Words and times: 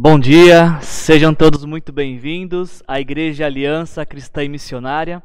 Bom 0.00 0.16
dia, 0.16 0.78
sejam 0.80 1.34
todos 1.34 1.64
muito 1.64 1.90
bem-vindos 1.92 2.84
à 2.86 3.00
Igreja 3.00 3.46
Aliança 3.46 4.06
Cristã 4.06 4.44
e 4.44 4.48
Missionária. 4.48 5.20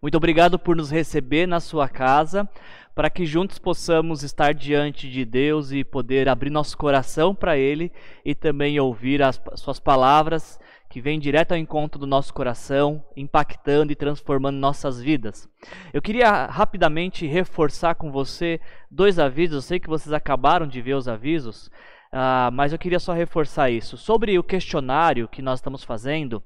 Muito 0.00 0.16
obrigado 0.16 0.60
por 0.60 0.76
nos 0.76 0.92
receber 0.92 1.48
na 1.48 1.58
sua 1.58 1.88
casa, 1.88 2.48
para 2.94 3.10
que 3.10 3.26
juntos 3.26 3.58
possamos 3.58 4.22
estar 4.22 4.54
diante 4.54 5.10
de 5.10 5.24
Deus 5.24 5.72
e 5.72 5.82
poder 5.82 6.28
abrir 6.28 6.50
nosso 6.50 6.78
coração 6.78 7.34
para 7.34 7.58
Ele 7.58 7.90
e 8.24 8.32
também 8.32 8.78
ouvir 8.78 9.24
as 9.24 9.42
Suas 9.56 9.80
palavras 9.80 10.56
que 10.88 11.00
vêm 11.00 11.18
direto 11.18 11.50
ao 11.50 11.58
encontro 11.58 11.98
do 11.98 12.06
nosso 12.06 12.32
coração, 12.32 13.04
impactando 13.16 13.90
e 13.90 13.96
transformando 13.96 14.56
nossas 14.56 15.00
vidas. 15.00 15.48
Eu 15.92 16.00
queria 16.00 16.46
rapidamente 16.46 17.26
reforçar 17.26 17.96
com 17.96 18.12
você 18.12 18.60
dois 18.88 19.18
avisos. 19.18 19.56
Eu 19.56 19.62
sei 19.62 19.80
que 19.80 19.88
vocês 19.88 20.12
acabaram 20.12 20.66
de 20.66 20.80
ver 20.80 20.94
os 20.94 21.08
avisos, 21.08 21.70
uh, 22.12 22.52
mas 22.52 22.72
eu 22.72 22.78
queria 22.78 23.00
só 23.00 23.12
reforçar 23.12 23.70
isso. 23.70 23.96
Sobre 23.96 24.38
o 24.38 24.42
questionário 24.42 25.28
que 25.28 25.42
nós 25.42 25.58
estamos 25.58 25.82
fazendo, 25.82 26.42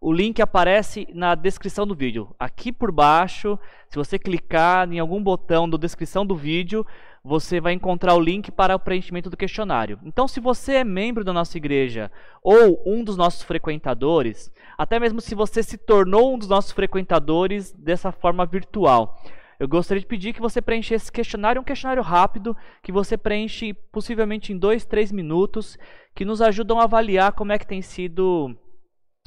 o 0.00 0.12
link 0.12 0.40
aparece 0.40 1.06
na 1.12 1.34
descrição 1.34 1.86
do 1.86 1.94
vídeo. 1.94 2.34
Aqui 2.38 2.72
por 2.72 2.90
baixo, 2.90 3.58
se 3.88 3.96
você 3.96 4.18
clicar 4.18 4.90
em 4.90 4.98
algum 4.98 5.22
botão 5.22 5.68
da 5.68 5.76
descrição 5.76 6.24
do 6.24 6.34
vídeo, 6.34 6.86
você 7.22 7.60
vai 7.60 7.74
encontrar 7.74 8.14
o 8.14 8.20
link 8.20 8.50
para 8.50 8.74
o 8.74 8.78
preenchimento 8.78 9.28
do 9.28 9.36
questionário. 9.36 9.98
Então, 10.04 10.26
se 10.26 10.40
você 10.40 10.76
é 10.76 10.84
membro 10.84 11.22
da 11.22 11.34
nossa 11.34 11.58
igreja 11.58 12.10
ou 12.42 12.82
um 12.86 13.04
dos 13.04 13.16
nossos 13.16 13.42
frequentadores, 13.42 14.50
até 14.78 14.98
mesmo 14.98 15.20
se 15.20 15.34
você 15.34 15.62
se 15.62 15.76
tornou 15.76 16.34
um 16.34 16.38
dos 16.38 16.48
nossos 16.48 16.72
frequentadores 16.72 17.72
dessa 17.72 18.10
forma 18.10 18.46
virtual, 18.46 19.20
eu 19.60 19.68
gostaria 19.68 20.00
de 20.00 20.06
pedir 20.06 20.32
que 20.32 20.40
você 20.40 20.62
preenchesse 20.62 21.04
esse 21.04 21.12
questionário, 21.12 21.60
um 21.60 21.64
questionário 21.64 22.02
rápido, 22.02 22.56
que 22.82 22.90
você 22.90 23.18
preenche 23.18 23.74
possivelmente 23.92 24.54
em 24.54 24.58
dois, 24.58 24.86
três 24.86 25.12
minutos, 25.12 25.76
que 26.14 26.24
nos 26.24 26.40
ajudam 26.40 26.80
a 26.80 26.84
avaliar 26.84 27.32
como 27.32 27.52
é 27.52 27.58
que 27.58 27.66
tem 27.66 27.82
sido 27.82 28.56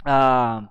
a 0.04 0.68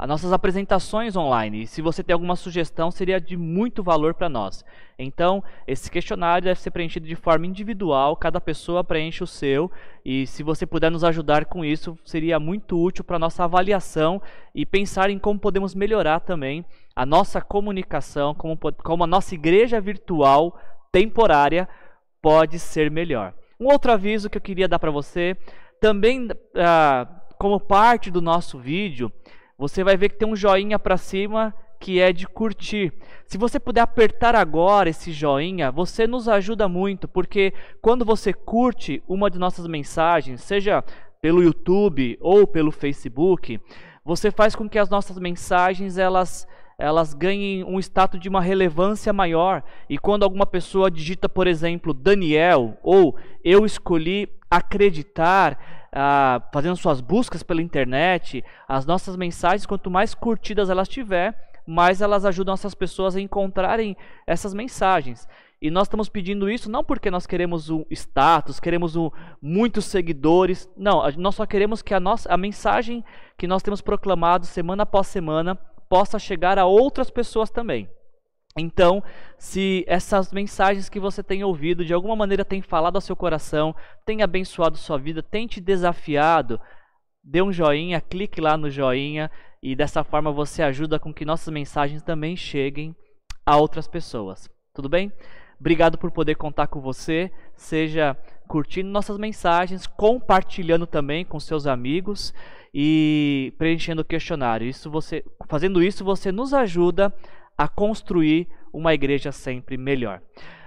as 0.00 0.08
nossas 0.08 0.32
apresentações 0.32 1.14
online. 1.14 1.64
E 1.64 1.66
se 1.66 1.82
você 1.82 2.02
tem 2.02 2.14
alguma 2.14 2.34
sugestão, 2.34 2.90
seria 2.90 3.20
de 3.20 3.36
muito 3.36 3.82
valor 3.82 4.14
para 4.14 4.30
nós. 4.30 4.64
Então, 4.98 5.44
esse 5.66 5.90
questionário 5.90 6.46
deve 6.46 6.58
ser 6.58 6.70
preenchido 6.70 7.06
de 7.06 7.14
forma 7.14 7.46
individual, 7.46 8.16
cada 8.16 8.40
pessoa 8.40 8.82
preenche 8.82 9.22
o 9.22 9.26
seu, 9.26 9.70
e 10.02 10.26
se 10.26 10.42
você 10.42 10.64
puder 10.64 10.90
nos 10.90 11.04
ajudar 11.04 11.44
com 11.44 11.62
isso, 11.62 11.98
seria 12.02 12.40
muito 12.40 12.82
útil 12.82 13.04
para 13.04 13.18
nossa 13.18 13.44
avaliação 13.44 14.22
e 14.54 14.64
pensar 14.64 15.10
em 15.10 15.18
como 15.18 15.38
podemos 15.38 15.74
melhorar 15.74 16.20
também 16.20 16.64
a 16.94 17.06
nossa 17.06 17.40
comunicação, 17.40 18.34
como, 18.34 18.58
como 18.82 19.04
a 19.04 19.06
nossa 19.06 19.34
igreja 19.34 19.80
virtual 19.80 20.58
temporária 20.92 21.68
pode 22.20 22.58
ser 22.58 22.90
melhor. 22.90 23.34
Um 23.58 23.66
outro 23.66 23.92
aviso 23.92 24.28
que 24.28 24.38
eu 24.38 24.42
queria 24.42 24.68
dar 24.68 24.78
para 24.78 24.90
você, 24.90 25.36
também 25.80 26.28
ah, 26.56 27.06
como 27.38 27.60
parte 27.60 28.10
do 28.10 28.20
nosso 28.20 28.58
vídeo, 28.58 29.12
você 29.56 29.84
vai 29.84 29.96
ver 29.96 30.10
que 30.10 30.16
tem 30.16 30.28
um 30.28 30.36
joinha 30.36 30.78
para 30.78 30.96
cima 30.96 31.54
que 31.80 31.98
é 31.98 32.12
de 32.12 32.26
curtir. 32.26 32.92
Se 33.26 33.38
você 33.38 33.58
puder 33.58 33.80
apertar 33.80 34.36
agora 34.36 34.90
esse 34.90 35.12
joinha, 35.12 35.72
você 35.72 36.06
nos 36.06 36.28
ajuda 36.28 36.68
muito, 36.68 37.08
porque 37.08 37.54
quando 37.80 38.04
você 38.04 38.34
curte 38.34 39.02
uma 39.08 39.30
de 39.30 39.38
nossas 39.38 39.66
mensagens, 39.66 40.42
seja 40.42 40.84
pelo 41.22 41.42
YouTube 41.42 42.18
ou 42.20 42.46
pelo 42.46 42.70
Facebook, 42.70 43.58
você 44.04 44.30
faz 44.30 44.54
com 44.54 44.68
que 44.68 44.78
as 44.78 44.90
nossas 44.90 45.18
mensagens 45.18 45.96
elas 45.96 46.46
elas 46.80 47.12
ganhem 47.12 47.62
um 47.62 47.78
status 47.78 48.18
de 48.18 48.28
uma 48.28 48.40
relevância 48.40 49.12
maior. 49.12 49.62
E 49.88 49.98
quando 49.98 50.22
alguma 50.22 50.46
pessoa 50.46 50.90
digita, 50.90 51.28
por 51.28 51.46
exemplo, 51.46 51.92
Daniel 51.92 52.78
ou 52.82 53.14
eu 53.44 53.66
escolhi 53.66 54.28
acreditar, 54.50 55.88
ah, 55.92 56.42
fazendo 56.52 56.76
suas 56.76 57.00
buscas 57.00 57.42
pela 57.42 57.60
internet, 57.60 58.42
as 58.66 58.86
nossas 58.86 59.14
mensagens, 59.14 59.66
quanto 59.66 59.90
mais 59.90 60.14
curtidas 60.14 60.70
elas 60.70 60.88
tiver, 60.88 61.36
mais 61.66 62.00
elas 62.00 62.24
ajudam 62.24 62.54
essas 62.54 62.74
pessoas 62.74 63.14
a 63.14 63.20
encontrarem 63.20 63.94
essas 64.26 64.54
mensagens. 64.54 65.28
E 65.62 65.70
nós 65.70 65.86
estamos 65.86 66.08
pedindo 66.08 66.48
isso 66.48 66.70
não 66.70 66.82
porque 66.82 67.10
nós 67.10 67.26
queremos 67.26 67.68
um 67.68 67.84
status, 67.90 68.58
queremos 68.58 68.96
um, 68.96 69.10
muitos 69.42 69.84
seguidores. 69.84 70.66
Não, 70.74 71.02
nós 71.18 71.34
só 71.34 71.44
queremos 71.44 71.82
que 71.82 71.92
a, 71.92 72.00
nossa, 72.00 72.32
a 72.32 72.36
mensagem 72.38 73.04
que 73.36 73.46
nós 73.46 73.62
temos 73.62 73.82
proclamado 73.82 74.46
semana 74.46 74.84
após 74.84 75.08
semana 75.08 75.58
possa 75.90 76.20
chegar 76.20 76.56
a 76.56 76.64
outras 76.64 77.10
pessoas 77.10 77.50
também. 77.50 77.90
Então, 78.56 79.02
se 79.36 79.84
essas 79.86 80.32
mensagens 80.32 80.88
que 80.88 81.00
você 81.00 81.22
tem 81.22 81.42
ouvido 81.44 81.84
de 81.84 81.92
alguma 81.92 82.16
maneira 82.16 82.44
têm 82.44 82.62
falado 82.62 82.96
ao 82.96 83.00
seu 83.00 83.16
coração, 83.16 83.74
têm 84.06 84.22
abençoado 84.22 84.76
sua 84.76 84.98
vida, 84.98 85.22
têm 85.22 85.46
te 85.46 85.60
desafiado, 85.60 86.60
dê 87.22 87.42
um 87.42 87.52
joinha, 87.52 88.00
clique 88.00 88.40
lá 88.40 88.56
no 88.56 88.70
joinha 88.70 89.30
e 89.62 89.74
dessa 89.76 90.02
forma 90.02 90.32
você 90.32 90.62
ajuda 90.62 90.98
com 90.98 91.12
que 91.12 91.24
nossas 91.24 91.52
mensagens 91.52 92.02
também 92.02 92.36
cheguem 92.36 92.94
a 93.44 93.56
outras 93.56 93.86
pessoas. 93.86 94.48
Tudo 94.72 94.88
bem? 94.88 95.12
Obrigado 95.58 95.98
por 95.98 96.10
poder 96.10 96.36
contar 96.36 96.68
com 96.68 96.80
você, 96.80 97.30
seja 97.54 98.16
curtindo 98.48 98.88
nossas 98.88 99.18
mensagens, 99.18 99.86
compartilhando 99.86 100.86
também 100.86 101.24
com 101.24 101.38
seus 101.38 101.66
amigos 101.66 102.32
e 102.72 103.52
preenchendo 103.58 104.02
o 104.02 104.04
questionário. 104.04 104.66
Isso 104.66 104.90
você, 104.90 105.24
fazendo 105.48 105.82
isso, 105.82 106.04
você 106.04 106.30
nos 106.30 106.54
ajuda 106.54 107.12
a 107.56 107.68
construir 107.68 108.48
uma 108.72 108.94
igreja 108.94 109.32
sempre 109.32 109.76
melhor. 109.76 110.22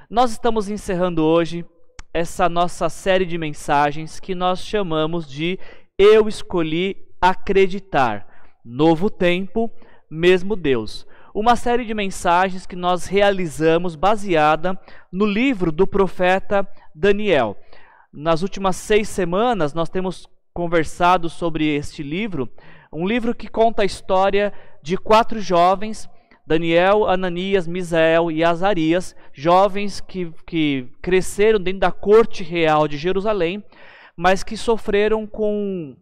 Nós 0.10 0.32
estamos 0.32 0.70
encerrando 0.70 1.24
hoje 1.24 1.66
essa 2.14 2.48
nossa 2.48 2.90
série 2.90 3.26
de 3.26 3.38
mensagens 3.38 4.20
que 4.20 4.36
nós 4.36 4.60
chamamos 4.60 5.28
de 5.28 5.58
Eu 5.98 6.28
Escolhi 6.28 6.98
Acreditar. 7.20 8.28
Novo 8.64 9.10
Tempo, 9.10 9.72
Mesmo 10.10 10.56
Deus. 10.56 11.08
Uma 11.34 11.56
série 11.56 11.84
de 11.84 11.94
mensagens 11.96 12.68
que 12.68 12.76
nós 12.76 13.08
realizamos 13.08 13.96
baseada 13.96 14.80
no 15.12 15.26
livro 15.26 15.72
do 15.72 15.88
profeta 15.88 16.68
Daniel. 16.94 17.58
Nas 18.14 18.44
últimas 18.44 18.76
seis 18.76 19.10
semanas, 19.10 19.74
nós 19.74 19.90
temos 19.90 20.30
conversado 20.54 21.30
sobre 21.30 21.66
este 21.66 22.04
livro, 22.04 22.48
um 22.92 23.08
livro 23.08 23.34
que 23.34 23.48
conta 23.48 23.82
a 23.82 23.86
história 23.86 24.54
de 24.84 24.96
quatro 24.98 25.42
jovens 25.42 26.08
Daniel, 26.46 27.08
Ananias, 27.08 27.68
Misael 27.68 28.30
e 28.30 28.44
Azarias, 28.44 29.16
jovens 29.34 30.00
que, 30.02 30.32
que 30.46 30.90
cresceram 31.02 31.60
dentro 31.60 31.80
da 31.80 31.92
corte 31.92 32.44
real 32.44 32.88
de 32.88 32.98
Jerusalém, 32.98 33.64
mas 34.16 34.44
que 34.44 34.58
sofreram 34.58 35.26
com, 35.26 35.96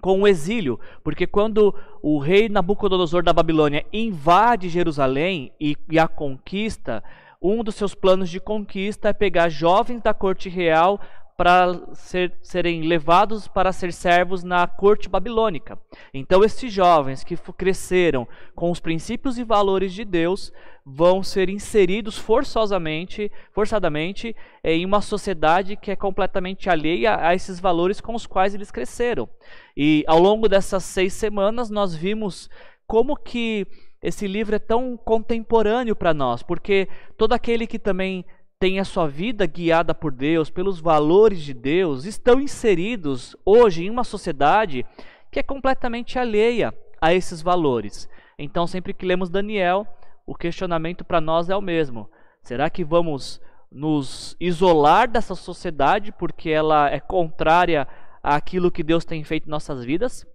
com 0.00 0.20
o 0.20 0.28
exílio, 0.28 0.78
porque 1.02 1.26
quando 1.26 1.74
o 2.02 2.18
rei 2.18 2.48
Nabucodonosor 2.48 3.24
da 3.24 3.32
Babilônia 3.32 3.84
invade 3.92 4.68
Jerusalém 4.68 5.50
e, 5.58 5.76
e 5.90 5.98
a 5.98 6.06
conquista, 6.06 7.02
um 7.42 7.64
dos 7.64 7.74
seus 7.74 7.94
planos 7.94 8.30
de 8.30 8.38
conquista 8.38 9.08
é 9.08 9.12
pegar 9.12 9.48
jovens 9.48 10.00
da 10.02 10.14
corte 10.14 10.48
real 10.48 11.00
para 11.36 11.94
ser, 11.94 12.32
serem 12.40 12.82
levados 12.82 13.48
para 13.48 13.72
ser 13.72 13.92
servos 13.92 14.44
na 14.44 14.66
corte 14.66 15.08
babilônica. 15.08 15.78
Então, 16.12 16.44
esses 16.44 16.72
jovens 16.72 17.24
que 17.24 17.36
cresceram 17.56 18.26
com 18.54 18.70
os 18.70 18.78
princípios 18.78 19.36
e 19.36 19.44
valores 19.44 19.92
de 19.92 20.04
Deus 20.04 20.52
vão 20.86 21.22
ser 21.22 21.48
inseridos 21.48 22.16
forçosamente, 22.16 23.32
forçadamente, 23.52 24.36
em 24.62 24.84
uma 24.84 25.00
sociedade 25.00 25.76
que 25.76 25.90
é 25.90 25.96
completamente 25.96 26.70
alheia 26.70 27.16
a 27.26 27.34
esses 27.34 27.58
valores 27.58 28.00
com 28.00 28.14
os 28.14 28.26
quais 28.26 28.54
eles 28.54 28.70
cresceram. 28.70 29.28
E 29.76 30.04
ao 30.06 30.20
longo 30.20 30.48
dessas 30.48 30.84
seis 30.84 31.14
semanas, 31.14 31.68
nós 31.68 31.94
vimos 31.94 32.48
como 32.86 33.16
que 33.16 33.66
esse 34.02 34.28
livro 34.28 34.54
é 34.54 34.58
tão 34.58 34.96
contemporâneo 34.98 35.96
para 35.96 36.12
nós, 36.12 36.42
porque 36.42 36.86
todo 37.16 37.32
aquele 37.32 37.66
que 37.66 37.78
também 37.78 38.24
tem 38.58 38.78
a 38.78 38.84
sua 38.84 39.06
vida 39.06 39.46
guiada 39.46 39.94
por 39.94 40.12
Deus, 40.12 40.50
pelos 40.50 40.80
valores 40.80 41.42
de 41.42 41.52
Deus, 41.52 42.04
estão 42.04 42.40
inseridos 42.40 43.36
hoje 43.44 43.84
em 43.84 43.90
uma 43.90 44.04
sociedade 44.04 44.86
que 45.30 45.38
é 45.38 45.42
completamente 45.42 46.18
alheia 46.18 46.72
a 47.00 47.12
esses 47.12 47.42
valores. 47.42 48.08
Então, 48.38 48.66
sempre 48.66 48.94
que 48.94 49.04
lemos 49.04 49.28
Daniel, 49.28 49.86
o 50.26 50.34
questionamento 50.34 51.04
para 51.04 51.20
nós 51.20 51.48
é 51.48 51.56
o 51.56 51.60
mesmo: 51.60 52.08
será 52.42 52.70
que 52.70 52.84
vamos 52.84 53.40
nos 53.70 54.36
isolar 54.40 55.10
dessa 55.10 55.34
sociedade 55.34 56.12
porque 56.12 56.48
ela 56.50 56.88
é 56.88 57.00
contrária 57.00 57.86
àquilo 58.22 58.70
que 58.70 58.82
Deus 58.82 59.04
tem 59.04 59.22
feito 59.24 59.46
em 59.46 59.50
nossas 59.50 59.84
vidas? 59.84 60.26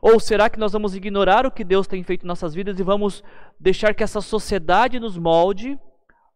Ou 0.00 0.20
será 0.20 0.48
que 0.48 0.58
nós 0.58 0.72
vamos 0.72 0.94
ignorar 0.94 1.46
o 1.46 1.50
que 1.50 1.64
Deus 1.64 1.86
tem 1.86 2.02
feito 2.02 2.24
em 2.24 2.28
nossas 2.28 2.54
vidas 2.54 2.78
e 2.78 2.82
vamos 2.82 3.24
deixar 3.58 3.94
que 3.94 4.04
essa 4.04 4.20
sociedade 4.20 5.00
nos 5.00 5.18
molde 5.18 5.78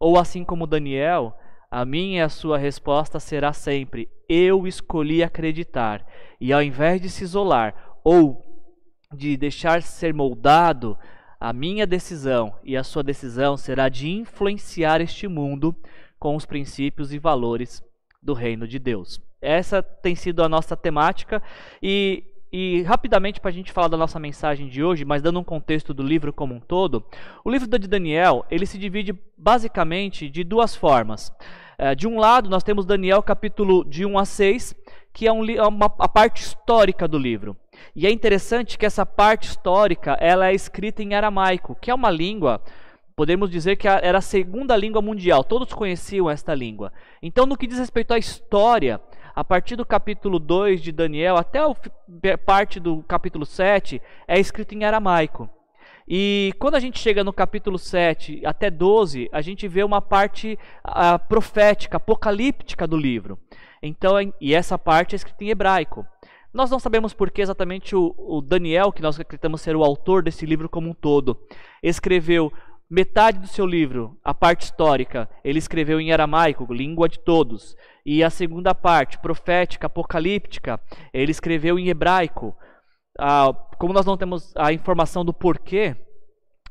ou 0.00 0.18
assim 0.18 0.42
como 0.42 0.66
Daniel, 0.66 1.36
a 1.70 1.84
minha 1.84 2.18
e 2.18 2.22
a 2.22 2.28
sua 2.28 2.58
resposta 2.58 3.20
será 3.20 3.52
sempre: 3.52 4.08
eu 4.28 4.66
escolhi 4.66 5.22
acreditar. 5.22 6.04
E 6.40 6.52
ao 6.52 6.62
invés 6.62 7.00
de 7.00 7.10
se 7.10 7.22
isolar 7.22 7.98
ou 8.02 8.42
de 9.14 9.36
deixar 9.36 9.82
ser 9.82 10.14
moldado, 10.14 10.98
a 11.38 11.52
minha 11.52 11.86
decisão 11.86 12.54
e 12.64 12.76
a 12.76 12.82
sua 12.82 13.02
decisão 13.02 13.56
será 13.56 13.88
de 13.88 14.08
influenciar 14.08 15.00
este 15.00 15.28
mundo 15.28 15.76
com 16.18 16.34
os 16.34 16.46
princípios 16.46 17.12
e 17.12 17.18
valores 17.18 17.82
do 18.22 18.32
reino 18.32 18.66
de 18.66 18.78
Deus. 18.78 19.20
Essa 19.40 19.82
tem 19.82 20.14
sido 20.14 20.42
a 20.42 20.48
nossa 20.48 20.76
temática 20.76 21.42
e 21.82 22.24
e 22.52 22.82
rapidamente 22.82 23.40
para 23.40 23.50
a 23.50 23.52
gente 23.52 23.72
falar 23.72 23.88
da 23.88 23.96
nossa 23.96 24.18
mensagem 24.18 24.68
de 24.68 24.82
hoje, 24.82 25.04
mas 25.04 25.22
dando 25.22 25.38
um 25.38 25.44
contexto 25.44 25.94
do 25.94 26.02
livro 26.02 26.32
como 26.32 26.54
um 26.54 26.60
todo, 26.60 27.04
o 27.44 27.50
livro 27.50 27.68
de 27.68 27.86
Daniel 27.86 28.44
ele 28.50 28.66
se 28.66 28.78
divide 28.78 29.14
basicamente 29.36 30.28
de 30.28 30.42
duas 30.42 30.74
formas. 30.74 31.32
É, 31.78 31.94
de 31.94 32.06
um 32.06 32.18
lado, 32.18 32.50
nós 32.50 32.62
temos 32.62 32.84
Daniel 32.84 33.22
capítulo 33.22 33.84
de 33.84 34.04
1 34.04 34.18
a 34.18 34.24
6, 34.24 34.74
que 35.12 35.26
é, 35.26 35.30
é 35.30 35.62
uma, 35.62 35.86
a 35.98 36.08
parte 36.08 36.42
histórica 36.42 37.08
do 37.08 37.18
livro. 37.18 37.56
E 37.94 38.06
é 38.06 38.10
interessante 38.10 38.76
que 38.76 38.84
essa 38.84 39.06
parte 39.06 39.48
histórica 39.48 40.16
ela 40.20 40.48
é 40.48 40.54
escrita 40.54 41.02
em 41.02 41.14
aramaico, 41.14 41.76
que 41.80 41.90
é 41.90 41.94
uma 41.94 42.10
língua, 42.10 42.60
podemos 43.16 43.50
dizer 43.50 43.76
que 43.76 43.88
era 43.88 44.18
a 44.18 44.22
segunda 44.22 44.76
língua 44.76 45.00
mundial, 45.00 45.44
todos 45.44 45.72
conheciam 45.72 46.28
esta 46.28 46.54
língua. 46.54 46.92
Então, 47.22 47.46
no 47.46 47.56
que 47.56 47.66
diz 47.66 47.78
respeito 47.78 48.12
à 48.12 48.18
história, 48.18 49.00
a 49.40 49.44
partir 49.44 49.74
do 49.74 49.86
capítulo 49.86 50.38
2 50.38 50.82
de 50.82 50.92
Daniel 50.92 51.38
até 51.38 51.60
a 51.60 52.36
parte 52.36 52.78
do 52.78 53.02
capítulo 53.04 53.46
7 53.46 54.00
é 54.28 54.38
escrito 54.38 54.74
em 54.74 54.84
aramaico. 54.84 55.48
E 56.06 56.52
quando 56.58 56.74
a 56.74 56.78
gente 56.78 56.98
chega 56.98 57.24
no 57.24 57.32
capítulo 57.32 57.78
7 57.78 58.42
até 58.44 58.70
12, 58.70 59.30
a 59.32 59.40
gente 59.40 59.66
vê 59.66 59.82
uma 59.82 60.02
parte 60.02 60.58
uh, 60.86 61.26
profética, 61.26 61.96
apocalíptica 61.96 62.86
do 62.86 62.98
livro. 62.98 63.38
Então, 63.82 64.16
e 64.38 64.54
essa 64.54 64.78
parte 64.78 65.14
é 65.14 65.16
escrita 65.16 65.42
em 65.42 65.48
hebraico. 65.48 66.04
Nós 66.52 66.70
não 66.70 66.78
sabemos 66.78 67.14
por 67.14 67.30
que 67.30 67.40
exatamente 67.40 67.96
o, 67.96 68.14
o 68.18 68.42
Daniel, 68.42 68.92
que 68.92 69.00
nós 69.00 69.18
acreditamos 69.18 69.62
ser 69.62 69.74
o 69.74 69.82
autor 69.82 70.22
desse 70.22 70.44
livro 70.44 70.68
como 70.68 70.90
um 70.90 70.94
todo, 70.94 71.40
escreveu 71.82 72.52
metade 72.90 73.38
do 73.38 73.46
seu 73.46 73.64
livro, 73.64 74.18
a 74.24 74.34
parte 74.34 74.62
histórica, 74.62 75.30
ele 75.44 75.60
escreveu 75.60 76.00
em 76.00 76.12
aramaico, 76.12 76.72
língua 76.72 77.08
de 77.08 77.20
todos. 77.20 77.76
E 78.04 78.24
a 78.24 78.30
segunda 78.30 78.74
parte, 78.74 79.18
profética, 79.18 79.86
apocalíptica, 79.86 80.80
ele 81.12 81.30
escreveu 81.30 81.78
em 81.78 81.88
hebraico, 81.88 82.56
ah, 83.18 83.52
como 83.78 83.92
nós 83.92 84.04
não 84.04 84.16
temos 84.16 84.52
a 84.56 84.72
informação 84.72 85.24
do 85.24 85.32
porquê, 85.32 85.96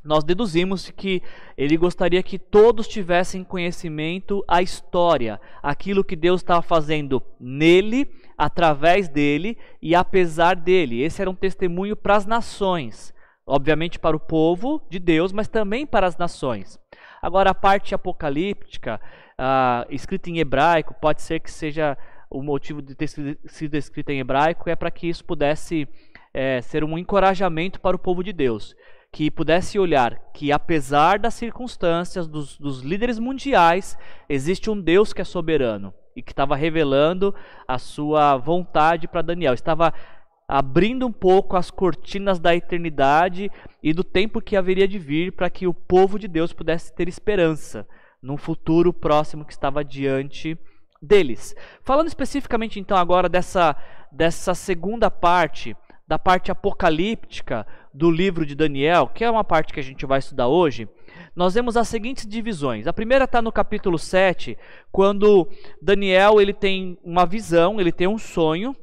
nós 0.02 0.24
deduzimos 0.24 0.90
que 0.90 1.22
ele 1.56 1.76
gostaria 1.76 2.22
que 2.22 2.38
todos 2.38 2.88
tivessem 2.88 3.44
conhecimento 3.44 4.42
a 4.48 4.62
história, 4.62 5.40
aquilo 5.62 6.04
que 6.04 6.16
Deus 6.16 6.40
estava 6.40 6.62
fazendo 6.62 7.22
nele, 7.38 8.08
através 8.36 9.08
dele 9.08 9.58
e 9.82 9.94
apesar 9.94 10.56
dele. 10.56 11.02
Esse 11.02 11.20
era 11.20 11.30
um 11.30 11.34
testemunho 11.34 11.94
para 11.94 12.16
as 12.16 12.24
nações, 12.24 13.12
obviamente 13.50 13.98
para 13.98 14.16
o 14.16 14.20
povo 14.20 14.80
de 14.88 14.98
Deus, 14.98 15.32
mas 15.32 15.48
também 15.48 15.84
para 15.84 16.06
as 16.06 16.16
nações. 16.16 16.78
Agora, 17.20 17.50
a 17.50 17.54
parte 17.54 17.94
apocalíptica, 17.94 19.00
ah, 19.36 19.84
escrita 19.90 20.30
em 20.30 20.38
hebraico, 20.38 20.94
pode 20.94 21.20
ser 21.20 21.40
que 21.40 21.50
seja 21.50 21.98
o 22.30 22.42
motivo 22.42 22.80
de 22.80 22.94
ter 22.94 23.08
sido 23.08 23.74
escrita 23.74 24.12
em 24.12 24.20
hebraico, 24.20 24.70
é 24.70 24.76
para 24.76 24.90
que 24.90 25.08
isso 25.08 25.24
pudesse 25.24 25.88
é, 26.32 26.60
ser 26.62 26.84
um 26.84 26.96
encorajamento 26.96 27.80
para 27.80 27.96
o 27.96 27.98
povo 27.98 28.22
de 28.22 28.32
Deus, 28.32 28.76
que 29.10 29.30
pudesse 29.32 29.80
olhar 29.80 30.16
que, 30.32 30.52
apesar 30.52 31.18
das 31.18 31.34
circunstâncias 31.34 32.28
dos, 32.28 32.56
dos 32.56 32.82
líderes 32.82 33.18
mundiais, 33.18 33.98
existe 34.28 34.70
um 34.70 34.80
Deus 34.80 35.12
que 35.12 35.20
é 35.20 35.24
soberano 35.24 35.92
e 36.14 36.22
que 36.22 36.30
estava 36.32 36.54
revelando 36.54 37.34
a 37.66 37.78
sua 37.78 38.36
vontade 38.36 39.08
para 39.08 39.22
Daniel. 39.22 39.54
Estava 39.54 39.92
abrindo 40.50 41.06
um 41.06 41.12
pouco 41.12 41.56
as 41.56 41.70
cortinas 41.70 42.40
da 42.40 42.56
eternidade 42.56 43.48
e 43.80 43.92
do 43.92 44.02
tempo 44.02 44.40
que 44.40 44.56
haveria 44.56 44.88
de 44.88 44.98
vir 44.98 45.30
para 45.30 45.48
que 45.48 45.64
o 45.64 45.72
povo 45.72 46.18
de 46.18 46.26
Deus 46.26 46.52
pudesse 46.52 46.92
ter 46.92 47.06
esperança 47.06 47.86
num 48.20 48.36
futuro 48.36 48.92
próximo 48.92 49.44
que 49.44 49.52
estava 49.52 49.84
diante 49.84 50.58
deles. 51.00 51.54
Falando 51.84 52.08
especificamente 52.08 52.80
então 52.80 52.96
agora 52.96 53.28
dessa, 53.28 53.76
dessa 54.10 54.52
segunda 54.52 55.08
parte 55.08 55.76
da 56.04 56.18
parte 56.18 56.50
apocalíptica 56.50 57.64
do 57.94 58.10
livro 58.10 58.44
de 58.44 58.56
Daniel, 58.56 59.06
que 59.06 59.22
é 59.22 59.30
uma 59.30 59.44
parte 59.44 59.72
que 59.72 59.78
a 59.78 59.84
gente 59.84 60.04
vai 60.04 60.18
estudar 60.18 60.48
hoje, 60.48 60.88
nós 61.36 61.54
vemos 61.54 61.76
as 61.76 61.86
seguintes 61.86 62.26
divisões. 62.26 62.88
A 62.88 62.92
primeira 62.92 63.26
está 63.26 63.40
no 63.40 63.52
capítulo 63.52 63.96
7, 63.96 64.58
quando 64.90 65.48
Daniel 65.80 66.40
ele 66.40 66.52
tem 66.52 66.98
uma 67.04 67.24
visão, 67.24 67.80
ele 67.80 67.92
tem 67.92 68.08
um 68.08 68.18
sonho, 68.18 68.74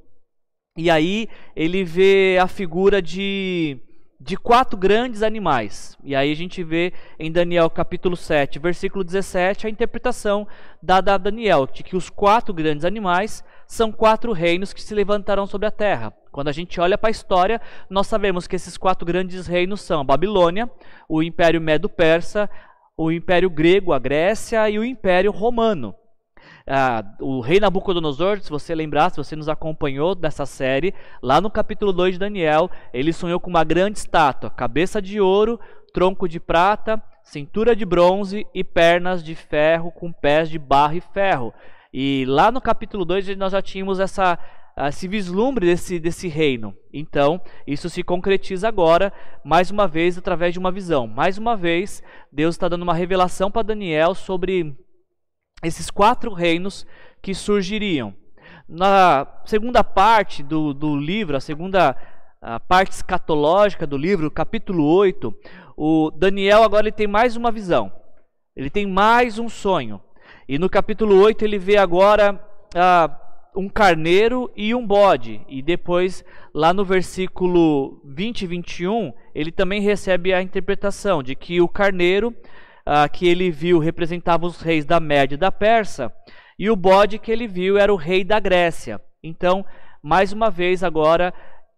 e 0.77 0.91
aí 0.91 1.27
ele 1.55 1.83
vê 1.83 2.37
a 2.39 2.47
figura 2.47 3.01
de, 3.01 3.79
de 4.21 4.37
quatro 4.37 4.77
grandes 4.77 5.23
animais. 5.23 5.97
E 6.03 6.15
aí 6.15 6.31
a 6.31 6.35
gente 6.35 6.63
vê 6.63 6.93
em 7.17 7.31
Daniel 7.31 7.67
capítulo 7.67 8.15
7, 8.15 8.59
versículo 8.59 9.03
17, 9.03 9.65
a 9.65 9.69
interpretação 9.71 10.47
dada 10.81 11.15
a 11.15 11.17
Daniel, 11.17 11.65
de 11.65 11.81
que 11.81 11.97
os 11.97 12.11
quatro 12.11 12.53
grandes 12.53 12.85
animais 12.85 13.43
são 13.65 13.91
quatro 13.91 14.31
reinos 14.31 14.71
que 14.71 14.81
se 14.81 14.93
levantarão 14.93 15.47
sobre 15.47 15.67
a 15.67 15.71
terra. 15.71 16.13
Quando 16.31 16.49
a 16.49 16.53
gente 16.53 16.79
olha 16.79 16.97
para 16.97 17.09
a 17.09 17.11
história, 17.11 17.59
nós 17.89 18.05
sabemos 18.05 18.45
que 18.45 18.55
esses 18.55 18.77
quatro 18.77 19.03
grandes 19.03 19.47
reinos 19.47 19.81
são 19.81 20.01
a 20.01 20.03
Babilônia, 20.03 20.69
o 21.09 21.23
Império 21.23 21.59
Medo-Persa, 21.59 22.47
o 22.95 23.11
Império 23.11 23.49
Grego, 23.49 23.93
a 23.93 23.99
Grécia 23.99 24.69
e 24.69 24.77
o 24.77 24.85
Império 24.85 25.31
Romano. 25.31 25.95
Ah, 26.69 27.01
o 27.21 27.39
rei 27.39 27.61
Nabucodonosor, 27.61 28.41
se 28.41 28.49
você 28.49 28.75
lembrar, 28.75 29.09
se 29.09 29.15
você 29.15 29.37
nos 29.37 29.47
acompanhou 29.47 30.13
nessa 30.15 30.45
série, 30.45 30.93
lá 31.23 31.39
no 31.39 31.49
capítulo 31.49 31.93
2 31.93 32.15
de 32.15 32.19
Daniel, 32.19 32.69
ele 32.93 33.13
sonhou 33.13 33.39
com 33.39 33.49
uma 33.49 33.63
grande 33.63 33.99
estátua, 33.99 34.49
cabeça 34.49 35.01
de 35.01 35.21
ouro, 35.21 35.57
tronco 35.93 36.27
de 36.27 36.41
prata, 36.41 37.01
cintura 37.23 37.73
de 37.73 37.85
bronze 37.85 38.45
e 38.53 38.65
pernas 38.65 39.23
de 39.23 39.33
ferro 39.33 39.91
com 39.91 40.11
pés 40.11 40.49
de 40.49 40.59
barro 40.59 40.95
e 40.95 41.01
ferro. 41.01 41.53
E 41.93 42.25
lá 42.27 42.51
no 42.51 42.59
capítulo 42.59 43.05
2 43.05 43.37
nós 43.37 43.53
já 43.53 43.61
tínhamos 43.61 44.01
essa 44.01 44.37
uh, 44.77 44.87
esse 44.87 45.07
vislumbre 45.07 45.65
desse, 45.67 45.97
desse 45.99 46.27
reino. 46.27 46.75
Então, 46.93 47.41
isso 47.65 47.89
se 47.89 48.03
concretiza 48.03 48.67
agora, 48.67 49.13
mais 49.43 49.71
uma 49.71 49.87
vez, 49.87 50.17
através 50.17 50.51
de 50.51 50.59
uma 50.59 50.71
visão. 50.71 51.07
Mais 51.07 51.37
uma 51.37 51.55
vez, 51.55 52.03
Deus 52.29 52.55
está 52.55 52.67
dando 52.67 52.83
uma 52.83 52.93
revelação 52.93 53.49
para 53.49 53.61
Daniel 53.61 54.13
sobre 54.13 54.75
esses 55.63 55.89
quatro 55.89 56.33
reinos 56.33 56.85
que 57.21 57.33
surgiriam. 57.33 58.13
Na 58.67 59.25
segunda 59.45 59.83
parte 59.83 60.43
do, 60.43 60.73
do 60.73 60.95
livro, 60.95 61.37
a 61.37 61.39
segunda 61.39 61.95
a 62.41 62.59
parte 62.59 62.91
escatológica 62.91 63.87
do 63.87 63.97
livro, 63.97 64.29
capítulo 64.29 64.85
8, 64.85 65.35
o 65.75 66.11
Daniel 66.11 66.63
agora 66.63 66.87
ele 66.87 66.91
tem 66.91 67.07
mais 67.07 67.35
uma 67.35 67.51
visão. 67.51 67.91
Ele 68.55 68.69
tem 68.69 68.85
mais 68.85 69.39
um 69.39 69.49
sonho. 69.49 70.01
E 70.47 70.57
no 70.57 70.69
capítulo 70.69 71.19
8 71.21 71.43
ele 71.43 71.57
vê 71.57 71.77
agora 71.77 72.39
ah, 72.75 73.09
um 73.55 73.67
carneiro 73.67 74.51
e 74.55 74.73
um 74.73 74.85
bode. 74.85 75.41
E 75.47 75.61
depois, 75.61 76.23
lá 76.53 76.73
no 76.73 76.85
versículo 76.85 78.01
20 78.05 78.43
e 78.43 78.47
21, 78.47 79.13
ele 79.33 79.51
também 79.51 79.81
recebe 79.81 80.33
a 80.33 80.41
interpretação 80.41 81.21
de 81.21 81.35
que 81.35 81.59
o 81.59 81.67
carneiro 81.67 82.35
ah, 82.87 83.09
que 83.09 83.27
ele 83.27 83.51
viu 83.51 83.79
representava 83.79 84.45
os 84.45 84.61
reis 84.61 84.85
da 84.85 84.99
Média 84.99 85.35
e 85.35 85.37
da 85.37 85.51
Pérsia, 85.51 86.11
e 86.57 86.69
o 86.69 86.75
bode 86.75 87.19
que 87.19 87.31
ele 87.31 87.47
viu 87.47 87.77
era 87.77 87.93
o 87.93 87.97
rei 87.97 88.23
da 88.23 88.39
Grécia. 88.39 89.01
Então, 89.21 89.65
mais 90.01 90.31
uma 90.31 90.49
vez 90.49 90.83
agora, 90.83 91.33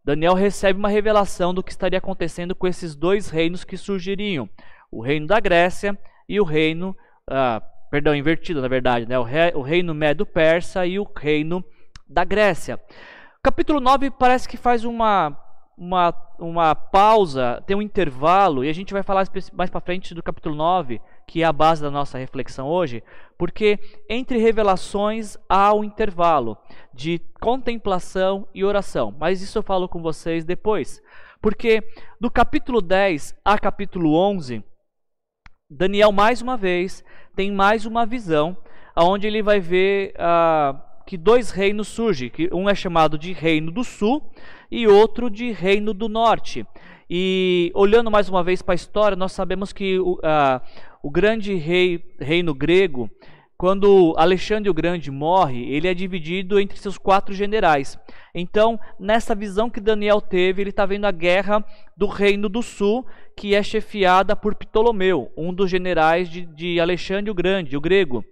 Daniel 0.05 0.35
recebe 0.35 0.77
uma 0.77 0.89
revelação 0.89 1.53
do 1.53 1.63
que 1.63 1.71
estaria 1.71 1.97
acontecendo 1.97 2.53
com 2.53 2.67
esses 2.67 2.95
dois 2.95 3.29
reinos 3.29 3.63
que 3.63 3.75
surgiriam: 3.75 4.47
o 4.91 5.01
reino 5.01 5.25
da 5.25 5.39
Grécia 5.39 5.97
e 6.27 6.39
o 6.39 6.43
reino 6.43 6.95
ah, 7.27 7.61
perdão, 7.89 8.15
invertido 8.15 8.61
na 8.61 8.67
verdade, 8.67 9.07
né? 9.07 9.17
o, 9.17 9.23
rei, 9.23 9.51
o 9.55 9.61
reino 9.61 9.93
Medo-Persa 9.93 10.85
e 10.85 10.99
o 10.99 11.07
reino 11.15 11.63
da 12.07 12.23
Grécia. 12.23 12.79
capítulo 13.43 13.79
9 13.79 14.11
parece 14.11 14.47
que 14.47 14.57
faz 14.57 14.83
uma, 14.83 15.35
uma, 15.79 16.13
uma 16.37 16.75
pausa, 16.75 17.63
tem 17.65 17.75
um 17.75 17.81
intervalo, 17.81 18.65
e 18.65 18.69
a 18.69 18.73
gente 18.73 18.91
vai 18.91 19.01
falar 19.01 19.25
mais 19.53 19.69
para 19.69 19.79
frente 19.79 20.13
do 20.13 20.21
capítulo 20.21 20.53
9, 20.53 20.99
que 21.25 21.41
é 21.41 21.45
a 21.45 21.53
base 21.53 21.81
da 21.81 21.89
nossa 21.89 22.17
reflexão 22.17 22.67
hoje, 22.67 23.01
porque 23.37 23.79
entre 24.09 24.37
revelações 24.37 25.37
há 25.47 25.73
um 25.73 25.85
intervalo 25.85 26.57
de 26.93 27.21
contemplação 27.39 28.45
e 28.53 28.65
oração, 28.65 29.15
mas 29.17 29.41
isso 29.41 29.57
eu 29.57 29.63
falo 29.63 29.87
com 29.87 30.01
vocês 30.01 30.43
depois. 30.43 31.01
Porque 31.41 31.81
do 32.19 32.29
capítulo 32.29 32.81
10 32.81 33.33
a 33.45 33.57
capítulo 33.57 34.13
11, 34.15 34.61
Daniel 35.69 36.11
mais 36.11 36.41
uma 36.41 36.57
vez 36.57 37.05
tem 37.37 37.53
mais 37.53 37.85
uma 37.85 38.05
visão, 38.05 38.57
onde 38.97 39.25
ele 39.27 39.41
vai 39.41 39.61
ver 39.61 40.13
uh, 40.15 40.77
que 41.05 41.15
dois 41.15 41.51
reinos 41.51 41.87
surgem, 41.87 42.29
que 42.29 42.49
um 42.53 42.69
é 42.69 42.75
chamado 42.75 43.17
de 43.17 43.31
Reino 43.31 43.71
do 43.71 43.83
Sul 43.83 44.29
e 44.71 44.87
outro 44.87 45.29
de 45.29 45.51
Reino 45.51 45.93
do 45.93 46.07
Norte. 46.07 46.65
E 47.09 47.71
olhando 47.73 48.11
mais 48.11 48.29
uma 48.29 48.43
vez 48.43 48.61
para 48.61 48.73
a 48.73 48.75
história, 48.75 49.15
nós 49.15 49.31
sabemos 49.31 49.73
que 49.73 49.99
uh, 49.99 50.19
o 51.01 51.09
grande 51.09 51.55
rei, 51.55 52.03
reino 52.19 52.53
grego, 52.53 53.09
quando 53.59 54.13
Alexandre 54.17 54.69
o 54.69 54.73
Grande 54.73 55.11
morre, 55.11 55.69
ele 55.69 55.89
é 55.89 55.93
dividido 55.93 56.57
entre 56.61 56.79
seus 56.79 56.97
quatro 56.97 57.35
generais. 57.35 57.99
Então, 58.33 58.79
nessa 58.97 59.35
visão 59.35 59.69
que 59.69 59.81
Daniel 59.81 60.21
teve, 60.21 60.61
ele 60.61 60.69
está 60.69 60.85
vendo 60.85 61.03
a 61.03 61.11
guerra 61.11 61.61
do 61.97 62.07
Reino 62.07 62.47
do 62.47 62.63
Sul, 62.63 63.05
que 63.35 63.53
é 63.53 63.61
chefiada 63.61 64.33
por 64.33 64.55
Ptolomeu, 64.55 65.29
um 65.35 65.53
dos 65.53 65.69
generais 65.69 66.29
de, 66.29 66.45
de 66.45 66.79
Alexandre 66.79 67.29
o 67.29 67.33
Grande, 67.33 67.75
o 67.75 67.81
grego. 67.81 68.23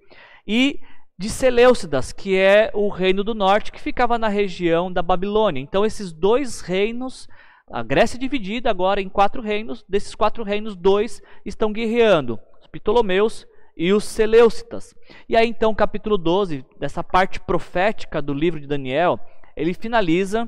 E 0.48 0.80
de 1.20 1.30
Seleucidas, 1.30 2.14
que 2.14 2.38
é 2.38 2.70
o 2.76 2.90
reino 2.90 3.24
do 3.24 3.34
norte 3.34 3.72
que 3.72 3.82
ficava 3.82 4.20
na 4.20 4.28
região 4.28 4.92
da 4.92 5.02
Babilônia. 5.02 5.60
Então 5.60 5.84
esses 5.84 6.14
dois 6.14 6.62
reinos, 6.62 7.28
a 7.72 7.82
Grécia 7.82 8.18
é 8.18 8.20
dividida 8.20 8.70
agora 8.70 9.02
em 9.02 9.10
quatro 9.10 9.42
reinos, 9.42 9.84
desses 9.90 10.14
quatro 10.14 10.44
reinos 10.44 10.76
dois 10.76 11.20
estão 11.44 11.74
guerreando, 11.74 12.40
os 12.62 12.68
Ptolomeus 12.68 13.48
e 13.76 13.92
os 13.92 14.04
Seleucitas. 14.04 14.96
E 15.28 15.36
aí 15.36 15.50
então 15.50 15.74
capítulo 15.74 16.20
12, 16.20 16.64
dessa 16.80 17.04
parte 17.04 17.40
profética 17.40 18.22
do 18.22 18.34
livro 18.34 18.60
de 18.60 18.68
Daniel, 18.68 19.20
ele 19.56 19.74
finaliza 19.74 20.48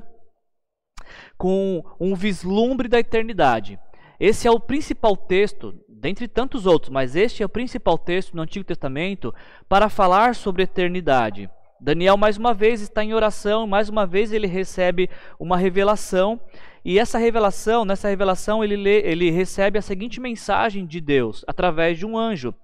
com 1.36 1.82
um 1.98 2.14
vislumbre 2.14 2.86
da 2.86 3.00
eternidade. 3.00 3.76
Esse 4.20 4.46
é 4.46 4.50
o 4.50 4.60
principal 4.60 5.16
texto, 5.16 5.74
dentre 6.00 6.26
tantos 6.26 6.64
outros, 6.64 6.90
mas 6.90 7.14
este 7.14 7.42
é 7.42 7.46
o 7.46 7.48
principal 7.48 7.98
texto 7.98 8.34
no 8.34 8.40
Antigo 8.40 8.64
Testamento 8.64 9.34
para 9.68 9.90
falar 9.90 10.34
sobre 10.34 10.62
eternidade. 10.62 11.50
Daniel, 11.78 12.16
mais 12.16 12.38
uma 12.38 12.54
vez, 12.54 12.80
está 12.80 13.04
em 13.04 13.12
oração, 13.12 13.66
mais 13.66 13.90
uma 13.90 14.06
vez 14.06 14.32
ele 14.32 14.46
recebe 14.46 15.10
uma 15.38 15.58
revelação, 15.58 16.40
e 16.82 16.98
essa 16.98 17.18
revelação, 17.18 17.84
nessa 17.84 18.08
revelação, 18.08 18.64
ele, 18.64 18.76
lê, 18.76 19.00
ele 19.00 19.30
recebe 19.30 19.78
a 19.78 19.82
seguinte 19.82 20.20
mensagem 20.20 20.86
de 20.86 21.00
Deus, 21.00 21.44
através 21.46 21.98
de 21.98 22.06
um 22.06 22.16
anjo: 22.16 22.54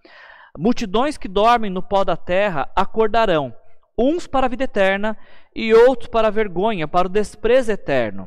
Multidões 0.57 1.19
que 1.19 1.29
dormem 1.29 1.71
no 1.71 1.83
pó 1.83 2.05
da 2.05 2.17
terra 2.17 2.71
acordarão, 2.75 3.55
uns 3.99 4.27
para 4.27 4.47
a 4.47 4.49
vida 4.49 4.65
eterna 4.65 5.17
e 5.55 5.75
outros 5.75 6.09
para 6.09 6.29
a 6.29 6.31
vergonha, 6.31 6.89
para 6.89 7.07
o 7.07 7.11
desprezo 7.11 7.71
eterno. 7.71 8.27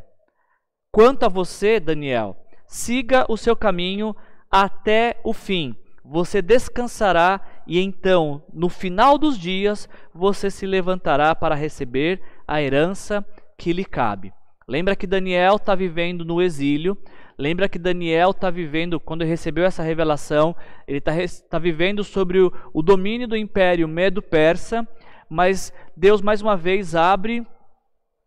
Quanto 0.92 1.24
a 1.24 1.30
você, 1.30 1.80
Daniel, 1.80 2.38
siga 2.68 3.26
o 3.28 3.38
seu 3.38 3.56
caminho 3.56 4.16
até 4.52 5.20
o 5.24 5.34
fim. 5.34 5.76
Você 6.04 6.42
descansará 6.42 7.40
e 7.68 7.80
então, 7.80 8.42
no 8.52 8.68
final 8.68 9.18
dos 9.18 9.38
dias, 9.38 9.88
você 10.14 10.50
se 10.50 10.66
levantará 10.66 11.36
para 11.36 11.54
receber 11.54 12.20
a 12.48 12.62
herança 12.62 13.24
que 13.58 13.72
lhe 13.72 13.86
cabe. 13.86 14.34
Lembra 14.68 14.96
que 14.96 15.06
Daniel 15.06 15.58
está 15.58 15.76
vivendo 15.76 16.26
no 16.26 16.42
exílio. 16.42 16.98
Lembra 17.38 17.70
que 17.70 17.80
Daniel 17.80 18.32
está 18.32 18.50
vivendo, 18.50 19.00
quando 19.00 19.24
recebeu 19.24 19.66
essa 19.66 19.84
revelação, 19.84 20.56
ele 20.88 20.98
está 20.98 21.12
tá 21.50 21.60
vivendo 21.60 22.04
sobre 22.04 22.40
o, 22.40 22.52
o 22.74 22.82
domínio 22.82 23.28
do 23.28 23.38
império 23.38 23.88
medo-persa. 23.88 24.88
Mas 25.30 25.72
Deus 25.96 26.22
mais 26.22 26.42
uma 26.42 26.58
vez 26.58 26.96
abre 26.96 27.46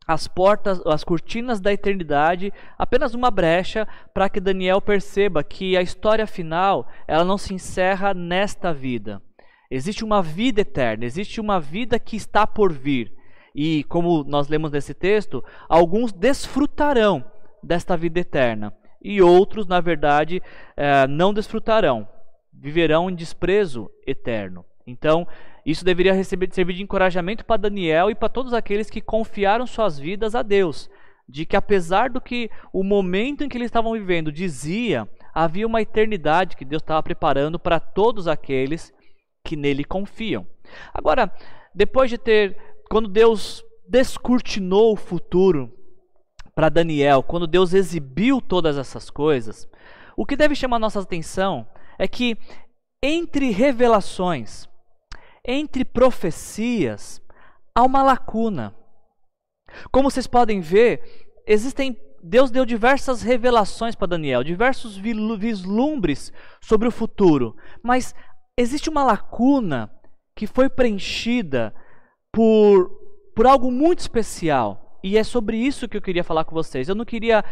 as 0.06 0.26
portas, 0.26 0.80
as 0.86 1.04
cortinas 1.04 1.60
da 1.60 1.72
eternidade, 1.72 2.52
apenas 2.78 3.14
uma 3.14 3.30
brecha 3.30 3.86
para 4.12 4.28
que 4.28 4.40
Daniel 4.40 4.80
perceba 4.80 5.44
que 5.44 5.76
a 5.76 5.82
história 5.82 6.26
final, 6.26 6.88
ela 7.06 7.24
não 7.24 7.38
se 7.38 7.54
encerra 7.54 8.12
nesta 8.12 8.72
vida. 8.72 9.22
Existe 9.70 10.04
uma 10.04 10.22
vida 10.22 10.60
eterna, 10.60 11.04
existe 11.04 11.40
uma 11.40 11.58
vida 11.60 11.98
que 11.98 12.16
está 12.16 12.46
por 12.46 12.72
vir. 12.72 13.12
E 13.54 13.84
como 13.84 14.24
nós 14.24 14.48
lemos 14.48 14.70
nesse 14.70 14.94
texto, 14.94 15.42
alguns 15.68 16.12
desfrutarão 16.12 17.24
desta 17.62 17.96
vida 17.96 18.20
eterna 18.20 18.74
e 19.02 19.20
outros, 19.20 19.66
na 19.66 19.80
verdade, 19.80 20.40
eh, 20.76 21.06
não 21.08 21.34
desfrutarão, 21.34 22.08
viverão 22.52 23.10
em 23.10 23.14
desprezo 23.14 23.90
eterno. 24.06 24.64
Então, 24.86 25.26
isso 25.64 25.84
deveria 25.84 26.12
receber, 26.12 26.48
servir 26.52 26.74
de 26.74 26.82
encorajamento 26.82 27.44
para 27.44 27.62
Daniel 27.62 28.10
e 28.10 28.14
para 28.14 28.28
todos 28.28 28.52
aqueles 28.52 28.90
que 28.90 29.00
confiaram 29.00 29.66
suas 29.66 29.98
vidas 29.98 30.34
a 30.34 30.42
Deus. 30.42 30.90
De 31.28 31.46
que, 31.46 31.56
apesar 31.56 32.10
do 32.10 32.20
que 32.20 32.50
o 32.72 32.82
momento 32.82 33.44
em 33.44 33.48
que 33.48 33.56
eles 33.56 33.66
estavam 33.66 33.92
vivendo 33.92 34.32
dizia, 34.32 35.08
havia 35.32 35.66
uma 35.66 35.80
eternidade 35.80 36.56
que 36.56 36.64
Deus 36.64 36.82
estava 36.82 37.02
preparando 37.02 37.58
para 37.58 37.78
todos 37.78 38.26
aqueles 38.26 38.92
que 39.44 39.56
nele 39.56 39.84
confiam. 39.84 40.46
Agora, 40.92 41.32
depois 41.74 42.10
de 42.10 42.18
ter, 42.18 42.56
quando 42.90 43.08
Deus 43.08 43.64
descortinou 43.88 44.92
o 44.92 44.96
futuro 44.96 45.72
para 46.54 46.68
Daniel, 46.68 47.22
quando 47.22 47.46
Deus 47.46 47.72
exibiu 47.72 48.40
todas 48.40 48.76
essas 48.76 49.08
coisas, 49.08 49.68
o 50.16 50.26
que 50.26 50.36
deve 50.36 50.54
chamar 50.54 50.78
nossa 50.78 51.00
atenção 51.00 51.66
é 51.98 52.06
que 52.06 52.36
entre 53.02 53.50
revelações, 53.50 54.68
entre 55.44 55.84
profecias 55.84 57.20
há 57.74 57.82
uma 57.82 58.02
lacuna. 58.02 58.74
Como 59.90 60.10
vocês 60.10 60.26
podem 60.26 60.60
ver, 60.60 61.28
existem 61.46 61.96
Deus 62.22 62.52
deu 62.52 62.64
diversas 62.64 63.20
revelações 63.20 63.96
para 63.96 64.06
Daniel, 64.06 64.44
diversos 64.44 64.96
vislumbres 64.96 66.32
sobre 66.60 66.86
o 66.86 66.92
futuro, 66.92 67.56
mas 67.82 68.14
existe 68.56 68.88
uma 68.88 69.02
lacuna 69.02 69.90
que 70.36 70.46
foi 70.46 70.68
preenchida 70.68 71.74
por, 72.30 72.90
por 73.34 73.44
algo 73.44 73.72
muito 73.72 73.98
especial. 73.98 75.00
E 75.02 75.18
é 75.18 75.24
sobre 75.24 75.56
isso 75.56 75.88
que 75.88 75.96
eu 75.96 76.02
queria 76.02 76.22
falar 76.22 76.44
com 76.44 76.54
vocês. 76.54 76.88
Eu 76.88 76.94
não 76.94 77.04
queria 77.04 77.44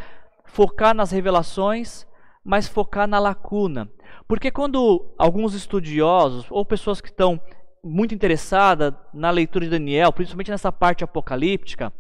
focar 0.45 0.95
nas 0.95 1.11
revelações, 1.11 2.07
mas 2.45 2.69
focar 2.69 3.09
na 3.09 3.19
lacuna. 3.19 3.91
Porque 4.29 4.53
quando 4.53 5.13
alguns 5.19 5.53
estudiosos 5.53 6.47
ou 6.49 6.65
pessoas 6.65 7.01
que 7.01 7.09
estão 7.09 7.41
muito 7.83 8.15
interessada 8.15 8.97
na 9.13 9.31
leitura 9.31 9.65
de 9.65 9.71
Daniel, 9.71 10.13
principalmente 10.13 10.51
nessa 10.51 10.71
parte 10.71 11.03
apocalíptica, 11.03 11.93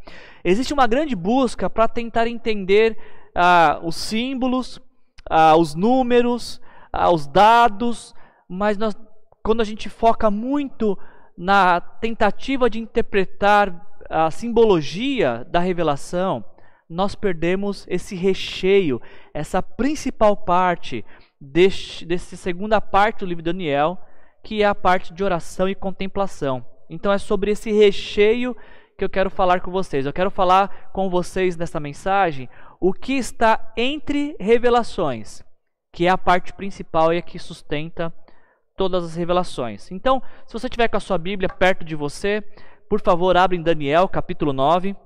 existe 0.44 0.72
uma 0.72 0.86
grande 0.86 1.16
busca 1.16 1.68
para 1.70 1.88
tentar 1.88 2.26
entender 2.26 2.96
ah, 3.34 3.80
os 3.82 3.96
símbolos, 3.96 4.80
ah, 5.28 5.56
os 5.56 5.74
números, 5.74 6.60
ah, 6.92 7.10
os 7.10 7.26
dados, 7.26 8.14
mas 8.48 8.76
nós, 8.76 8.94
quando 9.42 9.60
a 9.60 9.64
gente 9.64 9.88
foca 9.88 10.30
muito 10.30 10.98
na 11.36 11.80
tentativa 11.80 12.68
de 12.68 12.78
interpretar 12.78 13.86
a 14.08 14.30
simbologia 14.30 15.46
da 15.50 15.60
revelação, 15.60 16.44
nós 16.88 17.14
perdemos 17.14 17.86
esse 17.88 18.16
recheio, 18.16 19.00
essa 19.32 19.62
principal 19.62 20.36
parte 20.36 21.04
deste, 21.40 22.04
dessa 22.04 22.36
segunda 22.36 22.80
parte 22.80 23.20
do 23.20 23.26
livro 23.26 23.42
de 23.42 23.52
Daniel, 23.52 23.98
que 24.42 24.62
é 24.62 24.66
a 24.66 24.74
parte 24.74 25.12
de 25.12 25.22
oração 25.22 25.68
e 25.68 25.74
contemplação. 25.74 26.64
Então 26.88 27.12
é 27.12 27.18
sobre 27.18 27.50
esse 27.50 27.70
recheio 27.70 28.56
que 28.96 29.04
eu 29.04 29.08
quero 29.08 29.30
falar 29.30 29.60
com 29.60 29.70
vocês. 29.70 30.04
Eu 30.04 30.12
quero 30.12 30.30
falar 30.30 30.90
com 30.92 31.08
vocês 31.08 31.56
nessa 31.56 31.80
mensagem 31.80 32.48
o 32.80 32.92
que 32.92 33.14
está 33.14 33.72
entre 33.76 34.36
revelações, 34.40 35.42
que 35.92 36.06
é 36.06 36.10
a 36.10 36.18
parte 36.18 36.52
principal 36.52 37.12
e 37.12 37.18
a 37.18 37.22
que 37.22 37.38
sustenta 37.38 38.12
todas 38.76 39.04
as 39.04 39.14
revelações. 39.14 39.90
Então, 39.90 40.22
se 40.46 40.52
você 40.52 40.68
tiver 40.68 40.88
com 40.88 40.96
a 40.96 41.00
sua 41.00 41.18
Bíblia 41.18 41.48
perto 41.48 41.84
de 41.84 41.94
você, 41.94 42.42
por 42.88 43.00
favor, 43.00 43.36
abre 43.36 43.56
em 43.56 43.62
Daniel, 43.62 44.08
capítulo 44.08 44.52
9. 44.52 44.96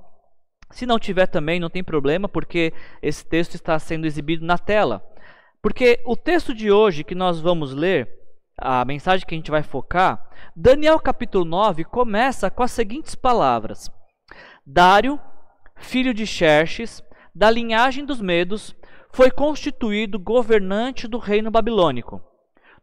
Se 0.71 0.87
não 0.87 0.99
tiver 0.99 1.27
também, 1.27 1.61
não 1.61 1.69
tem 1.69 1.85
problema, 1.85 2.29
porque 2.29 2.73
esse 3.03 3.27
texto 3.27 3.55
está 3.55 3.79
sendo 3.79 4.07
exibido 4.07 4.45
na 4.45 4.57
tela. 4.57 5.05
Porque 5.61 6.01
o 6.05 6.17
texto 6.17 6.55
de 6.55 6.71
hoje 6.71 7.05
que 7.05 7.15
nós 7.15 7.41
vamos 7.41 7.75
ler, 7.75 8.09
a 8.57 8.85
mensagem 8.85 9.27
que 9.27 9.35
a 9.35 9.39
gente 9.39 9.51
vai 9.51 9.63
focar, 9.63 10.31
Daniel 10.55 10.99
capítulo 11.01 11.45
9 11.45 11.85
começa 11.85 12.51
com 12.51 12.63
as 12.63 12.71
seguintes 12.71 13.15
palavras: 13.15 13.91
Dário, 14.67 15.21
filho 15.77 16.15
de 16.15 16.27
Xerxes, 16.27 17.03
da 17.35 17.51
linhagem 17.51 18.05
dos 18.05 18.21
Medos, 18.21 18.75
foi 19.13 19.31
constituído 19.31 20.19
governante 20.19 21.09
do 21.09 21.19
reino 21.19 21.51
babilônico. 21.51 22.23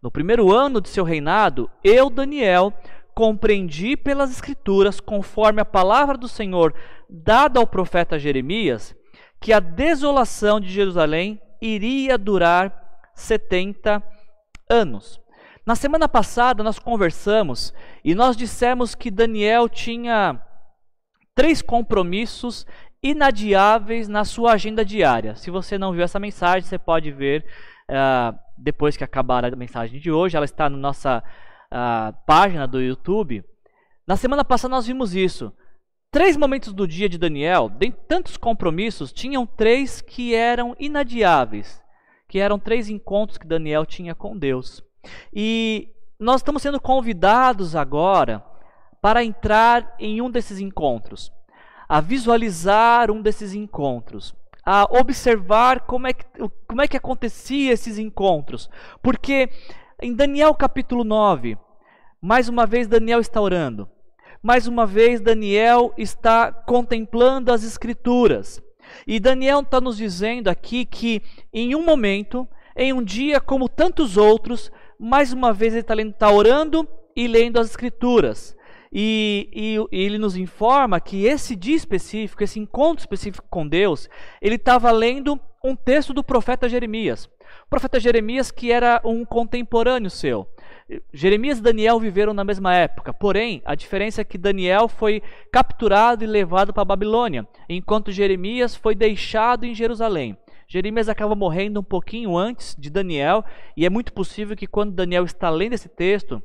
No 0.01 0.09
primeiro 0.09 0.51
ano 0.51 0.81
de 0.81 0.89
seu 0.89 1.03
reinado, 1.03 1.69
eu, 1.83 2.09
Daniel, 2.09 2.73
compreendi 3.13 3.95
pelas 3.95 4.31
Escrituras, 4.31 4.99
conforme 4.99 5.61
a 5.61 5.65
palavra 5.65 6.17
do 6.17 6.27
Senhor 6.27 6.73
dada 7.09 7.59
ao 7.59 7.67
profeta 7.67 8.17
Jeremias, 8.17 8.95
que 9.39 9.53
a 9.53 9.59
desolação 9.59 10.59
de 10.59 10.69
Jerusalém 10.69 11.39
iria 11.61 12.17
durar 12.17 13.11
70 13.13 14.01
anos. 14.69 15.20
Na 15.65 15.75
semana 15.75 16.09
passada 16.09 16.63
nós 16.63 16.79
conversamos 16.79 17.73
e 18.03 18.15
nós 18.15 18.35
dissemos 18.35 18.95
que 18.95 19.11
Daniel 19.11 19.69
tinha 19.69 20.41
três 21.35 21.61
compromissos 21.61 22.65
inadiáveis 23.03 24.07
na 24.07 24.25
sua 24.25 24.53
agenda 24.53 24.83
diária. 24.83 25.35
Se 25.35 25.51
você 25.51 25.77
não 25.77 25.91
viu 25.91 26.03
essa 26.03 26.19
mensagem, 26.19 26.67
você 26.67 26.79
pode 26.79 27.11
ver 27.11 27.45
uh, 27.89 28.37
depois 28.57 28.97
que 28.97 29.03
acabar 29.03 29.45
a 29.45 29.55
mensagem 29.55 29.99
de 29.99 30.11
hoje. 30.11 30.35
Ela 30.35 30.45
está 30.45 30.67
na 30.69 30.77
nossa 30.77 31.23
uh, 31.71 32.25
página 32.25 32.67
do 32.67 32.81
YouTube. 32.81 33.43
Na 34.07 34.15
semana 34.15 34.43
passada 34.43 34.73
nós 34.73 34.87
vimos 34.87 35.15
isso. 35.15 35.53
Três 36.11 36.35
momentos 36.35 36.73
do 36.73 36.87
dia 36.87 37.07
de 37.07 37.17
Daniel, 37.17 37.69
de 37.69 37.91
tantos 37.91 38.35
compromissos, 38.35 39.13
tinham 39.13 39.45
três 39.45 40.01
que 40.01 40.35
eram 40.35 40.75
inadiáveis, 40.77 41.81
que 42.27 42.39
eram 42.39 42.59
três 42.59 42.89
encontros 42.89 43.37
que 43.37 43.47
Daniel 43.47 43.85
tinha 43.85 44.13
com 44.13 44.37
Deus. 44.37 44.83
E 45.33 45.89
nós 46.19 46.41
estamos 46.41 46.61
sendo 46.61 46.79
convidados 46.79 47.75
agora 47.75 48.43
para 49.01 49.23
entrar 49.23 49.95
em 49.99 50.21
um 50.21 50.29
desses 50.29 50.59
encontros, 50.59 51.31
a 51.89 51.99
visualizar 51.99 53.09
um 53.09 53.21
desses 53.21 53.53
encontros, 53.53 54.35
a 54.63 54.83
observar 54.83 55.81
como 55.81 56.07
é 56.07 56.13
que, 56.13 56.25
como 56.67 56.81
é 56.81 56.87
que 56.87 56.97
acontecia 56.97 57.73
esses 57.73 57.97
encontros. 57.97 58.69
Porque 59.01 59.49
em 60.01 60.13
Daniel 60.13 60.53
capítulo 60.53 61.03
9, 61.03 61.57
mais 62.21 62.47
uma 62.47 62.67
vez 62.67 62.87
Daniel 62.87 63.19
está 63.19 63.41
orando. 63.41 63.89
mais 64.43 64.65
uma 64.65 64.87
vez, 64.87 65.21
Daniel 65.21 65.93
está 65.97 66.51
contemplando 66.51 67.51
as 67.51 67.63
Escrituras. 67.63 68.61
E 69.05 69.19
Daniel 69.19 69.61
está 69.61 69.79
nos 69.79 69.97
dizendo 69.97 70.47
aqui 70.47 70.85
que, 70.85 71.21
em 71.53 71.75
um 71.75 71.85
momento, 71.85 72.47
em 72.75 72.91
um 72.91 73.03
dia 73.03 73.39
como 73.39 73.69
tantos 73.69 74.17
outros, 74.17 74.71
mais 75.01 75.33
uma 75.33 75.51
vez 75.51 75.73
ele 75.73 75.81
está 75.81 75.95
tá 76.27 76.31
orando 76.31 76.87
e 77.15 77.27
lendo 77.27 77.59
as 77.59 77.71
Escrituras. 77.71 78.55
E, 78.93 79.49
e, 79.51 79.97
e, 79.97 80.03
ele 80.03 80.17
nos 80.17 80.35
informa 80.35 80.99
que 80.99 81.25
esse 81.25 81.55
dia 81.55 81.75
específico, 81.75 82.43
esse 82.43 82.59
encontro 82.59 83.01
específico 83.01 83.47
com 83.49 83.67
Deus, 83.67 84.07
ele 84.41 84.55
estava 84.55 84.91
lendo 84.91 85.39
um 85.63 85.75
texto 85.75 86.13
do 86.13 86.23
profeta 86.23 86.69
Jeremias. 86.69 87.25
O 87.65 87.69
profeta 87.69 87.99
Jeremias, 87.99 88.51
que 88.51 88.71
era 88.71 89.01
um 89.03 89.25
contemporâneo 89.25 90.09
seu. 90.09 90.47
Jeremias 91.13 91.59
e 91.59 91.61
Daniel 91.61 91.99
viveram 91.99 92.33
na 92.33 92.43
mesma 92.43 92.75
época, 92.75 93.13
porém, 93.13 93.61
a 93.65 93.75
diferença 93.75 94.21
é 94.21 94.25
que 94.25 94.37
Daniel 94.37 94.87
foi 94.87 95.23
capturado 95.51 96.23
e 96.23 96.27
levado 96.27 96.73
para 96.73 96.81
a 96.81 96.85
Babilônia, 96.85 97.47
enquanto 97.69 98.11
Jeremias 98.11 98.75
foi 98.75 98.93
deixado 98.93 99.65
em 99.65 99.73
Jerusalém. 99.73 100.37
Jeremias 100.71 101.09
acaba 101.09 101.35
morrendo 101.35 101.81
um 101.81 101.83
pouquinho 101.83 102.37
antes 102.37 102.77
de 102.79 102.89
Daniel, 102.89 103.43
e 103.75 103.85
é 103.85 103.89
muito 103.89 104.13
possível 104.13 104.55
que 104.55 104.65
quando 104.65 104.93
Daniel 104.93 105.25
está 105.25 105.49
lendo 105.49 105.73
esse 105.73 105.89
texto, 105.89 106.41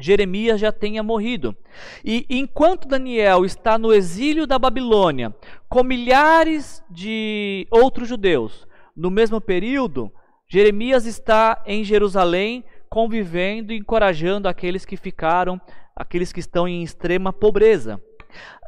Jeremias 0.00 0.58
já 0.58 0.72
tenha 0.72 1.02
morrido. 1.02 1.54
E 2.02 2.24
enquanto 2.30 2.88
Daniel 2.88 3.44
está 3.44 3.76
no 3.76 3.92
exílio 3.92 4.46
da 4.46 4.58
Babilônia, 4.58 5.36
com 5.68 5.82
milhares 5.82 6.82
de 6.90 7.68
outros 7.70 8.08
judeus, 8.08 8.66
no 8.96 9.10
mesmo 9.10 9.38
período, 9.38 10.10
Jeremias 10.48 11.04
está 11.04 11.62
em 11.66 11.84
Jerusalém 11.84 12.64
convivendo 12.88 13.70
e 13.74 13.76
encorajando 13.76 14.48
aqueles 14.48 14.86
que 14.86 14.96
ficaram, 14.96 15.60
aqueles 15.94 16.32
que 16.32 16.40
estão 16.40 16.66
em 16.66 16.82
extrema 16.82 17.34
pobreza. 17.34 18.02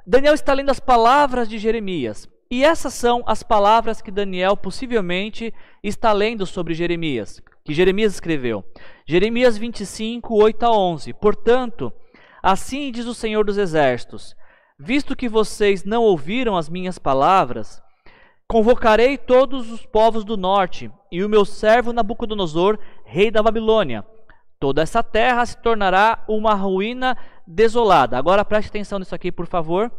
Daniel 0.07 0.35
está 0.35 0.53
lendo 0.53 0.69
as 0.69 0.79
palavras 0.79 1.49
de 1.49 1.57
Jeremias. 1.57 2.29
E 2.54 2.62
essas 2.62 2.94
são 2.94 3.25
as 3.26 3.42
palavras 3.42 4.00
que 4.00 4.12
Daniel 4.12 4.56
possivelmente 4.56 5.52
está 5.82 6.12
lendo 6.12 6.46
sobre 6.46 6.73
Jeremias, 6.73 7.42
que 7.64 7.75
Jeremias 7.75 8.14
escreveu. 8.14 8.64
Jeremias 9.04 9.58
25, 9.58 10.32
8 10.32 10.62
a 10.64 10.70
11. 10.70 11.14
Portanto, 11.14 11.92
assim 12.40 12.92
diz 12.92 13.06
o 13.06 13.12
Senhor 13.12 13.44
dos 13.44 13.58
Exércitos: 13.58 14.37
Visto 14.78 15.16
que 15.16 15.28
vocês 15.28 15.82
não 15.82 16.04
ouviram 16.04 16.56
as 16.56 16.68
minhas 16.68 16.96
palavras, 16.96 17.82
convocarei 18.46 19.18
todos 19.18 19.73
os 19.73 19.84
povos 19.84 20.25
do 20.25 20.37
norte 20.37 20.88
e 21.11 21.25
o 21.25 21.28
meu 21.28 21.44
servo 21.44 21.92
Nabucodonosor, 21.92 22.78
rei 23.04 23.32
da 23.32 23.42
Babilônia, 23.42 24.06
Toda 24.64 24.80
essa 24.80 25.02
terra 25.02 25.44
se 25.44 25.58
tornará 25.58 26.25
uma 26.28 26.54
ruína 26.54 27.16
desolada. 27.46 28.16
Agora 28.16 28.44
preste 28.44 28.68
atenção 28.68 28.99
nisso 28.99 29.14
aqui, 29.14 29.30
por 29.30 29.46
favor. 29.46 29.92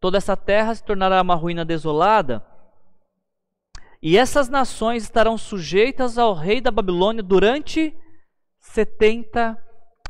Toda 0.00 0.18
essa 0.18 0.36
terra 0.36 0.74
se 0.74 0.84
tornará 0.84 1.20
uma 1.20 1.34
ruína 1.34 1.64
desolada. 1.64 2.44
E 4.00 4.16
essas 4.16 4.48
nações 4.48 5.02
estarão 5.02 5.36
sujeitas 5.36 6.18
ao 6.18 6.34
rei 6.34 6.60
da 6.60 6.70
Babilônia 6.70 7.22
durante 7.22 7.96
70 8.60 9.58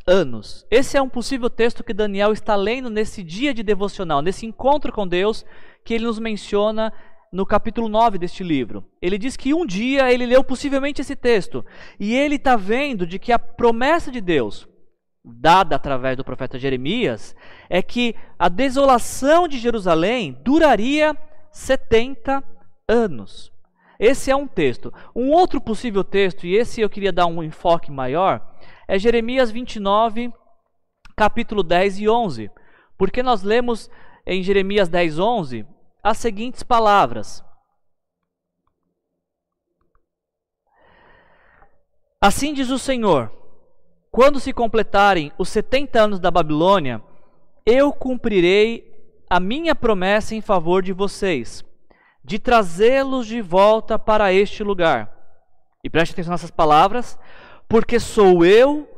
anos. 0.06 0.66
Esse 0.70 0.96
é 0.96 1.02
um 1.02 1.08
possível 1.08 1.48
texto 1.48 1.82
que 1.82 1.94
Daniel 1.94 2.32
está 2.32 2.54
lendo 2.54 2.90
nesse 2.90 3.22
dia 3.22 3.54
de 3.54 3.62
devocional, 3.62 4.20
nesse 4.20 4.44
encontro 4.44 4.92
com 4.92 5.06
Deus, 5.06 5.44
que 5.84 5.94
ele 5.94 6.04
nos 6.04 6.18
menciona 6.18 6.92
no 7.32 7.46
capítulo 7.46 7.88
9 7.88 8.18
deste 8.18 8.42
livro. 8.42 8.84
Ele 9.00 9.18
diz 9.18 9.36
que 9.36 9.54
um 9.54 9.66
dia 9.66 10.12
ele 10.12 10.26
leu 10.26 10.42
possivelmente 10.42 11.00
esse 11.00 11.14
texto 11.14 11.64
e 12.00 12.14
ele 12.14 12.36
está 12.36 12.56
vendo 12.56 13.06
de 13.06 13.18
que 13.18 13.32
a 13.32 13.38
promessa 13.38 14.10
de 14.10 14.20
Deus, 14.20 14.66
dada 15.32 15.76
através 15.76 16.16
do 16.16 16.24
profeta 16.24 16.58
Jeremias, 16.58 17.34
é 17.68 17.82
que 17.82 18.14
a 18.38 18.48
desolação 18.48 19.46
de 19.46 19.58
Jerusalém 19.58 20.38
duraria 20.44 21.16
70 21.52 22.42
anos. 22.88 23.52
Esse 23.98 24.30
é 24.30 24.36
um 24.36 24.46
texto. 24.46 24.92
Um 25.14 25.30
outro 25.30 25.60
possível 25.60 26.04
texto, 26.04 26.46
e 26.46 26.54
esse 26.54 26.80
eu 26.80 26.88
queria 26.90 27.12
dar 27.12 27.26
um 27.26 27.42
enfoque 27.42 27.90
maior, 27.90 28.54
é 28.86 28.98
Jeremias 28.98 29.50
29, 29.50 30.32
capítulo 31.16 31.62
10 31.62 32.00
e 32.00 32.08
11. 32.08 32.50
Porque 32.96 33.22
nós 33.22 33.42
lemos 33.42 33.90
em 34.26 34.42
Jeremias 34.42 34.88
10, 34.88 35.18
11, 35.18 35.66
as 36.02 36.18
seguintes 36.18 36.62
palavras: 36.62 37.44
Assim 42.20 42.52
diz 42.52 42.70
o 42.70 42.78
Senhor: 42.78 43.30
quando 44.18 44.40
se 44.40 44.52
completarem 44.52 45.30
os 45.38 45.48
setenta 45.48 46.00
anos 46.00 46.18
da 46.18 46.28
Babilônia, 46.28 47.00
eu 47.64 47.92
cumprirei 47.92 48.92
a 49.30 49.38
minha 49.38 49.76
promessa 49.76 50.34
em 50.34 50.40
favor 50.40 50.82
de 50.82 50.92
vocês, 50.92 51.64
de 52.24 52.36
trazê-los 52.36 53.28
de 53.28 53.40
volta 53.40 53.96
para 53.96 54.32
este 54.32 54.64
lugar. 54.64 55.08
E 55.84 55.88
preste 55.88 56.14
atenção 56.14 56.32
nessas 56.32 56.50
palavras, 56.50 57.16
porque 57.68 58.00
sou 58.00 58.44
eu 58.44 58.88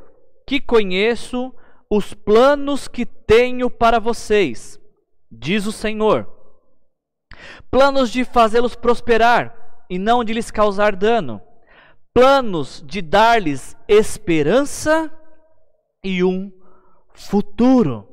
que 0.47 0.59
conheço 0.59 1.55
os 1.91 2.15
planos 2.15 2.89
que 2.89 3.05
tenho 3.05 3.69
para 3.69 3.99
vocês, 3.99 4.81
diz 5.31 5.67
o 5.67 5.73
Senhor 5.73 6.27
planos 7.71 8.11
de 8.11 8.25
fazê-los 8.25 8.75
prosperar 8.75 9.85
e 9.91 9.99
não 9.99 10.25
de 10.25 10.33
lhes 10.33 10.51
causar 10.51 10.97
dano, 10.97 11.43
planos 12.13 12.83
de 12.87 13.01
dar-lhes 13.01 13.77
esperança 13.89 15.11
e 16.03 16.25
um 16.25 16.53
futuro. 17.13 18.09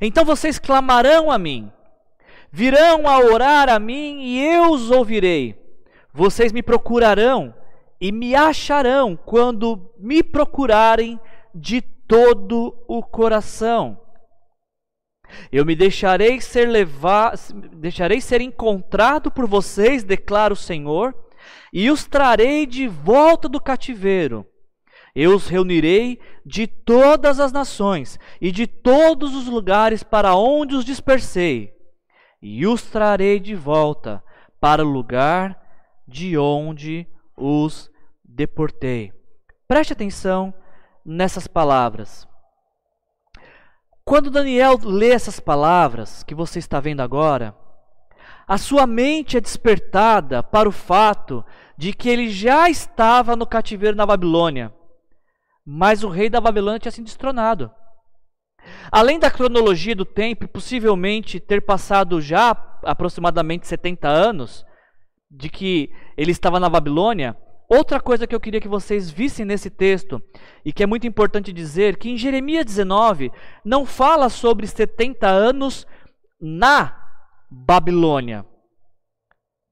Então 0.00 0.24
vocês 0.24 0.58
clamarão 0.58 1.30
a 1.30 1.38
mim, 1.38 1.70
virão 2.50 3.06
a 3.06 3.18
orar 3.18 3.68
a 3.68 3.78
mim 3.78 4.22
e 4.22 4.44
eu 4.44 4.70
os 4.72 4.90
ouvirei. 4.90 5.54
Vocês 6.12 6.52
me 6.52 6.62
procurarão 6.62 7.54
e 8.00 8.10
me 8.10 8.34
acharão 8.34 9.16
quando 9.16 9.92
me 9.98 10.22
procurarem 10.22 11.20
de 11.54 11.80
todo 11.80 12.76
o 12.88 13.02
coração. 13.02 14.00
Eu 15.50 15.64
me 15.64 15.74
deixarei 15.74 16.40
ser 16.40 16.68
levado, 16.68 17.38
deixarei 17.72 18.20
ser 18.20 18.40
encontrado 18.40 19.30
por 19.30 19.46
vocês, 19.46 20.04
declara 20.04 20.52
o 20.52 20.56
Senhor, 20.56 21.14
e 21.78 21.90
os 21.90 22.06
trarei 22.06 22.64
de 22.64 22.88
volta 22.88 23.50
do 23.50 23.60
cativeiro. 23.60 24.46
Eu 25.14 25.34
os 25.34 25.46
reunirei 25.46 26.18
de 26.42 26.66
todas 26.66 27.38
as 27.38 27.52
nações 27.52 28.18
e 28.40 28.50
de 28.50 28.66
todos 28.66 29.34
os 29.34 29.46
lugares 29.46 30.02
para 30.02 30.34
onde 30.34 30.74
os 30.74 30.86
dispersei, 30.86 31.74
e 32.40 32.66
os 32.66 32.80
trarei 32.84 33.38
de 33.38 33.54
volta 33.54 34.24
para 34.58 34.82
o 34.82 34.90
lugar 34.90 35.60
de 36.08 36.38
onde 36.38 37.06
os 37.36 37.90
deportei. 38.24 39.12
Preste 39.68 39.92
atenção 39.92 40.54
nessas 41.04 41.46
palavras. 41.46 42.26
Quando 44.02 44.30
Daniel 44.30 44.78
lê 44.82 45.10
essas 45.10 45.38
palavras 45.38 46.22
que 46.22 46.34
você 46.34 46.58
está 46.58 46.80
vendo 46.80 47.02
agora, 47.02 47.54
a 48.48 48.58
sua 48.58 48.86
mente 48.86 49.36
é 49.36 49.40
despertada 49.40 50.40
para 50.40 50.68
o 50.68 50.72
fato 50.72 51.44
de 51.76 51.92
que 51.92 52.08
ele 52.08 52.30
já 52.30 52.68
estava 52.68 53.36
no 53.36 53.46
cativeiro 53.46 53.96
na 53.96 54.06
Babilônia, 54.06 54.72
mas 55.64 56.02
o 56.02 56.08
rei 56.08 56.30
da 56.30 56.40
Babilônia 56.40 56.78
tinha 56.78 56.92
sido 56.92 57.04
destronado. 57.04 57.70
Além 58.90 59.18
da 59.18 59.30
cronologia 59.30 59.94
do 59.94 60.04
tempo, 60.04 60.48
possivelmente 60.48 61.38
ter 61.38 61.60
passado 61.60 62.20
já 62.20 62.50
aproximadamente 62.82 63.66
70 63.66 64.08
anos 64.08 64.64
de 65.30 65.48
que 65.48 65.90
ele 66.16 66.32
estava 66.32 66.58
na 66.58 66.68
Babilônia, 66.68 67.36
Outra 67.68 68.00
coisa 68.00 68.26
que 68.28 68.34
eu 68.34 68.38
queria 68.38 68.60
que 68.60 68.68
vocês 68.68 69.10
vissem 69.10 69.44
nesse 69.44 69.68
texto, 69.68 70.22
e 70.64 70.72
que 70.72 70.84
é 70.84 70.86
muito 70.86 71.06
importante 71.06 71.52
dizer, 71.52 71.96
que 71.96 72.08
em 72.08 72.16
Jeremias 72.16 72.64
19 72.64 73.32
não 73.64 73.84
fala 73.84 74.28
sobre 74.28 74.66
70 74.68 75.26
anos 75.26 75.84
na 76.40 76.96
Babilônia, 77.50 78.46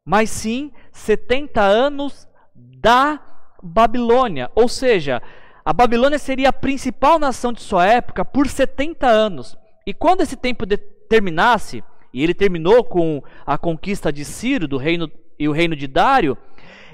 mas 0.05 0.31
sim 0.31 0.71
70 0.93 1.61
anos 1.63 2.29
da 2.55 3.21
Babilônia. 3.63 4.51
Ou 4.55 4.69
seja, 4.69 5.23
a 5.65 5.73
Babilônia 5.73 6.19
seria 6.19 6.51
a 6.51 6.53
principal 6.53 7.19
nação 7.19 7.53
de 7.53 7.63
sua 7.63 7.87
época 7.87 8.25
por 8.25 8.47
70 8.47 9.07
anos. 9.07 9.57
E 9.87 9.95
quando 9.95 10.21
esse 10.21 10.37
tempo 10.37 10.67
terminasse, 11.09 11.83
e 12.13 12.23
ele 12.23 12.35
terminou 12.35 12.85
com 12.85 13.23
a 13.45 13.59
conquista 13.59 14.13
de 14.13 14.25
Ciro 14.25 14.69
do 14.69 14.77
reino 14.77 15.11
e 15.39 15.49
o 15.49 15.53
reino 15.53 15.75
de 15.75 15.89
Dário, 15.89 16.37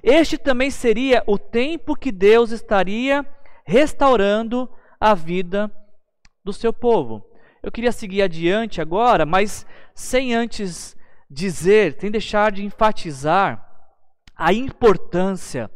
este 0.02 0.38
também 0.38 0.70
seria 0.70 1.22
o 1.26 1.36
tempo 1.36 1.94
que 1.94 2.10
Deus 2.10 2.52
estaria 2.52 3.26
restaurando 3.64 4.70
a 4.98 5.14
vida 5.14 5.70
do 6.42 6.52
seu 6.52 6.72
povo. 6.72 7.22
Eu 7.62 7.70
queria 7.70 7.92
seguir 7.92 8.22
adiante 8.22 8.80
agora, 8.80 9.26
mas 9.26 9.66
sem 9.94 10.34
antes 10.34 10.96
dizer, 11.30 11.96
sem 12.00 12.10
deixar 12.10 12.50
de 12.50 12.64
enfatizar 12.64 13.66
a 14.36 14.52
importância 14.52 15.70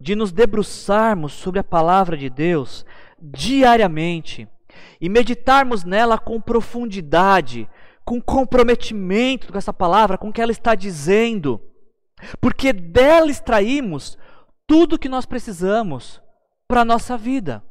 de 0.00 0.14
nos 0.14 0.30
debruçarmos 0.30 1.32
sobre 1.32 1.58
a 1.58 1.64
palavra 1.64 2.16
de 2.16 2.28
Deus 2.28 2.84
diariamente 3.20 4.48
e 5.00 5.08
meditarmos 5.08 5.84
nela 5.84 6.18
com 6.18 6.40
profundidade, 6.40 7.68
com 8.04 8.20
comprometimento 8.20 9.52
com 9.52 9.58
essa 9.58 9.72
palavra, 9.72 10.18
com 10.18 10.28
o 10.28 10.32
que 10.32 10.40
ela 10.40 10.52
está 10.52 10.74
dizendo, 10.74 11.60
porque 12.40 12.72
dela 12.72 13.30
extraímos 13.30 14.18
tudo 14.66 14.98
que 14.98 15.08
nós 15.08 15.26
precisamos 15.26 16.20
para 16.66 16.82
a 16.82 16.84
nossa 16.84 17.16
vida. 17.16 17.62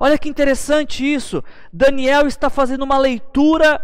Olha 0.00 0.18
que 0.18 0.28
interessante 0.28 1.04
isso. 1.04 1.42
Daniel 1.72 2.26
está 2.26 2.48
fazendo 2.48 2.82
uma 2.82 2.98
leitura 2.98 3.80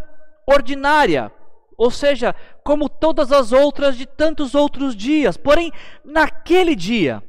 ordinária, 0.47 1.33
ou 1.81 1.91
seja, 1.91 2.35
como 2.63 2.91
todas 2.91 3.33
as 3.33 3.53
outras 3.53 3.97
de 3.97 4.05
tantos 4.05 4.55
outros 4.55 4.95
dias. 4.95 5.39
Porém, 5.39 5.73
naquele 6.05 6.77
dia, 6.77 7.23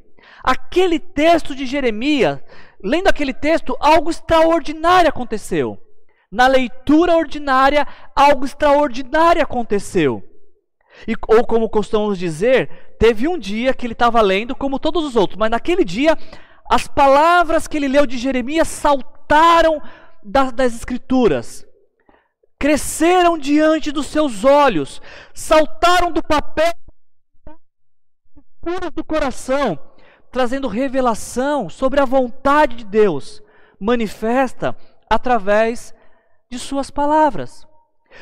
aquele 0.44 0.98
texto 0.98 1.54
de 1.54 1.64
Jeremias, 1.64 2.38
lendo 2.84 3.08
aquele 3.08 3.32
texto, 3.32 3.74
algo 3.80 4.10
extraordinário 4.10 5.08
aconteceu. 5.08 5.78
Na 6.30 6.46
leitura 6.48 7.16
ordinária, 7.16 7.86
algo 8.14 8.44
extraordinário 8.44 9.42
aconteceu. 9.42 10.22
E, 11.08 11.14
ou 11.28 11.46
como 11.46 11.70
costumamos 11.70 12.18
dizer, 12.18 12.96
teve 12.98 13.26
um 13.26 13.38
dia 13.38 13.72
que 13.72 13.86
ele 13.86 13.94
estava 13.94 14.20
lendo 14.20 14.54
como 14.54 14.78
todos 14.78 15.02
os 15.02 15.16
outros, 15.16 15.38
mas 15.38 15.50
naquele 15.50 15.82
dia 15.82 16.14
as 16.70 16.86
palavras 16.86 17.66
que 17.66 17.78
ele 17.78 17.88
leu 17.88 18.04
de 18.04 18.18
Jeremias 18.18 18.68
saltaram 18.68 19.80
das, 20.22 20.52
das 20.52 20.74
Escrituras, 20.74 21.66
cresceram 22.62 23.36
diante 23.36 23.90
dos 23.90 24.06
seus 24.06 24.44
olhos, 24.44 25.02
saltaram 25.34 26.12
do 26.12 26.22
papel 26.22 26.72
do 28.94 29.02
coração, 29.02 29.76
trazendo 30.30 30.68
revelação 30.68 31.68
sobre 31.68 32.00
a 32.00 32.04
vontade 32.04 32.76
de 32.76 32.84
Deus, 32.84 33.42
manifesta 33.80 34.76
através 35.10 35.92
de 36.48 36.56
suas 36.56 36.88
palavras. 36.88 37.66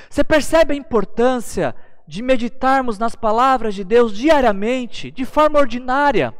Você 0.08 0.24
percebe 0.24 0.72
a 0.72 0.78
importância 0.78 1.76
de 2.08 2.22
meditarmos 2.22 2.98
nas 2.98 3.14
palavras 3.14 3.74
de 3.74 3.84
Deus 3.84 4.16
diariamente, 4.16 5.10
de 5.10 5.26
forma 5.26 5.58
ordinária? 5.58 6.34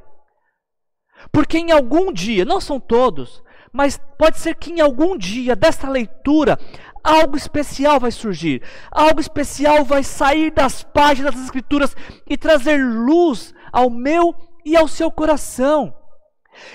Porque 1.31 1.59
em 1.59 1.71
algum 1.71 2.11
dia, 2.11 2.47
não 2.47 2.63
são 2.63 2.81
todos, 2.81 3.43
mas 3.71 4.01
pode 4.19 4.39
ser 4.39 4.55
que 4.57 4.73
em 4.73 4.81
algum 4.81 5.17
dia 5.17 5.55
dessa 5.55 5.89
leitura 5.89 6.59
algo 7.03 7.37
especial 7.37 7.99
vai 7.99 8.11
surgir, 8.11 8.63
algo 8.91 9.21
especial 9.21 9.85
vai 9.85 10.03
sair 10.03 10.51
das 10.51 10.83
páginas 10.83 11.35
das 11.35 11.45
Escrituras 11.45 11.97
e 12.29 12.37
trazer 12.37 12.79
luz 12.79 13.55
ao 13.73 13.91
meu 13.91 14.35
e 14.65 14.77
ao 14.77 14.89
seu 14.89 15.11
coração. 15.11 15.95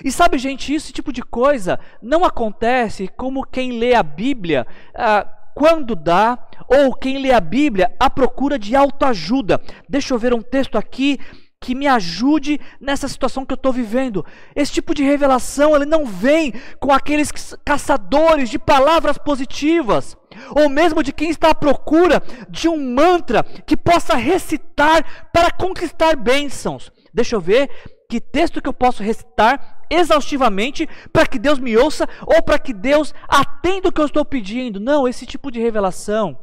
E 0.04 0.10
sabe, 0.10 0.38
gente, 0.38 0.72
esse 0.72 0.92
tipo 0.92 1.12
de 1.12 1.22
coisa 1.22 1.78
não 2.02 2.24
acontece 2.24 3.08
como 3.08 3.46
quem 3.46 3.78
lê 3.78 3.94
a 3.94 4.02
Bíblia 4.02 4.66
ah, 4.94 5.26
quando 5.54 5.94
dá, 5.94 6.38
ou 6.68 6.94
quem 6.94 7.18
lê 7.18 7.32
a 7.32 7.40
Bíblia 7.40 7.94
à 7.98 8.10
procura 8.10 8.58
de 8.58 8.76
autoajuda. 8.76 9.60
Deixa 9.88 10.12
eu 10.12 10.18
ver 10.18 10.34
um 10.34 10.42
texto 10.42 10.76
aqui 10.76 11.18
que 11.60 11.74
me 11.74 11.86
ajude 11.86 12.60
nessa 12.80 13.08
situação 13.08 13.44
que 13.44 13.52
eu 13.52 13.56
estou 13.56 13.72
vivendo. 13.72 14.24
Esse 14.54 14.72
tipo 14.72 14.94
de 14.94 15.02
revelação 15.02 15.74
ele 15.74 15.86
não 15.86 16.04
vem 16.04 16.52
com 16.78 16.92
aqueles 16.92 17.30
caçadores 17.64 18.50
de 18.50 18.58
palavras 18.58 19.18
positivas, 19.18 20.16
ou 20.50 20.68
mesmo 20.68 21.02
de 21.02 21.12
quem 21.12 21.30
está 21.30 21.50
à 21.50 21.54
procura 21.54 22.22
de 22.48 22.68
um 22.68 22.94
mantra 22.94 23.42
que 23.42 23.76
possa 23.76 24.14
recitar 24.14 25.30
para 25.32 25.50
conquistar 25.50 26.14
bênçãos. 26.16 26.92
Deixa 27.12 27.36
eu 27.36 27.40
ver 27.40 27.70
que 28.08 28.20
texto 28.20 28.60
que 28.60 28.68
eu 28.68 28.74
posso 28.74 29.02
recitar 29.02 29.84
exaustivamente 29.90 30.88
para 31.12 31.26
que 31.26 31.38
Deus 31.38 31.58
me 31.58 31.76
ouça 31.76 32.08
ou 32.26 32.42
para 32.42 32.58
que 32.58 32.72
Deus 32.72 33.14
atenda 33.28 33.88
o 33.88 33.92
que 33.92 34.00
eu 34.00 34.06
estou 34.06 34.24
pedindo. 34.24 34.78
Não, 34.78 35.08
esse 35.08 35.24
tipo 35.24 35.50
de 35.50 35.60
revelação 35.60 36.38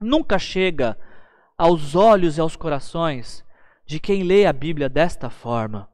nunca 0.00 0.38
chega 0.38 0.98
aos 1.56 1.94
olhos 1.94 2.36
e 2.36 2.40
aos 2.40 2.56
corações 2.56 3.44
de 3.92 4.00
quem 4.00 4.22
lê 4.22 4.46
a 4.46 4.52
Bíblia 4.54 4.88
desta 4.88 5.28
forma. 5.28 5.86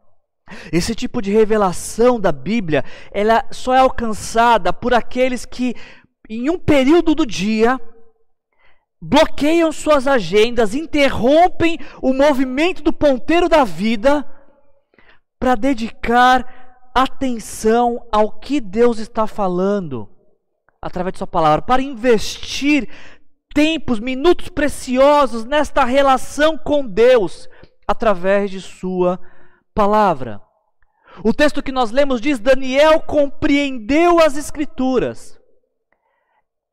Esse 0.73 0.95
tipo 0.95 1.21
de 1.21 1.33
revelação 1.33 2.19
da 2.19 2.31
Bíblia, 2.31 2.85
ela 3.11 3.45
só 3.51 3.75
é 3.75 3.81
alcançada 3.81 4.73
por 4.73 4.95
aqueles 4.95 5.45
que 5.45 5.75
em 6.31 6.49
um 6.49 6.59
período 6.59 7.13
do 7.13 7.27
dia 7.27 7.79
bloqueiam 9.01 9.73
suas 9.73 10.07
agendas, 10.07 10.75
interrompem 10.75 11.77
o 12.01 12.15
movimento 12.15 12.83
do 12.83 12.93
ponteiro 12.93 13.49
da 13.49 13.65
vida 13.65 14.25
para 15.39 15.57
dedicar 15.57 16.91
atenção 16.95 18.07
ao 18.13 18.39
que 18.39 18.61
Deus 18.61 18.99
está 18.99 19.27
falando 19.27 20.09
através 20.81 21.15
de 21.15 21.19
Sua 21.19 21.27
palavra, 21.27 21.63
para 21.63 21.83
investir 21.83 22.89
tempos, 23.53 23.99
minutos 23.99 24.49
preciosos 24.49 25.45
nesta 25.45 25.85
relação 25.85 26.57
com 26.57 26.87
Deus 26.87 27.49
através 27.89 28.51
de 28.51 28.61
Sua 28.61 29.19
palavra. 29.75 30.43
O 31.25 31.33
texto 31.33 31.63
que 31.63 31.73
nós 31.73 31.91
lemos 31.91 32.21
diz: 32.21 32.39
Daniel 32.39 33.01
compreendeu 33.01 34.21
as 34.21 34.37
Escrituras. 34.37 35.41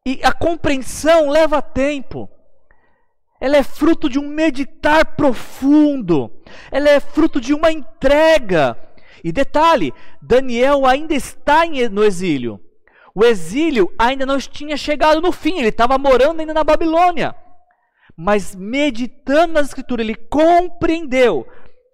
E 0.05 0.19
a 0.23 0.31
compreensão 0.31 1.29
leva 1.29 1.61
tempo. 1.61 2.29
Ela 3.41 3.57
é 3.57 3.63
fruto 3.63 4.07
de 4.07 4.19
um 4.19 4.27
meditar 4.27 5.15
profundo. 5.15 6.31
Ela 6.71 6.89
é 6.89 6.99
fruto 6.99 7.41
de 7.41 7.53
uma 7.53 7.71
entrega. 7.71 8.77
E 9.23 9.31
detalhe: 9.31 9.93
Daniel 10.21 10.85
ainda 10.85 11.13
está 11.15 11.63
no 11.91 12.03
exílio. 12.03 12.59
O 13.15 13.23
exílio 13.23 13.91
ainda 13.97 14.25
não 14.25 14.37
tinha 14.37 14.75
chegado 14.75 15.21
no 15.21 15.31
fim, 15.31 15.57
ele 15.57 15.69
estava 15.69 15.97
morando 15.97 16.41
ainda 16.41 16.53
na 16.53 16.65
Babilônia. 16.65 17.33
Mas 18.17 18.55
meditando 18.55 19.53
nas 19.53 19.67
Escrituras, 19.67 20.05
ele 20.05 20.15
compreendeu 20.15 21.47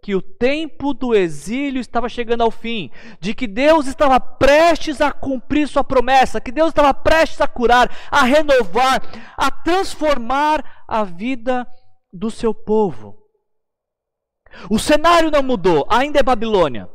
que 0.03 0.15
o 0.15 0.21
tempo 0.21 0.93
do 0.93 1.13
exílio 1.13 1.79
estava 1.79 2.09
chegando 2.09 2.41
ao 2.41 2.49
fim, 2.49 2.89
de 3.19 3.35
que 3.35 3.45
Deus 3.45 3.85
estava 3.85 4.19
prestes 4.19 4.99
a 4.99 5.11
cumprir 5.11 5.67
sua 5.67 5.83
promessa, 5.83 6.41
que 6.41 6.51
Deus 6.51 6.69
estava 6.69 6.93
prestes 6.93 7.39
a 7.39 7.47
curar, 7.47 7.89
a 8.09 8.23
renovar, 8.23 9.01
a 9.37 9.51
transformar 9.51 10.83
a 10.87 11.03
vida 11.03 11.67
do 12.11 12.31
seu 12.31 12.53
povo. 12.53 13.17
O 14.69 14.79
cenário 14.79 15.29
não 15.29 15.43
mudou, 15.43 15.85
ainda 15.89 16.19
é 16.19 16.23
Babilônia. 16.23 16.89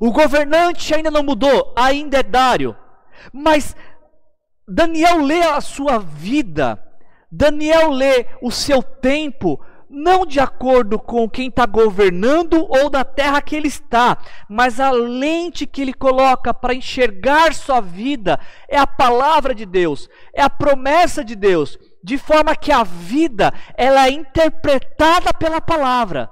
O 0.00 0.12
governante 0.12 0.94
ainda 0.94 1.10
não 1.10 1.22
mudou, 1.22 1.74
ainda 1.76 2.18
é 2.18 2.22
Dário. 2.22 2.76
Mas 3.32 3.76
Daniel 4.66 5.20
lê 5.20 5.42
a 5.42 5.60
sua 5.60 5.98
vida, 5.98 6.82
Daniel 7.36 7.90
lê 7.90 8.26
o 8.40 8.48
seu 8.52 8.80
tempo, 8.80 9.60
não 9.90 10.24
de 10.24 10.38
acordo 10.38 11.00
com 11.00 11.28
quem 11.28 11.48
está 11.48 11.66
governando 11.66 12.64
ou 12.68 12.88
da 12.88 13.04
terra 13.04 13.42
que 13.42 13.56
ele 13.56 13.66
está, 13.66 14.18
mas 14.48 14.78
a 14.78 14.92
lente 14.92 15.66
que 15.66 15.82
ele 15.82 15.92
coloca 15.92 16.54
para 16.54 16.74
enxergar 16.74 17.52
sua 17.52 17.80
vida 17.80 18.38
é 18.68 18.78
a 18.78 18.86
palavra 18.86 19.52
de 19.52 19.66
Deus, 19.66 20.08
é 20.32 20.42
a 20.42 20.48
promessa 20.48 21.24
de 21.24 21.34
Deus, 21.34 21.76
de 22.04 22.16
forma 22.18 22.54
que 22.54 22.70
a 22.70 22.84
vida 22.84 23.52
ela 23.76 24.06
é 24.06 24.12
interpretada 24.12 25.32
pela 25.34 25.60
palavra. 25.60 26.30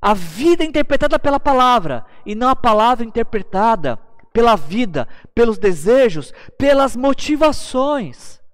A 0.00 0.12
vida 0.12 0.62
é 0.62 0.66
interpretada 0.66 1.18
pela 1.18 1.40
palavra 1.40 2.04
e 2.26 2.34
não 2.34 2.50
a 2.50 2.56
palavra 2.56 3.04
interpretada 3.04 3.98
pela 4.30 4.56
vida, 4.56 5.08
pelos 5.34 5.56
desejos, 5.56 6.34
pelas 6.58 6.94
motivações. 6.94 8.44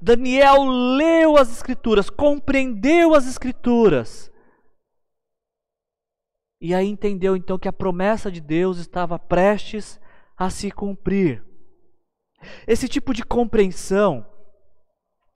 Daniel 0.00 0.64
leu 0.64 1.36
as 1.36 1.50
Escrituras, 1.50 2.08
compreendeu 2.10 3.14
as 3.14 3.26
Escrituras. 3.26 4.30
E 6.60 6.74
aí 6.74 6.88
entendeu 6.88 7.36
então 7.36 7.58
que 7.58 7.68
a 7.68 7.72
promessa 7.72 8.30
de 8.30 8.40
Deus 8.40 8.78
estava 8.78 9.18
prestes 9.18 10.00
a 10.36 10.48
se 10.48 10.70
cumprir. 10.70 11.44
Esse 12.66 12.88
tipo 12.88 13.12
de 13.12 13.22
compreensão, 13.22 14.26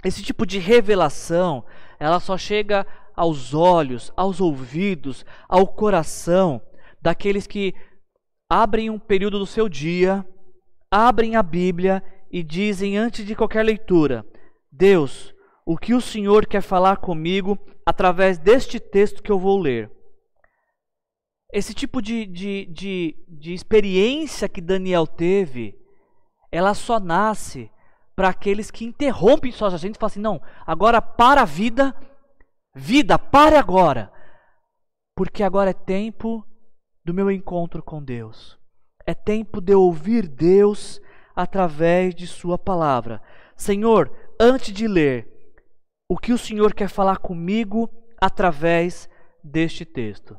esse 0.04 0.22
tipo 0.22 0.46
de 0.46 0.58
revelação, 0.58 1.64
ela 1.98 2.20
só 2.20 2.38
chega 2.38 2.86
aos 3.14 3.52
olhos, 3.52 4.12
aos 4.16 4.40
ouvidos, 4.40 5.24
ao 5.48 5.66
coração 5.66 6.62
daqueles 7.00 7.46
que 7.46 7.74
abrem 8.48 8.88
um 8.90 8.98
período 8.98 9.38
do 9.38 9.46
seu 9.46 9.68
dia, 9.68 10.24
abrem 10.90 11.36
a 11.36 11.42
Bíblia 11.42 12.02
e 12.30 12.42
dizem 12.42 12.96
antes 12.96 13.26
de 13.26 13.34
qualquer 13.34 13.64
leitura: 13.64 14.24
Deus, 14.70 15.34
o 15.64 15.76
que 15.76 15.94
o 15.94 16.00
Senhor 16.00 16.46
quer 16.46 16.62
falar 16.62 16.96
comigo 16.98 17.58
através 17.84 18.38
deste 18.38 18.78
texto 18.78 19.22
que 19.22 19.32
eu 19.32 19.38
vou 19.38 19.58
ler? 19.58 19.90
Esse 21.52 21.72
tipo 21.72 22.02
de, 22.02 22.26
de, 22.26 22.66
de, 22.66 23.16
de 23.28 23.54
experiência 23.54 24.48
que 24.48 24.60
Daniel 24.60 25.06
teve, 25.06 25.78
ela 26.52 26.74
só 26.74 27.00
nasce 27.00 27.70
para 28.14 28.28
aqueles 28.28 28.70
que 28.70 28.84
interrompem 28.84 29.52
suas 29.52 29.72
agendas 29.72 29.96
e 29.96 30.00
falam 30.00 30.10
assim: 30.10 30.20
não, 30.20 30.42
agora 30.66 31.00
para 31.00 31.42
a 31.42 31.46
vida, 31.46 31.94
vida, 32.74 33.18
pare 33.18 33.56
agora, 33.56 34.12
porque 35.14 35.42
agora 35.42 35.70
é 35.70 35.74
tempo 35.74 36.44
do 37.04 37.14
meu 37.14 37.30
encontro 37.30 37.82
com 37.82 38.02
Deus. 38.02 38.58
é 39.06 39.14
tempo 39.14 39.58
de 39.62 39.74
ouvir 39.74 40.28
Deus 40.28 41.00
através 41.34 42.14
de 42.14 42.26
Sua 42.26 42.58
palavra. 42.58 43.22
Senhor, 43.56 44.12
antes 44.38 44.72
de 44.72 44.86
ler, 44.86 45.28
o 46.08 46.16
que 46.16 46.32
o 46.32 46.38
Senhor 46.38 46.72
quer 46.72 46.88
falar 46.88 47.18
comigo 47.18 47.90
através 48.20 49.08
deste 49.42 49.84
texto? 49.84 50.38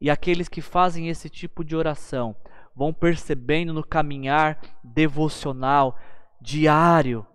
E 0.00 0.10
aqueles 0.10 0.48
que 0.48 0.60
fazem 0.60 1.08
esse 1.08 1.30
tipo 1.30 1.64
de 1.64 1.74
oração 1.74 2.36
vão 2.74 2.92
percebendo 2.92 3.72
no 3.72 3.82
caminhar 3.82 4.60
devocional 4.84 5.98
diário 6.40 7.26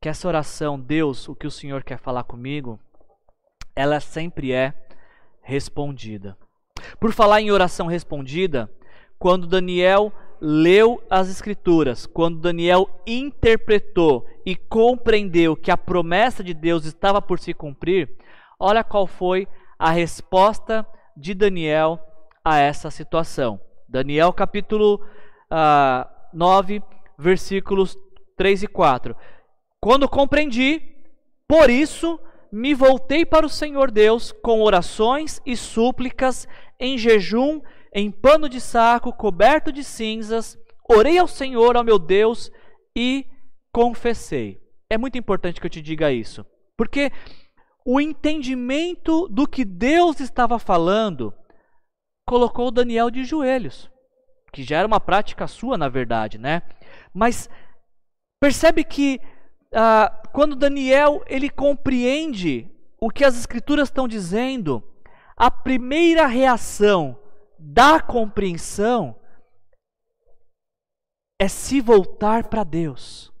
que 0.00 0.08
essa 0.08 0.28
oração, 0.28 0.78
Deus, 0.78 1.28
o 1.28 1.34
que 1.34 1.46
o 1.46 1.50
Senhor 1.50 1.82
quer 1.82 1.98
falar 1.98 2.24
comigo, 2.24 2.78
ela 3.74 3.98
sempre 3.98 4.52
é 4.52 4.74
respondida. 5.42 6.36
Por 7.00 7.12
falar 7.12 7.40
em 7.40 7.50
oração 7.50 7.86
respondida, 7.86 8.70
quando 9.18 9.46
Daniel 9.46 10.12
leu 10.40 11.02
as 11.08 11.28
Escrituras, 11.28 12.06
quando 12.06 12.40
Daniel 12.40 12.88
interpretou 13.06 14.26
e 14.44 14.54
compreendeu 14.54 15.56
que 15.56 15.70
a 15.70 15.76
promessa 15.76 16.42
de 16.42 16.54
Deus 16.54 16.84
estava 16.84 17.20
por 17.20 17.38
se 17.38 17.52
cumprir, 17.52 18.10
olha 18.58 18.84
qual 18.84 19.06
foi 19.06 19.48
a 19.78 19.90
resposta 19.90 20.86
de 21.16 21.34
Daniel 21.34 21.98
a 22.44 22.58
essa 22.58 22.90
situação. 22.90 23.60
Daniel 23.88 24.32
capítulo 24.32 24.96
uh, 24.96 25.00
ah, 25.50 26.10
9, 26.32 26.82
versículos 27.18 27.96
3 28.36 28.64
e 28.64 28.66
4. 28.66 29.16
Quando 29.80 30.08
compreendi, 30.08 30.82
por 31.48 31.70
isso 31.70 32.18
me 32.50 32.74
voltei 32.74 33.24
para 33.24 33.46
o 33.46 33.50
Senhor 33.50 33.90
Deus 33.90 34.32
com 34.32 34.62
orações 34.62 35.40
e 35.44 35.56
súplicas, 35.56 36.46
em 36.78 36.98
jejum, 36.98 37.60
em 37.92 38.10
pano 38.10 38.48
de 38.48 38.60
saco, 38.60 39.12
coberto 39.12 39.72
de 39.72 39.82
cinzas, 39.82 40.58
orei 40.88 41.18
ao 41.18 41.26
Senhor, 41.26 41.76
ao 41.76 41.84
meu 41.84 41.98
Deus, 41.98 42.50
e 42.94 43.26
confessei. 43.72 44.60
É 44.88 44.96
muito 44.96 45.18
importante 45.18 45.60
que 45.60 45.66
eu 45.66 45.70
te 45.70 45.82
diga 45.82 46.12
isso, 46.12 46.46
porque 46.76 47.10
o 47.84 48.00
entendimento 48.00 49.28
do 49.28 49.46
que 49.46 49.64
Deus 49.64 50.20
estava 50.20 50.58
falando 50.58 51.32
colocou 52.26 52.70
Daniel 52.70 53.10
de 53.10 53.24
joelhos, 53.24 53.90
que 54.52 54.62
já 54.62 54.78
era 54.78 54.86
uma 54.86 55.00
prática 55.00 55.46
sua, 55.46 55.78
na 55.78 55.88
verdade, 55.88 56.38
né? 56.38 56.62
Mas 57.14 57.48
percebe 58.40 58.82
que 58.82 59.20
ah, 59.72 60.22
quando 60.32 60.56
Daniel 60.56 61.22
ele 61.26 61.48
compreende 61.48 62.68
o 63.00 63.10
que 63.10 63.24
as 63.24 63.38
escrituras 63.38 63.88
estão 63.88 64.08
dizendo, 64.08 64.82
a 65.36 65.50
primeira 65.50 66.26
reação 66.26 67.18
da 67.58 68.00
compreensão 68.00 69.20
é 71.38 71.48
se 71.48 71.80
voltar 71.80 72.48
para 72.48 72.64
Deus. 72.64 73.32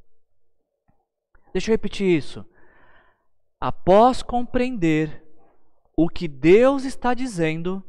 Deixa 1.52 1.70
eu 1.70 1.74
repetir 1.74 2.06
isso. 2.06 2.44
Após 3.60 4.22
compreender 4.22 5.24
o 5.96 6.08
que 6.08 6.28
Deus 6.28 6.84
está 6.84 7.14
dizendo, 7.14 7.82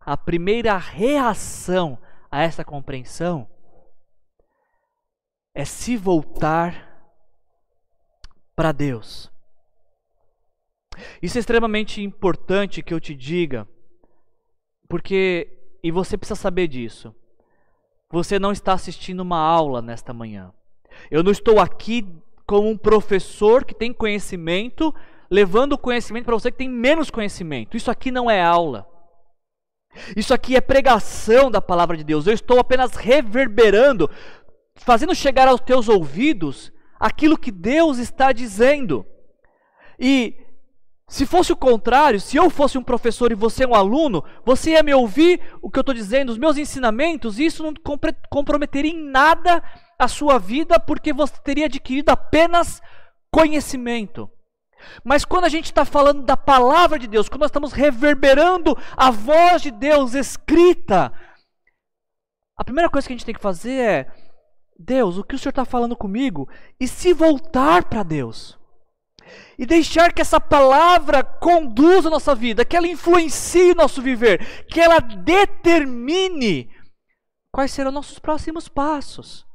a 0.00 0.16
primeira 0.16 0.76
reação 0.78 2.00
a 2.30 2.40
essa 2.40 2.64
compreensão 2.64 3.48
é 5.54 5.64
se 5.64 5.96
voltar 5.96 6.90
para 8.56 8.72
Deus. 8.72 9.30
Isso 11.20 11.38
é 11.38 11.40
extremamente 11.40 12.02
importante 12.02 12.82
que 12.82 12.92
eu 12.92 13.00
te 13.00 13.14
diga, 13.14 13.68
porque, 14.92 15.48
e 15.82 15.90
você 15.90 16.18
precisa 16.18 16.38
saber 16.38 16.68
disso, 16.68 17.14
você 18.10 18.38
não 18.38 18.52
está 18.52 18.74
assistindo 18.74 19.20
uma 19.20 19.38
aula 19.38 19.80
nesta 19.80 20.12
manhã. 20.12 20.52
Eu 21.10 21.22
não 21.22 21.32
estou 21.32 21.58
aqui 21.58 22.06
como 22.46 22.68
um 22.68 22.76
professor 22.76 23.64
que 23.64 23.74
tem 23.74 23.90
conhecimento, 23.90 24.94
levando 25.30 25.72
o 25.72 25.78
conhecimento 25.78 26.26
para 26.26 26.34
você 26.34 26.50
que 26.50 26.58
tem 26.58 26.68
menos 26.68 27.08
conhecimento. 27.08 27.74
Isso 27.74 27.90
aqui 27.90 28.10
não 28.10 28.30
é 28.30 28.42
aula. 28.42 28.86
Isso 30.14 30.34
aqui 30.34 30.56
é 30.56 30.60
pregação 30.60 31.50
da 31.50 31.62
palavra 31.62 31.96
de 31.96 32.04
Deus. 32.04 32.26
Eu 32.26 32.34
estou 32.34 32.58
apenas 32.60 32.94
reverberando, 32.94 34.10
fazendo 34.74 35.14
chegar 35.14 35.48
aos 35.48 35.62
teus 35.62 35.88
ouvidos 35.88 36.70
aquilo 37.00 37.38
que 37.38 37.50
Deus 37.50 37.96
está 37.96 38.30
dizendo. 38.30 39.06
E 39.98 40.36
se 41.12 41.26
fosse 41.26 41.52
o 41.52 41.56
contrário, 41.56 42.18
se 42.18 42.38
eu 42.38 42.48
fosse 42.48 42.78
um 42.78 42.82
professor 42.82 43.30
e 43.30 43.34
você 43.34 43.66
um 43.66 43.74
aluno, 43.74 44.24
você 44.46 44.70
ia 44.70 44.82
me 44.82 44.94
ouvir 44.94 45.42
o 45.60 45.70
que 45.70 45.78
eu 45.78 45.82
estou 45.82 45.94
dizendo, 45.94 46.30
os 46.30 46.38
meus 46.38 46.56
ensinamentos, 46.56 47.38
e 47.38 47.44
isso 47.44 47.62
não 47.62 47.74
comprometeria 48.30 48.90
em 48.90 49.10
nada 49.10 49.62
a 49.98 50.08
sua 50.08 50.38
vida, 50.38 50.80
porque 50.80 51.12
você 51.12 51.34
teria 51.44 51.66
adquirido 51.66 52.08
apenas 52.08 52.80
conhecimento. 53.30 54.30
Mas 55.04 55.22
quando 55.22 55.44
a 55.44 55.50
gente 55.50 55.66
está 55.66 55.84
falando 55.84 56.22
da 56.22 56.34
palavra 56.34 56.98
de 56.98 57.06
Deus, 57.06 57.28
quando 57.28 57.42
nós 57.42 57.50
estamos 57.50 57.74
reverberando 57.74 58.74
a 58.96 59.10
voz 59.10 59.60
de 59.60 59.70
Deus 59.70 60.14
escrita, 60.14 61.12
a 62.56 62.64
primeira 62.64 62.88
coisa 62.88 63.06
que 63.06 63.12
a 63.12 63.16
gente 63.16 63.26
tem 63.26 63.34
que 63.34 63.40
fazer 63.42 63.74
é: 63.74 64.12
Deus, 64.78 65.18
o 65.18 65.24
que 65.24 65.34
o 65.34 65.38
Senhor 65.38 65.50
está 65.50 65.66
falando 65.66 65.94
comigo? 65.94 66.48
E 66.80 66.88
se 66.88 67.12
voltar 67.12 67.84
para 67.84 68.02
Deus. 68.02 68.61
E 69.58 69.66
deixar 69.66 70.12
que 70.12 70.22
essa 70.22 70.40
palavra 70.40 71.22
conduza 71.22 72.08
a 72.08 72.10
nossa 72.10 72.34
vida, 72.34 72.64
que 72.64 72.76
ela 72.76 72.86
influencie 72.86 73.72
o 73.72 73.76
nosso 73.76 74.00
viver, 74.00 74.64
que 74.66 74.80
ela 74.80 74.98
determine 74.98 76.70
quais 77.52 77.70
serão 77.70 77.92
nossos 77.92 78.18
próximos 78.18 78.68
passos. 78.68 79.46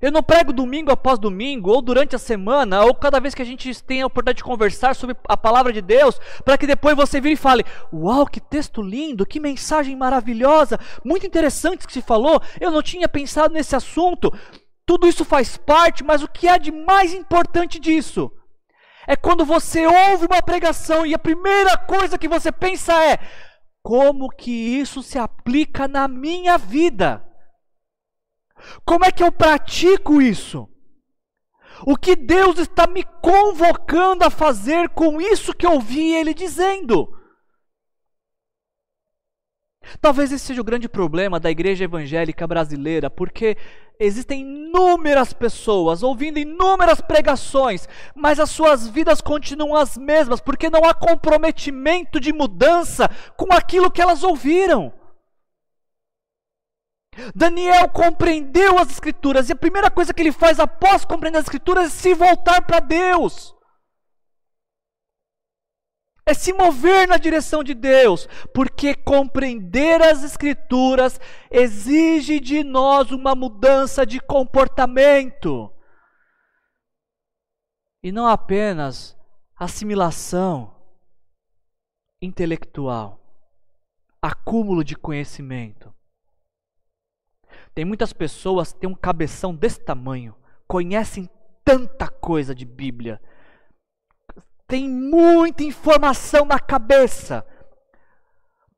Eu 0.00 0.12
não 0.12 0.22
prego 0.22 0.52
domingo 0.52 0.92
após 0.92 1.18
domingo, 1.18 1.70
ou 1.70 1.82
durante 1.82 2.14
a 2.14 2.18
semana, 2.18 2.84
ou 2.84 2.94
cada 2.94 3.18
vez 3.18 3.34
que 3.34 3.42
a 3.42 3.44
gente 3.44 3.82
tem 3.82 4.02
a 4.02 4.06
oportunidade 4.06 4.38
de 4.38 4.44
conversar 4.44 4.94
sobre 4.94 5.16
a 5.28 5.36
palavra 5.36 5.72
de 5.72 5.82
Deus, 5.82 6.20
para 6.44 6.56
que 6.56 6.68
depois 6.68 6.94
você 6.94 7.20
vire 7.20 7.34
e 7.34 7.36
fale: 7.36 7.64
Uau, 7.92 8.26
que 8.26 8.40
texto 8.40 8.80
lindo, 8.80 9.26
que 9.26 9.40
mensagem 9.40 9.96
maravilhosa, 9.96 10.78
muito 11.04 11.26
interessante 11.26 11.86
que 11.86 11.92
se 11.92 12.02
falou, 12.02 12.40
eu 12.60 12.70
não 12.70 12.82
tinha 12.82 13.08
pensado 13.08 13.52
nesse 13.52 13.74
assunto. 13.74 14.32
Tudo 14.88 15.06
isso 15.06 15.22
faz 15.22 15.58
parte, 15.58 16.02
mas 16.02 16.22
o 16.22 16.26
que 16.26 16.48
há 16.48 16.56
de 16.56 16.72
mais 16.72 17.12
importante 17.12 17.78
disso 17.78 18.32
é 19.06 19.14
quando 19.14 19.44
você 19.44 19.86
ouve 19.86 20.24
uma 20.24 20.40
pregação 20.40 21.04
e 21.04 21.12
a 21.12 21.18
primeira 21.18 21.76
coisa 21.76 22.16
que 22.16 22.26
você 22.26 22.50
pensa 22.50 22.94
é: 23.04 23.18
como 23.82 24.30
que 24.30 24.50
isso 24.50 25.02
se 25.02 25.18
aplica 25.18 25.86
na 25.86 26.08
minha 26.08 26.56
vida? 26.56 27.22
Como 28.82 29.04
é 29.04 29.12
que 29.12 29.22
eu 29.22 29.30
pratico 29.30 30.22
isso? 30.22 30.66
O 31.86 31.94
que 31.94 32.16
Deus 32.16 32.58
está 32.58 32.86
me 32.86 33.04
convocando 33.20 34.24
a 34.24 34.30
fazer 34.30 34.88
com 34.88 35.20
isso 35.20 35.52
que 35.52 35.66
eu 35.66 35.72
ouvi 35.72 36.14
Ele 36.14 36.32
dizendo? 36.32 37.14
Talvez 40.00 40.32
esse 40.32 40.44
seja 40.44 40.60
o 40.60 40.64
grande 40.64 40.88
problema 40.88 41.40
da 41.40 41.50
igreja 41.50 41.84
evangélica 41.84 42.46
brasileira, 42.46 43.08
porque 43.10 43.56
existem 43.98 44.40
inúmeras 44.40 45.32
pessoas 45.32 46.02
ouvindo 46.02 46.38
inúmeras 46.38 47.00
pregações, 47.00 47.88
mas 48.14 48.38
as 48.38 48.50
suas 48.50 48.86
vidas 48.86 49.20
continuam 49.20 49.74
as 49.74 49.96
mesmas, 49.96 50.40
porque 50.40 50.70
não 50.70 50.84
há 50.84 50.94
comprometimento 50.94 52.20
de 52.20 52.32
mudança 52.32 53.10
com 53.36 53.52
aquilo 53.52 53.90
que 53.90 54.00
elas 54.00 54.22
ouviram. 54.22 54.92
Daniel 57.34 57.88
compreendeu 57.88 58.78
as 58.78 58.90
Escrituras 58.90 59.48
e 59.48 59.52
a 59.52 59.56
primeira 59.56 59.90
coisa 59.90 60.14
que 60.14 60.22
ele 60.22 60.32
faz 60.32 60.60
após 60.60 61.04
compreender 61.04 61.38
as 61.38 61.44
Escrituras 61.44 61.86
é 61.86 61.90
se 61.90 62.14
voltar 62.14 62.62
para 62.62 62.80
Deus. 62.80 63.57
É 66.28 66.34
se 66.34 66.52
mover 66.52 67.08
na 67.08 67.16
direção 67.16 67.64
de 67.64 67.72
Deus, 67.72 68.28
porque 68.52 68.94
compreender 68.94 70.02
as 70.02 70.22
Escrituras 70.22 71.18
exige 71.50 72.38
de 72.38 72.62
nós 72.62 73.10
uma 73.10 73.34
mudança 73.34 74.04
de 74.04 74.20
comportamento. 74.20 75.72
E 78.02 78.12
não 78.12 78.26
apenas 78.26 79.16
assimilação 79.56 80.76
intelectual, 82.20 83.18
acúmulo 84.20 84.84
de 84.84 84.96
conhecimento. 84.96 85.94
Tem 87.74 87.86
muitas 87.86 88.12
pessoas 88.12 88.74
que 88.74 88.80
têm 88.80 88.90
um 88.90 88.94
cabeção 88.94 89.54
desse 89.54 89.82
tamanho, 89.82 90.36
conhecem 90.66 91.26
tanta 91.64 92.06
coisa 92.06 92.54
de 92.54 92.66
Bíblia, 92.66 93.18
tem 94.68 94.88
muita 94.88 95.64
informação 95.64 96.44
na 96.44 96.60
cabeça. 96.60 97.44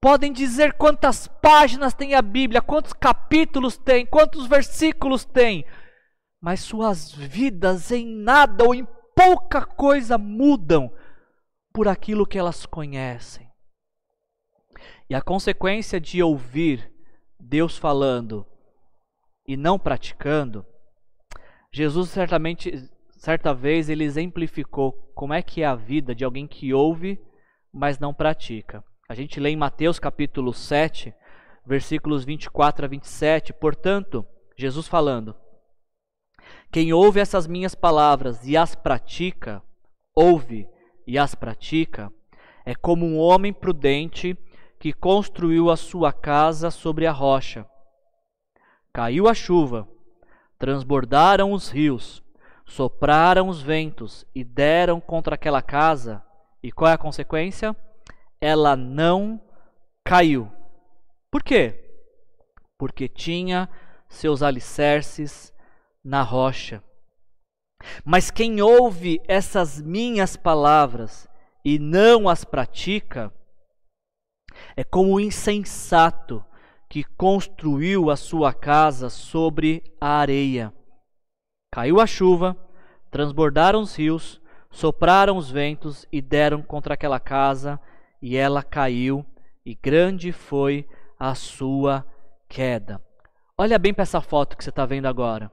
Podem 0.00 0.32
dizer 0.32 0.74
quantas 0.74 1.26
páginas 1.26 1.92
tem 1.92 2.14
a 2.14 2.22
Bíblia, 2.22 2.62
quantos 2.62 2.92
capítulos 2.92 3.76
tem, 3.76 4.06
quantos 4.06 4.46
versículos 4.46 5.24
tem, 5.26 5.66
mas 6.40 6.60
suas 6.60 7.12
vidas 7.12 7.90
em 7.90 8.06
nada 8.06 8.64
ou 8.64 8.74
em 8.74 8.86
pouca 9.14 9.66
coisa 9.66 10.16
mudam 10.16 10.90
por 11.72 11.86
aquilo 11.88 12.26
que 12.26 12.38
elas 12.38 12.64
conhecem. 12.64 13.50
E 15.10 15.14
a 15.14 15.20
consequência 15.20 16.00
de 16.00 16.22
ouvir 16.22 16.90
Deus 17.38 17.76
falando 17.76 18.46
e 19.46 19.56
não 19.56 19.78
praticando, 19.78 20.64
Jesus 21.72 22.10
certamente, 22.10 22.88
certa 23.20 23.52
vez, 23.52 23.90
ele 23.90 24.02
exemplificou 24.02 24.92
como 25.14 25.34
é 25.34 25.42
que 25.42 25.62
é 25.62 25.66
a 25.66 25.74
vida 25.74 26.14
de 26.14 26.24
alguém 26.24 26.46
que 26.46 26.72
ouve, 26.72 27.20
mas 27.70 27.98
não 27.98 28.14
pratica. 28.14 28.82
A 29.06 29.14
gente 29.14 29.38
lê 29.38 29.50
em 29.50 29.56
Mateus 29.56 29.98
capítulo 29.98 30.54
7, 30.54 31.14
versículos 31.66 32.24
24 32.24 32.86
a 32.86 32.88
27, 32.88 33.52
portanto, 33.52 34.26
Jesus 34.56 34.88
falando: 34.88 35.36
Quem 36.72 36.94
ouve 36.94 37.20
essas 37.20 37.46
minhas 37.46 37.74
palavras 37.74 38.46
e 38.46 38.56
as 38.56 38.74
pratica, 38.74 39.62
ouve 40.14 40.66
e 41.06 41.18
as 41.18 41.34
pratica, 41.34 42.10
é 42.64 42.74
como 42.74 43.04
um 43.04 43.18
homem 43.18 43.52
prudente 43.52 44.34
que 44.78 44.94
construiu 44.94 45.70
a 45.70 45.76
sua 45.76 46.10
casa 46.10 46.70
sobre 46.70 47.06
a 47.06 47.12
rocha. 47.12 47.66
Caiu 48.94 49.28
a 49.28 49.34
chuva, 49.34 49.86
transbordaram 50.58 51.52
os 51.52 51.68
rios, 51.68 52.22
sopraram 52.70 53.48
os 53.48 53.60
ventos 53.60 54.24
e 54.32 54.44
deram 54.44 55.00
contra 55.00 55.34
aquela 55.34 55.60
casa. 55.60 56.22
E 56.62 56.70
qual 56.70 56.88
é 56.88 56.94
a 56.94 56.98
consequência? 56.98 57.76
Ela 58.40 58.76
não 58.76 59.40
caiu. 60.04 60.50
Por 61.32 61.42
quê? 61.42 61.98
Porque 62.78 63.08
tinha 63.08 63.68
seus 64.08 64.40
alicerces 64.40 65.52
na 66.02 66.22
rocha. 66.22 66.82
Mas 68.04 68.30
quem 68.30 68.62
ouve 68.62 69.20
essas 69.26 69.80
minhas 69.80 70.36
palavras 70.36 71.28
e 71.64 71.76
não 71.78 72.28
as 72.28 72.44
pratica, 72.44 73.32
é 74.76 74.84
como 74.84 75.14
o 75.14 75.20
insensato 75.20 76.44
que 76.88 77.02
construiu 77.02 78.10
a 78.10 78.16
sua 78.16 78.52
casa 78.52 79.10
sobre 79.10 79.82
a 80.00 80.18
areia. 80.18 80.72
Caiu 81.72 82.00
a 82.00 82.06
chuva, 82.06 82.56
transbordaram 83.10 83.80
os 83.80 83.94
rios, 83.94 84.40
sopraram 84.70 85.36
os 85.36 85.50
ventos 85.50 86.06
e 86.10 86.20
deram 86.20 86.62
contra 86.62 86.94
aquela 86.94 87.20
casa, 87.20 87.80
e 88.20 88.36
ela 88.36 88.62
caiu, 88.62 89.24
e 89.64 89.74
grande 89.74 90.32
foi 90.32 90.88
a 91.18 91.34
sua 91.34 92.04
queda. 92.48 93.00
Olha 93.56 93.78
bem 93.78 93.94
para 93.94 94.02
essa 94.02 94.20
foto 94.20 94.56
que 94.56 94.64
você 94.64 94.70
está 94.70 94.84
vendo 94.84 95.06
agora. 95.06 95.52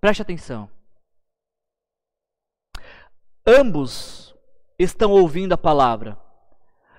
Preste 0.00 0.22
atenção. 0.22 0.68
Ambos 3.46 4.34
estão 4.78 5.12
ouvindo 5.12 5.52
a 5.52 5.58
palavra. 5.58 6.18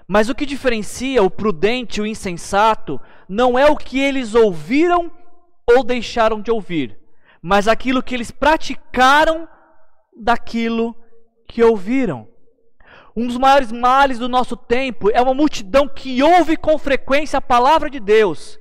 Mas 0.07 0.29
o 0.29 0.35
que 0.35 0.45
diferencia 0.45 1.23
o 1.23 1.29
prudente 1.29 1.99
e 1.99 2.01
o 2.01 2.05
insensato 2.05 2.99
não 3.27 3.57
é 3.57 3.69
o 3.69 3.75
que 3.75 3.99
eles 3.99 4.35
ouviram 4.35 5.11
ou 5.65 5.83
deixaram 5.83 6.41
de 6.41 6.51
ouvir, 6.51 6.99
mas 7.43 7.67
aquilo 7.67 8.01
que 8.01 8.15
eles 8.15 8.31
praticaram 8.31 9.49
daquilo 10.15 10.95
que 11.45 11.61
ouviram. 11.61 12.25
Um 13.13 13.27
dos 13.27 13.37
maiores 13.37 13.69
males 13.69 14.17
do 14.17 14.29
nosso 14.29 14.55
tempo 14.55 15.11
é 15.11 15.21
uma 15.21 15.33
multidão 15.33 15.87
que 15.89 16.23
ouve 16.23 16.55
com 16.55 16.77
frequência 16.77 17.37
a 17.37 17.41
palavra 17.41 17.89
de 17.89 17.99
Deus, 17.99 18.57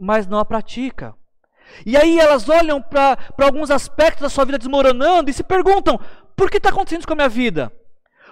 mas 0.00 0.26
não 0.26 0.40
a 0.40 0.44
pratica. 0.44 1.14
E 1.86 1.96
aí 1.96 2.18
elas 2.18 2.48
olham 2.48 2.82
para 2.82 3.16
alguns 3.40 3.70
aspectos 3.70 4.22
da 4.22 4.28
sua 4.28 4.44
vida 4.44 4.58
desmoronando 4.58 5.30
e 5.30 5.34
se 5.34 5.44
perguntam: 5.44 6.00
por 6.36 6.50
que 6.50 6.56
está 6.56 6.70
acontecendo 6.70 7.00
isso 7.00 7.06
com 7.06 7.14
a 7.14 7.16
minha 7.16 7.28
vida? 7.28 7.72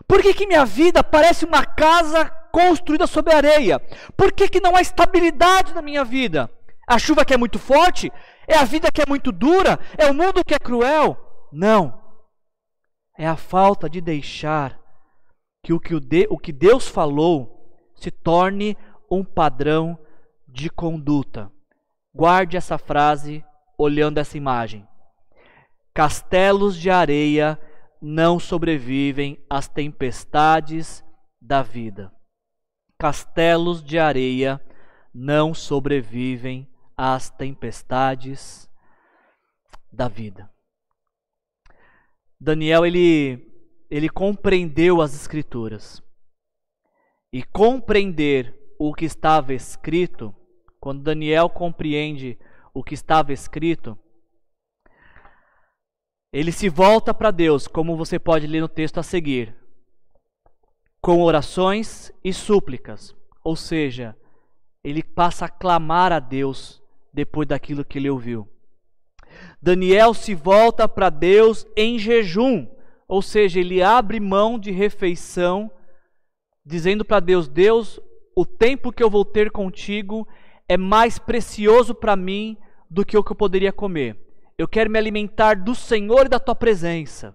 Por 0.08 0.20
que, 0.20 0.34
que 0.34 0.46
minha 0.46 0.64
vida 0.64 1.02
parece 1.04 1.44
uma 1.44 1.64
casa 1.64 2.28
construída 2.50 3.06
sobre 3.06 3.32
areia? 3.32 3.78
Por 4.16 4.32
que, 4.32 4.48
que 4.48 4.60
não 4.60 4.74
há 4.74 4.80
estabilidade 4.80 5.72
na 5.72 5.80
minha 5.80 6.04
vida? 6.04 6.50
A 6.86 6.98
chuva 6.98 7.24
que 7.24 7.34
é 7.34 7.36
muito 7.36 7.58
forte? 7.58 8.12
É 8.46 8.56
a 8.56 8.64
vida 8.64 8.90
que 8.90 9.02
é 9.02 9.06
muito 9.06 9.32
dura? 9.32 9.78
É 9.98 10.10
o 10.10 10.14
mundo 10.14 10.44
que 10.44 10.54
é 10.54 10.58
cruel? 10.58 11.16
Não. 11.52 12.00
É 13.18 13.26
a 13.26 13.36
falta 13.36 13.88
de 13.88 14.00
deixar 14.00 14.78
que 15.62 15.72
o 15.72 15.80
que, 15.80 15.94
o 15.94 16.00
de, 16.00 16.26
o 16.30 16.38
que 16.38 16.52
Deus 16.52 16.86
falou 16.86 17.56
se 17.96 18.10
torne 18.10 18.76
um 19.10 19.24
padrão 19.24 19.98
de 20.46 20.70
conduta. 20.70 21.50
Guarde 22.14 22.56
essa 22.56 22.78
frase 22.78 23.44
olhando 23.76 24.18
essa 24.18 24.36
imagem. 24.36 24.86
Castelos 25.92 26.76
de 26.76 26.90
areia 26.90 27.58
não 28.00 28.38
sobrevivem 28.38 29.42
às 29.48 29.66
tempestades 29.66 31.04
da 31.40 31.62
vida. 31.62 32.12
Castelos 32.98 33.82
de 33.82 33.98
areia 33.98 34.60
não 35.12 35.54
sobrevivem 35.54 36.68
às 36.96 37.30
tempestades 37.30 38.70
da 39.92 40.08
vida. 40.08 40.50
Daniel 42.40 42.84
ele 42.84 43.56
ele 43.90 44.08
compreendeu 44.08 45.00
as 45.00 45.14
escrituras. 45.14 46.02
E 47.32 47.42
compreender 47.42 48.54
o 48.78 48.94
que 48.94 49.04
estava 49.04 49.52
escrito, 49.52 50.34
quando 50.80 51.02
Daniel 51.02 51.48
compreende 51.48 52.38
o 52.72 52.82
que 52.82 52.94
estava 52.94 53.32
escrito, 53.32 53.98
ele 56.32 56.52
se 56.52 56.68
volta 56.68 57.14
para 57.14 57.30
Deus, 57.30 57.66
como 57.66 57.96
você 57.96 58.18
pode 58.18 58.46
ler 58.46 58.60
no 58.60 58.68
texto 58.68 58.98
a 58.98 59.02
seguir, 59.02 59.56
com 61.00 61.22
orações 61.22 62.12
e 62.22 62.32
súplicas. 62.32 63.16
Ou 63.42 63.56
seja, 63.56 64.16
ele 64.82 65.02
passa 65.02 65.46
a 65.46 65.48
clamar 65.48 66.12
a 66.12 66.18
Deus 66.18 66.82
depois 67.16 67.48
daquilo 67.48 67.82
que 67.82 67.98
ele 67.98 68.10
ouviu. 68.10 68.46
Daniel 69.60 70.12
se 70.12 70.34
volta 70.34 70.86
para 70.86 71.08
Deus 71.08 71.66
em 71.74 71.98
jejum, 71.98 72.68
ou 73.08 73.22
seja, 73.22 73.58
ele 73.58 73.82
abre 73.82 74.20
mão 74.20 74.58
de 74.58 74.70
refeição, 74.70 75.70
dizendo 76.64 77.06
para 77.06 77.20
Deus: 77.20 77.48
Deus, 77.48 77.98
o 78.36 78.44
tempo 78.44 78.92
que 78.92 79.02
eu 79.02 79.08
vou 79.08 79.24
ter 79.24 79.50
contigo 79.50 80.28
é 80.68 80.76
mais 80.76 81.18
precioso 81.18 81.94
para 81.94 82.14
mim 82.14 82.58
do 82.90 83.04
que 83.04 83.16
o 83.16 83.24
que 83.24 83.32
eu 83.32 83.36
poderia 83.36 83.72
comer. 83.72 84.16
Eu 84.58 84.68
quero 84.68 84.90
me 84.90 84.98
alimentar 84.98 85.54
do 85.54 85.74
Senhor 85.74 86.26
e 86.26 86.28
da 86.28 86.38
tua 86.38 86.54
presença. 86.54 87.34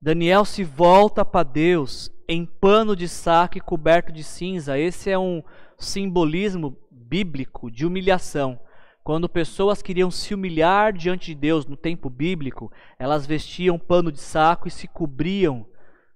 Daniel 0.00 0.44
se 0.44 0.64
volta 0.64 1.24
para 1.24 1.42
Deus 1.42 2.10
em 2.28 2.46
pano 2.46 2.96
de 2.96 3.08
saco 3.08 3.58
e 3.58 3.60
coberto 3.60 4.12
de 4.12 4.22
cinza. 4.22 4.78
Esse 4.78 5.10
é 5.10 5.18
um 5.18 5.42
simbolismo 5.78 6.76
bíblico 7.08 7.70
de 7.70 7.86
humilhação. 7.86 8.58
Quando 9.04 9.28
pessoas 9.28 9.82
queriam 9.82 10.10
se 10.10 10.34
humilhar 10.34 10.92
diante 10.92 11.26
de 11.26 11.34
Deus 11.34 11.64
no 11.66 11.76
tempo 11.76 12.10
bíblico, 12.10 12.72
elas 12.98 13.26
vestiam 13.26 13.78
pano 13.78 14.10
de 14.10 14.20
saco 14.20 14.66
e 14.66 14.70
se 14.70 14.88
cobriam 14.88 15.66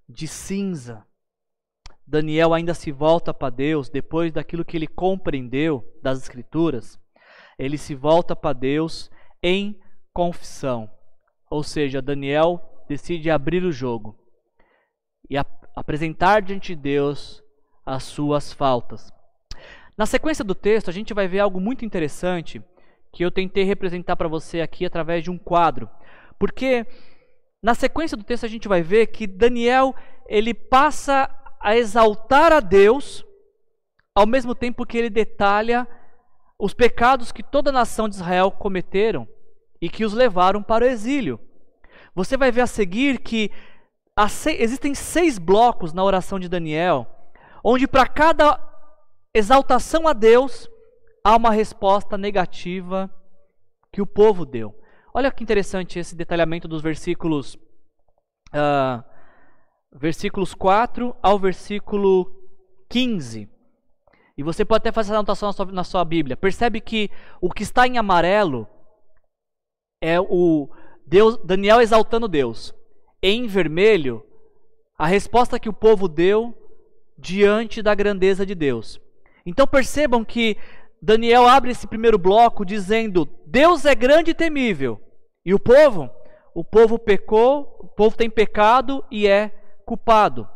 de 0.08 0.26
cinza. 0.26 1.04
Daniel 2.06 2.52
ainda 2.52 2.74
se 2.74 2.90
volta 2.90 3.32
para 3.32 3.50
Deus 3.50 3.88
depois 3.88 4.32
daquilo 4.32 4.64
que 4.64 4.76
ele 4.76 4.88
compreendeu 4.88 5.84
das 6.02 6.18
Escrituras 6.18 6.98
ele 7.60 7.76
se 7.76 7.94
volta 7.94 8.34
para 8.34 8.54
Deus 8.54 9.10
em 9.42 9.78
confissão. 10.14 10.90
Ou 11.50 11.62
seja, 11.62 12.00
Daniel 12.00 12.82
decide 12.88 13.30
abrir 13.30 13.62
o 13.64 13.70
jogo 13.70 14.18
e 15.28 15.36
ap 15.36 15.60
apresentar 15.76 16.42
diante 16.42 16.74
de 16.74 16.82
Deus 16.82 17.44
as 17.86 18.02
suas 18.02 18.52
faltas. 18.52 19.12
Na 20.00 20.06
sequência 20.06 20.42
do 20.42 20.54
texto, 20.54 20.88
a 20.88 20.94
gente 20.94 21.12
vai 21.12 21.28
ver 21.28 21.40
algo 21.40 21.60
muito 21.60 21.84
interessante 21.84 22.62
que 23.12 23.22
eu 23.22 23.30
tentei 23.30 23.64
representar 23.64 24.16
para 24.16 24.28
você 24.28 24.62
aqui 24.62 24.86
através 24.86 25.22
de 25.22 25.30
um 25.30 25.36
quadro. 25.36 25.90
Porque 26.38 26.86
na 27.62 27.74
sequência 27.74 28.16
do 28.16 28.24
texto 28.24 28.46
a 28.46 28.48
gente 28.48 28.66
vai 28.66 28.80
ver 28.80 29.08
que 29.08 29.26
Daniel, 29.26 29.94
ele 30.26 30.54
passa 30.54 31.28
a 31.60 31.76
exaltar 31.76 32.50
a 32.50 32.60
Deus 32.60 33.22
ao 34.14 34.26
mesmo 34.26 34.54
tempo 34.54 34.86
que 34.86 34.96
ele 34.96 35.10
detalha 35.10 35.86
os 36.58 36.72
pecados 36.72 37.30
que 37.30 37.42
toda 37.42 37.68
a 37.68 37.74
nação 37.74 38.08
de 38.08 38.14
Israel 38.14 38.50
cometeram 38.50 39.28
e 39.82 39.90
que 39.90 40.06
os 40.06 40.14
levaram 40.14 40.62
para 40.62 40.86
o 40.86 40.88
exílio. 40.88 41.38
Você 42.14 42.38
vai 42.38 42.50
ver 42.50 42.62
a 42.62 42.66
seguir 42.66 43.18
que 43.18 43.50
existem 44.58 44.94
seis 44.94 45.36
blocos 45.36 45.92
na 45.92 46.02
oração 46.02 46.40
de 46.40 46.48
Daniel, 46.48 47.06
onde 47.62 47.86
para 47.86 48.06
cada 48.06 48.69
exaltação 49.34 50.08
a 50.08 50.12
Deus 50.12 50.68
há 51.24 51.36
uma 51.36 51.50
resposta 51.50 52.16
negativa 52.18 53.10
que 53.92 54.02
o 54.02 54.06
povo 54.06 54.44
deu. 54.44 54.74
Olha 55.12 55.30
que 55.30 55.42
interessante 55.42 55.98
esse 55.98 56.14
detalhamento 56.14 56.68
dos 56.68 56.82
versículos, 56.82 57.54
uh, 58.54 59.02
versículos 59.92 60.54
4 60.54 61.16
ao 61.22 61.38
versículo 61.38 62.32
15. 62.88 63.48
E 64.36 64.42
você 64.42 64.64
pode 64.64 64.82
até 64.82 64.92
fazer 64.92 65.10
essa 65.10 65.18
anotação 65.18 65.48
na 65.48 65.52
sua, 65.52 65.66
na 65.66 65.84
sua 65.84 66.04
Bíblia. 66.04 66.36
Percebe 66.36 66.80
que 66.80 67.10
o 67.40 67.50
que 67.50 67.62
está 67.62 67.86
em 67.86 67.98
amarelo 67.98 68.66
é 70.00 70.20
o 70.20 70.70
Deus, 71.06 71.36
Daniel 71.44 71.80
exaltando 71.80 72.28
Deus. 72.28 72.74
Em 73.22 73.46
vermelho, 73.46 74.24
a 74.96 75.06
resposta 75.06 75.58
que 75.58 75.68
o 75.68 75.74
povo 75.74 76.08
deu 76.08 76.54
diante 77.18 77.82
da 77.82 77.94
grandeza 77.94 78.46
de 78.46 78.54
Deus. 78.54 79.00
Então 79.44 79.66
percebam 79.66 80.24
que 80.24 80.56
Daniel 81.02 81.48
abre 81.48 81.70
esse 81.70 81.86
primeiro 81.86 82.18
bloco 82.18 82.64
dizendo: 82.64 83.28
Deus 83.46 83.84
é 83.84 83.94
grande 83.94 84.32
e 84.32 84.34
temível. 84.34 85.00
E 85.44 85.54
o 85.54 85.58
povo? 85.58 86.10
O 86.54 86.64
povo 86.64 86.98
pecou, 86.98 87.76
o 87.80 87.86
povo 87.86 88.16
tem 88.16 88.28
pecado 88.28 89.04
e 89.10 89.26
é 89.26 89.50
culpado. 89.86 90.48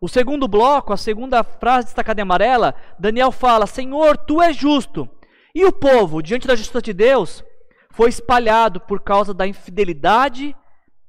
O 0.00 0.08
segundo 0.08 0.48
bloco, 0.48 0.92
a 0.92 0.96
segunda 0.96 1.44
frase 1.44 1.86
destacada 1.86 2.20
em 2.20 2.22
amarela, 2.22 2.74
Daniel 2.98 3.30
fala: 3.30 3.66
Senhor, 3.66 4.16
tu 4.16 4.42
és 4.42 4.56
justo. 4.56 5.08
E 5.54 5.64
o 5.64 5.72
povo, 5.72 6.22
diante 6.22 6.46
da 6.46 6.56
justiça 6.56 6.82
de 6.82 6.92
Deus, 6.92 7.44
foi 7.90 8.08
espalhado 8.08 8.80
por 8.80 9.00
causa 9.00 9.32
da 9.32 9.46
infidelidade 9.46 10.56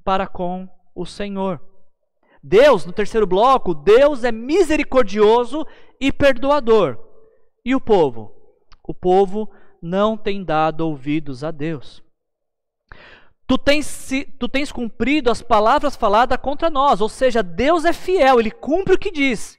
para 0.03 0.27
com 0.27 0.67
o 0.93 1.05
Senhor. 1.05 1.59
Deus, 2.43 2.85
no 2.85 2.91
terceiro 2.91 3.25
bloco, 3.25 3.73
Deus 3.73 4.25
é 4.25 4.31
misericordioso 4.31 5.65
e 5.99 6.11
perdoador. 6.11 6.99
E 7.63 7.73
o 7.73 7.79
povo? 7.79 8.35
O 8.83 8.93
povo 8.93 9.49
não 9.81 10.17
tem 10.17 10.43
dado 10.43 10.81
ouvidos 10.81 11.43
a 11.43 11.51
Deus. 11.51 12.03
Tu 13.47 13.57
tens, 13.57 14.09
tu 14.37 14.49
tens 14.49 14.71
cumprido 14.71 15.31
as 15.31 15.41
palavras 15.41 15.95
faladas 15.95 16.37
contra 16.37 16.69
nós, 16.69 16.99
ou 16.99 17.07
seja, 17.07 17.41
Deus 17.41 17.85
é 17.85 17.93
fiel, 17.93 18.39
ele 18.39 18.51
cumpre 18.51 18.93
o 18.93 18.99
que 18.99 19.11
diz. 19.11 19.57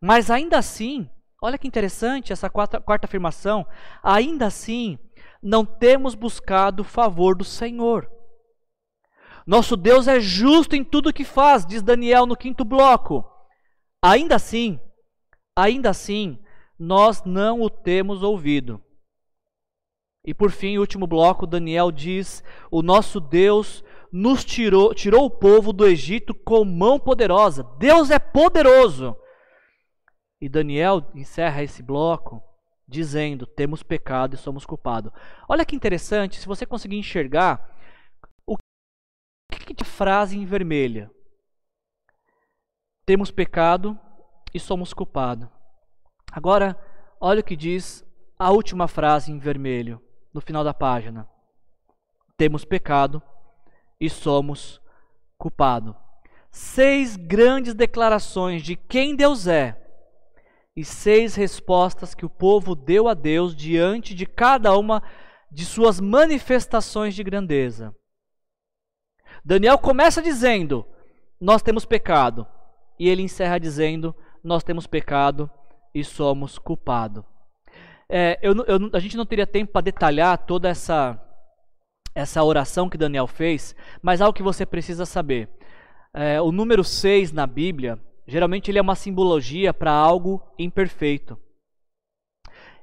Mas 0.00 0.30
ainda 0.30 0.58
assim, 0.58 1.08
olha 1.40 1.58
que 1.58 1.68
interessante 1.68 2.32
essa 2.32 2.50
quarta, 2.50 2.80
quarta 2.80 3.06
afirmação, 3.06 3.64
ainda 4.02 4.46
assim, 4.46 4.98
não 5.40 5.64
temos 5.64 6.14
buscado 6.14 6.82
o 6.82 6.84
favor 6.84 7.36
do 7.36 7.44
Senhor. 7.44 8.10
Nosso 9.46 9.76
Deus 9.76 10.06
é 10.06 10.20
justo 10.20 10.76
em 10.76 10.84
tudo 10.84 11.12
que 11.12 11.24
faz, 11.24 11.66
diz 11.66 11.82
Daniel 11.82 12.26
no 12.26 12.36
quinto 12.36 12.64
bloco. 12.64 13.24
Ainda 14.02 14.36
assim, 14.36 14.80
ainda 15.56 15.90
assim, 15.90 16.38
nós 16.78 17.22
não 17.24 17.60
o 17.60 17.70
temos 17.70 18.22
ouvido. 18.22 18.82
E 20.24 20.32
por 20.32 20.50
fim, 20.50 20.78
último 20.78 21.06
bloco, 21.06 21.46
Daniel 21.46 21.90
diz: 21.90 22.44
O 22.70 22.82
nosso 22.82 23.18
Deus 23.18 23.82
nos 24.12 24.44
tirou, 24.44 24.94
tirou 24.94 25.24
o 25.24 25.30
povo 25.30 25.72
do 25.72 25.86
Egito 25.86 26.32
com 26.32 26.64
mão 26.64 26.98
poderosa. 26.98 27.64
Deus 27.78 28.10
é 28.10 28.18
poderoso. 28.18 29.16
E 30.40 30.48
Daniel 30.48 31.10
encerra 31.14 31.62
esse 31.62 31.82
bloco 31.82 32.42
dizendo: 32.86 33.46
Temos 33.46 33.82
pecado 33.82 34.34
e 34.34 34.38
somos 34.38 34.64
culpados. 34.64 35.12
Olha 35.48 35.64
que 35.64 35.74
interessante, 35.74 36.38
se 36.38 36.46
você 36.46 36.64
conseguir 36.64 36.96
enxergar 36.96 37.72
a 39.80 39.84
frase 39.84 40.36
em 40.36 40.44
vermelha. 40.44 41.10
Temos 43.06 43.30
pecado 43.30 43.98
e 44.54 44.60
somos 44.60 44.92
culpados. 44.92 45.48
Agora, 46.30 46.78
olha 47.20 47.40
o 47.40 47.44
que 47.44 47.56
diz 47.56 48.04
a 48.38 48.50
última 48.50 48.88
frase 48.88 49.30
em 49.30 49.38
vermelho, 49.38 50.02
no 50.32 50.40
final 50.40 50.64
da 50.64 50.74
página. 50.74 51.28
Temos 52.36 52.64
pecado 52.64 53.22
e 54.00 54.10
somos 54.10 54.80
culpados. 55.38 55.94
Seis 56.50 57.16
grandes 57.16 57.74
declarações 57.74 58.62
de 58.62 58.76
quem 58.76 59.16
Deus 59.16 59.46
é 59.46 59.78
e 60.76 60.84
seis 60.84 61.34
respostas 61.34 62.14
que 62.14 62.24
o 62.24 62.30
povo 62.30 62.74
deu 62.74 63.08
a 63.08 63.14
Deus 63.14 63.54
diante 63.54 64.14
de 64.14 64.26
cada 64.26 64.76
uma 64.76 65.02
de 65.50 65.64
suas 65.64 66.00
manifestações 66.00 67.14
de 67.14 67.22
grandeza. 67.22 67.94
Daniel 69.44 69.78
começa 69.78 70.22
dizendo: 70.22 70.86
Nós 71.40 71.62
temos 71.62 71.84
pecado. 71.84 72.46
E 72.98 73.08
ele 73.08 73.22
encerra 73.22 73.58
dizendo: 73.58 74.14
Nós 74.42 74.62
temos 74.62 74.86
pecado 74.86 75.50
e 75.94 76.04
somos 76.04 76.58
culpados. 76.58 77.24
É, 78.08 78.38
eu, 78.42 78.54
eu, 78.64 78.90
a 78.92 78.98
gente 78.98 79.16
não 79.16 79.24
teria 79.24 79.46
tempo 79.46 79.72
para 79.72 79.80
detalhar 79.80 80.36
toda 80.38 80.68
essa, 80.68 81.18
essa 82.14 82.44
oração 82.44 82.88
que 82.88 82.98
Daniel 82.98 83.26
fez, 83.26 83.74
mas 84.02 84.20
algo 84.20 84.36
que 84.36 84.42
você 84.42 84.66
precisa 84.66 85.06
saber. 85.06 85.48
É, 86.14 86.40
o 86.40 86.52
número 86.52 86.84
6 86.84 87.32
na 87.32 87.46
Bíblia 87.46 87.98
Geralmente 88.26 88.70
ele 88.70 88.78
é 88.78 88.82
uma 88.82 88.94
simbologia 88.94 89.74
para 89.74 89.92
algo 89.92 90.42
imperfeito. 90.58 91.38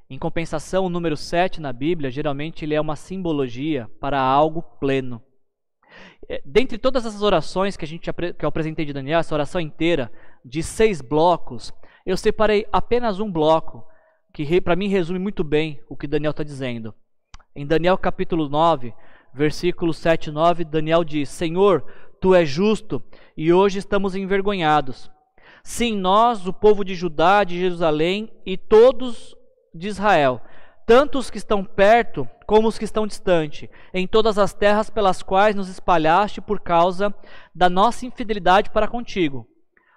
Em 0.10 0.18
compensação, 0.18 0.86
o 0.86 0.90
número 0.90 1.16
7 1.16 1.62
na 1.62 1.72
Bíblia, 1.72 2.10
geralmente 2.10 2.66
ele 2.66 2.74
é 2.74 2.82
uma 2.82 2.96
simbologia 2.96 3.90
para 4.00 4.20
algo 4.20 4.62
pleno. 4.62 5.24
É, 6.28 6.42
dentre 6.46 6.78
todas 6.78 7.06
essas 7.06 7.22
orações 7.22 7.76
que, 7.76 7.86
a 7.86 7.88
gente, 7.88 8.12
que 8.12 8.46
eu 8.46 8.50
apresentei 8.50 8.86
de 8.86 8.94
Daniel, 8.94 9.20
essa 9.20 9.34
oração 9.34 9.60
inteira, 9.60 10.12
de 10.44 10.62
seis 10.64 11.02
blocos, 11.02 11.74
eu 12.06 12.16
separei 12.18 12.66
apenas 12.72 13.20
um 13.20 13.32
bloco, 13.32 13.86
que 14.34 14.62
para 14.62 14.76
mim 14.76 14.88
resume 14.88 15.20
muito 15.20 15.44
bem 15.44 15.82
o 15.90 15.98
que 15.98 16.08
Daniel 16.08 16.32
está 16.32 16.44
dizendo. 16.44 16.94
Em 17.56 17.66
Daniel 17.66 17.98
capítulo 17.98 18.48
9, 18.48 18.94
versículos 19.34 19.98
7 19.98 20.28
e 20.28 20.32
9, 20.32 20.64
Daniel 20.64 21.04
diz: 21.04 21.30
Senhor, 21.30 21.86
tu 22.22 22.34
és 22.36 22.48
justo 22.48 23.04
e 23.36 23.52
hoje 23.52 23.80
estamos 23.80 24.16
envergonhados 24.16 25.12
Sim, 25.64 25.98
nós, 25.98 26.48
o 26.48 26.54
povo 26.54 26.84
de 26.84 26.96
Judá, 26.96 27.44
de 27.44 27.60
Jerusalém 27.60 28.32
e 28.46 28.58
todos 28.58 29.36
de 29.74 29.88
Israel, 29.88 30.42
tanto 30.90 31.20
os 31.20 31.30
que 31.30 31.38
estão 31.38 31.64
perto 31.64 32.28
como 32.48 32.68
os 32.68 32.80
que 32.80 32.84
estão 32.84 33.06
distante, 33.06 33.70
em 33.94 34.08
todas 34.08 34.40
as 34.40 34.56
terras 34.56 34.90
pelas 34.90 35.22
quais 35.22 35.56
nos 35.56 35.70
espalhaste 35.70 36.42
por 36.42 36.60
causa 36.60 37.14
da 37.54 37.70
nossa 37.70 38.08
infidelidade 38.08 38.72
para 38.72 38.88
contigo. 38.88 39.48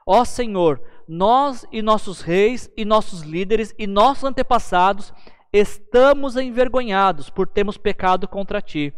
Ó 0.06 0.22
Senhor, 0.22 0.82
nós 1.08 1.64
e 1.72 1.80
nossos 1.80 2.20
reis 2.20 2.70
e 2.76 2.84
nossos 2.84 3.22
líderes 3.22 3.74
e 3.78 3.86
nossos 3.86 4.24
antepassados 4.24 5.14
estamos 5.50 6.36
envergonhados 6.36 7.30
por 7.30 7.46
termos 7.48 7.78
pecado 7.78 8.28
contra 8.28 8.60
ti. 8.60 8.92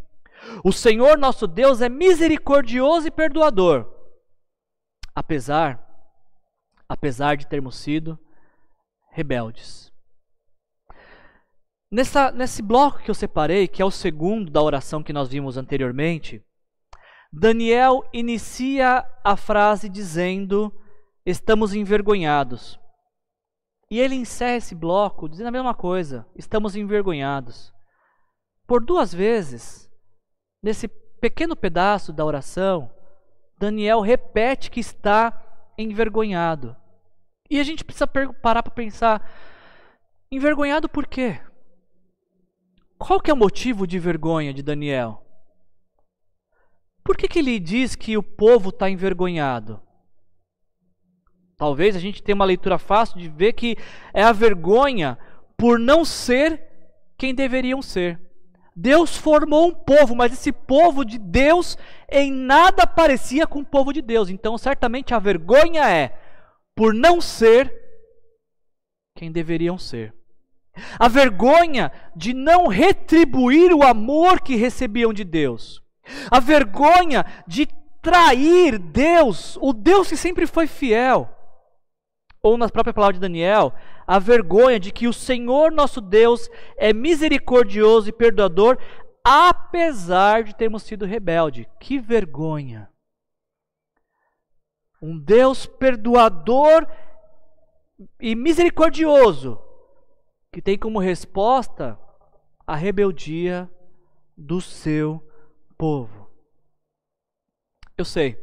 O 0.65 0.73
Senhor 0.73 1.17
nosso 1.17 1.47
Deus 1.47 1.81
é 1.81 1.89
misericordioso 1.89 3.07
e 3.07 3.11
perdoador. 3.13 3.89
Apesar 5.15 5.81
apesar 6.89 7.37
de 7.37 7.47
termos 7.47 7.77
sido 7.77 8.19
rebeldes. 9.13 9.94
Nessa, 11.95 12.33
nesse 12.33 12.61
bloco 12.61 12.99
que 12.99 13.09
eu 13.09 13.15
separei, 13.15 13.69
que 13.69 13.81
é 13.81 13.85
o 13.85 13.91
segundo 13.91 14.51
da 14.51 14.61
oração 14.61 15.01
que 15.01 15.13
nós 15.13 15.29
vimos 15.29 15.57
anteriormente, 15.57 16.45
Daniel 17.33 18.03
inicia 18.13 19.09
a 19.23 19.37
frase 19.37 19.89
dizendo: 19.89 20.75
Estamos 21.25 21.73
envergonhados. 21.73 22.81
E 23.89 24.01
ele 24.01 24.17
encerra 24.17 24.57
esse 24.57 24.75
bloco 24.75 25.29
dizendo 25.29 25.47
a 25.47 25.53
mesma 25.53 25.73
coisa: 25.73 26.27
Estamos 26.35 26.75
envergonhados. 26.75 27.73
Por 28.67 28.85
duas 28.85 29.15
vezes, 29.15 29.89
nesse 30.61 30.89
pequeno 31.21 31.55
pedaço 31.55 32.13
da 32.13 32.25
oração, 32.25 32.91
Daniel 33.57 34.01
repete 34.01 34.69
que 34.69 34.81
está 34.81 35.73
envergonhado. 35.79 36.77
E 37.49 37.61
a 37.61 37.63
gente 37.63 37.85
precisa 37.85 38.09
parar 38.09 38.65
para 38.65 38.73
pensar: 38.73 39.31
envergonhado 40.33 40.89
por 40.89 41.07
quê? 41.07 41.41
Qual 42.99 43.21
que 43.21 43.31
é 43.31 43.35
o 43.35 43.37
motivo 43.37 43.87
de 43.87 43.99
vergonha 43.99 44.53
de 44.53 44.63
Daniel? 44.63 45.25
Por 47.03 47.17
que, 47.17 47.29
que 47.29 47.39
ele 47.39 47.59
diz 47.59 47.95
que 47.95 48.17
o 48.17 48.23
povo 48.23 48.71
está 48.71 48.89
envergonhado? 48.89 49.81
Talvez 51.57 51.95
a 51.95 52.01
gente 52.01 52.23
tenha 52.23 52.35
uma 52.35 52.45
leitura 52.45 52.79
fácil 52.79 53.19
de 53.19 53.29
ver 53.29 53.53
que 53.53 53.77
é 54.13 54.23
a 54.23 54.33
vergonha 54.33 55.19
por 55.57 55.79
não 55.79 56.05
ser 56.05 56.63
quem 57.17 57.35
deveriam 57.35 57.81
ser. 57.81 58.21
Deus 58.75 59.17
formou 59.17 59.69
um 59.69 59.75
povo, 59.75 60.17
mas 60.17 60.33
esse 60.33 60.51
povo 60.51 61.05
de 61.05 61.17
Deus 61.17 61.79
em 62.11 62.33
nada 62.33 62.87
parecia 62.87 63.47
com 63.47 63.61
o 63.61 63.65
povo 63.65 63.93
de 63.93 64.03
Deus. 64.03 64.29
Então, 64.29 64.59
certamente 64.59 65.15
a 65.15 65.19
vergonha 65.19 65.89
é 65.89 66.19
por 66.75 66.93
não 66.93 67.21
ser 67.21 67.73
quem 69.17 69.31
deveriam 69.31 69.79
ser. 69.79 70.13
A 70.99 71.09
vergonha 71.09 71.93
de 72.15 72.35
não 72.35 72.67
retribuir 72.67 73.73
o 73.73 73.83
amor 73.83 74.41
que 74.41 74.57
recebiam 74.57 75.13
de 75.13 75.25
Deus. 75.25 75.83
A 76.31 76.41
vergonha 76.41 77.25
de 77.47 77.67
trair 78.03 78.79
Deus, 78.79 79.57
o 79.61 79.73
Deus 79.73 80.09
que 80.09 80.17
sempre 80.17 80.47
foi 80.47 80.67
fiel. 80.67 81.31
Ou 82.43 82.59
na 82.59 82.69
própria 82.69 82.93
palavra 82.93 83.15
de 83.15 83.21
Daniel, 83.21 83.73
a 84.07 84.19
vergonha 84.19 84.79
de 84.79 84.93
que 84.93 85.09
o 85.09 85.13
Senhor 85.13 85.73
nosso 85.73 86.01
Deus 86.01 86.51
é 86.77 86.93
misericordioso 86.93 88.09
e 88.11 88.13
perdoador, 88.13 88.79
apesar 89.25 90.45
de 90.45 90.55
termos 90.55 90.83
sido 90.83 91.07
rebelde. 91.07 91.67
Que 91.81 91.99
vergonha! 91.99 92.91
Um 95.01 95.19
Deus 95.19 95.65
perdoador 95.65 96.87
e 98.21 98.35
misericordioso, 98.35 99.59
que 100.55 100.63
tem 100.63 100.79
como 100.79 101.01
resposta 101.01 101.99
a 102.65 102.77
rebeldia 102.77 103.69
do 104.37 104.61
seu 104.61 105.21
povo. 105.77 106.31
Eu 107.99 108.05
sei, 108.05 108.39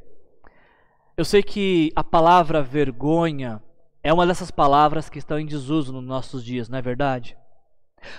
eu 1.15 1.23
sei 1.23 1.41
que 1.41 1.89
a 1.95 2.03
palavra 2.03 2.61
vergonha 2.61 3.63
é 4.03 4.11
uma 4.11 4.27
dessas 4.27 4.51
palavras 4.51 5.09
que 5.09 5.19
estão 5.19 5.39
em 5.39 5.45
desuso 5.45 5.93
nos 5.93 6.03
nossos 6.03 6.43
dias, 6.43 6.67
não 6.67 6.77
é 6.77 6.81
verdade? 6.81 7.37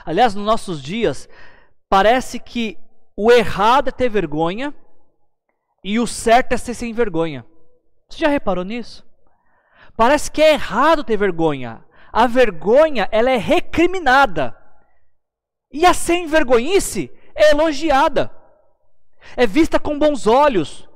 Aliás, 0.06 0.34
nos 0.34 0.46
nossos 0.46 0.82
dias, 0.82 1.28
parece 1.86 2.40
que 2.40 2.78
o 3.14 3.30
errado 3.30 3.88
é 3.88 3.92
ter 3.92 4.08
vergonha 4.08 4.74
e 5.84 6.00
o 6.00 6.06
certo 6.06 6.52
é 6.52 6.56
ser 6.56 6.72
sem 6.72 6.94
vergonha. 6.94 7.44
Você 8.08 8.20
já 8.20 8.28
reparou 8.28 8.64
nisso? 8.64 9.06
Parece 9.98 10.30
que 10.32 10.40
é 10.40 10.54
errado 10.54 11.04
ter 11.04 11.18
vergonha. 11.18 11.84
A 12.12 12.26
vergonha, 12.26 13.08
ela 13.10 13.30
é 13.30 13.38
recriminada. 13.38 14.56
E 15.72 15.86
a 15.86 15.94
sem 15.94 16.26
vergonhice 16.26 17.10
é 17.34 17.52
elogiada. 17.52 18.30
É 19.36 19.46
vista 19.46 19.78
com 19.78 19.98
bons 19.98 20.26
olhos, 20.26 20.88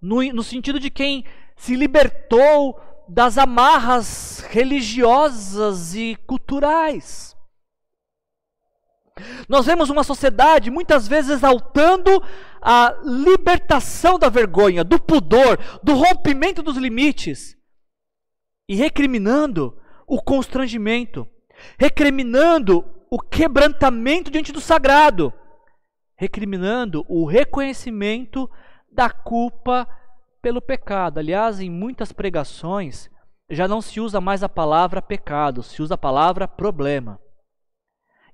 no, 0.00 0.22
no 0.32 0.42
sentido 0.42 0.80
de 0.80 0.88
quem 0.88 1.24
se 1.56 1.76
libertou 1.76 2.80
das 3.08 3.36
amarras 3.36 4.40
religiosas 4.48 5.94
e 5.94 6.16
culturais. 6.26 7.36
Nós 9.48 9.66
vemos 9.66 9.90
uma 9.90 10.02
sociedade 10.02 10.70
muitas 10.70 11.06
vezes 11.06 11.32
exaltando 11.32 12.22
a 12.60 12.96
libertação 13.04 14.18
da 14.18 14.30
vergonha, 14.30 14.82
do 14.82 14.98
pudor, 14.98 15.58
do 15.82 15.92
rompimento 15.92 16.62
dos 16.62 16.76
limites 16.76 17.56
e 18.68 18.74
recriminando 18.74 19.76
o 20.12 20.20
constrangimento, 20.20 21.26
recriminando 21.78 22.84
o 23.10 23.18
quebrantamento 23.18 24.30
diante 24.30 24.52
do 24.52 24.60
sagrado, 24.60 25.32
recriminando 26.14 27.02
o 27.08 27.24
reconhecimento 27.24 28.46
da 28.92 29.08
culpa 29.08 29.88
pelo 30.42 30.60
pecado. 30.60 31.16
Aliás, 31.16 31.60
em 31.60 31.70
muitas 31.70 32.12
pregações 32.12 33.08
já 33.48 33.66
não 33.66 33.80
se 33.80 34.00
usa 34.00 34.20
mais 34.20 34.42
a 34.42 34.50
palavra 34.50 35.00
pecado, 35.00 35.62
se 35.62 35.80
usa 35.80 35.94
a 35.94 35.98
palavra 35.98 36.46
problema. 36.46 37.18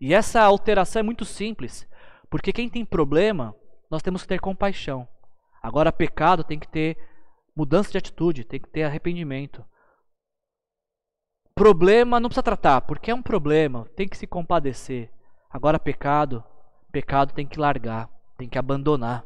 E 0.01 0.13
essa 0.13 0.43
alteração 0.43 0.99
é 0.99 1.05
muito 1.05 1.25
simples, 1.25 1.89
porque 2.29 2.53
quem 2.53 2.69
tem 2.69 2.85
problema, 2.85 3.55
nós 3.89 4.03
temos 4.03 4.23
que 4.23 4.29
ter 4.29 4.41
compaixão. 4.41 5.07
Agora, 5.63 5.93
pecado 5.93 6.43
tem 6.43 6.59
que 6.59 6.67
ter 6.67 6.99
mudança 7.55 7.93
de 7.93 7.99
atitude, 7.99 8.43
tem 8.43 8.59
que 8.59 8.69
ter 8.69 8.83
arrependimento. 8.83 9.65
Problema 11.59 12.21
não 12.21 12.29
precisa 12.29 12.43
tratar, 12.43 12.83
porque 12.83 13.11
é 13.11 13.15
um 13.15 13.21
problema, 13.21 13.85
tem 13.97 14.07
que 14.07 14.17
se 14.17 14.29
compadecer. 14.29 15.11
Agora, 15.51 15.79
pecado, 15.79 16.45
pecado 16.93 17.35
tem 17.35 17.47
que 17.47 17.59
largar, 17.59 18.09
tem 18.37 18.49
que 18.49 18.59
abandonar. 18.59 19.25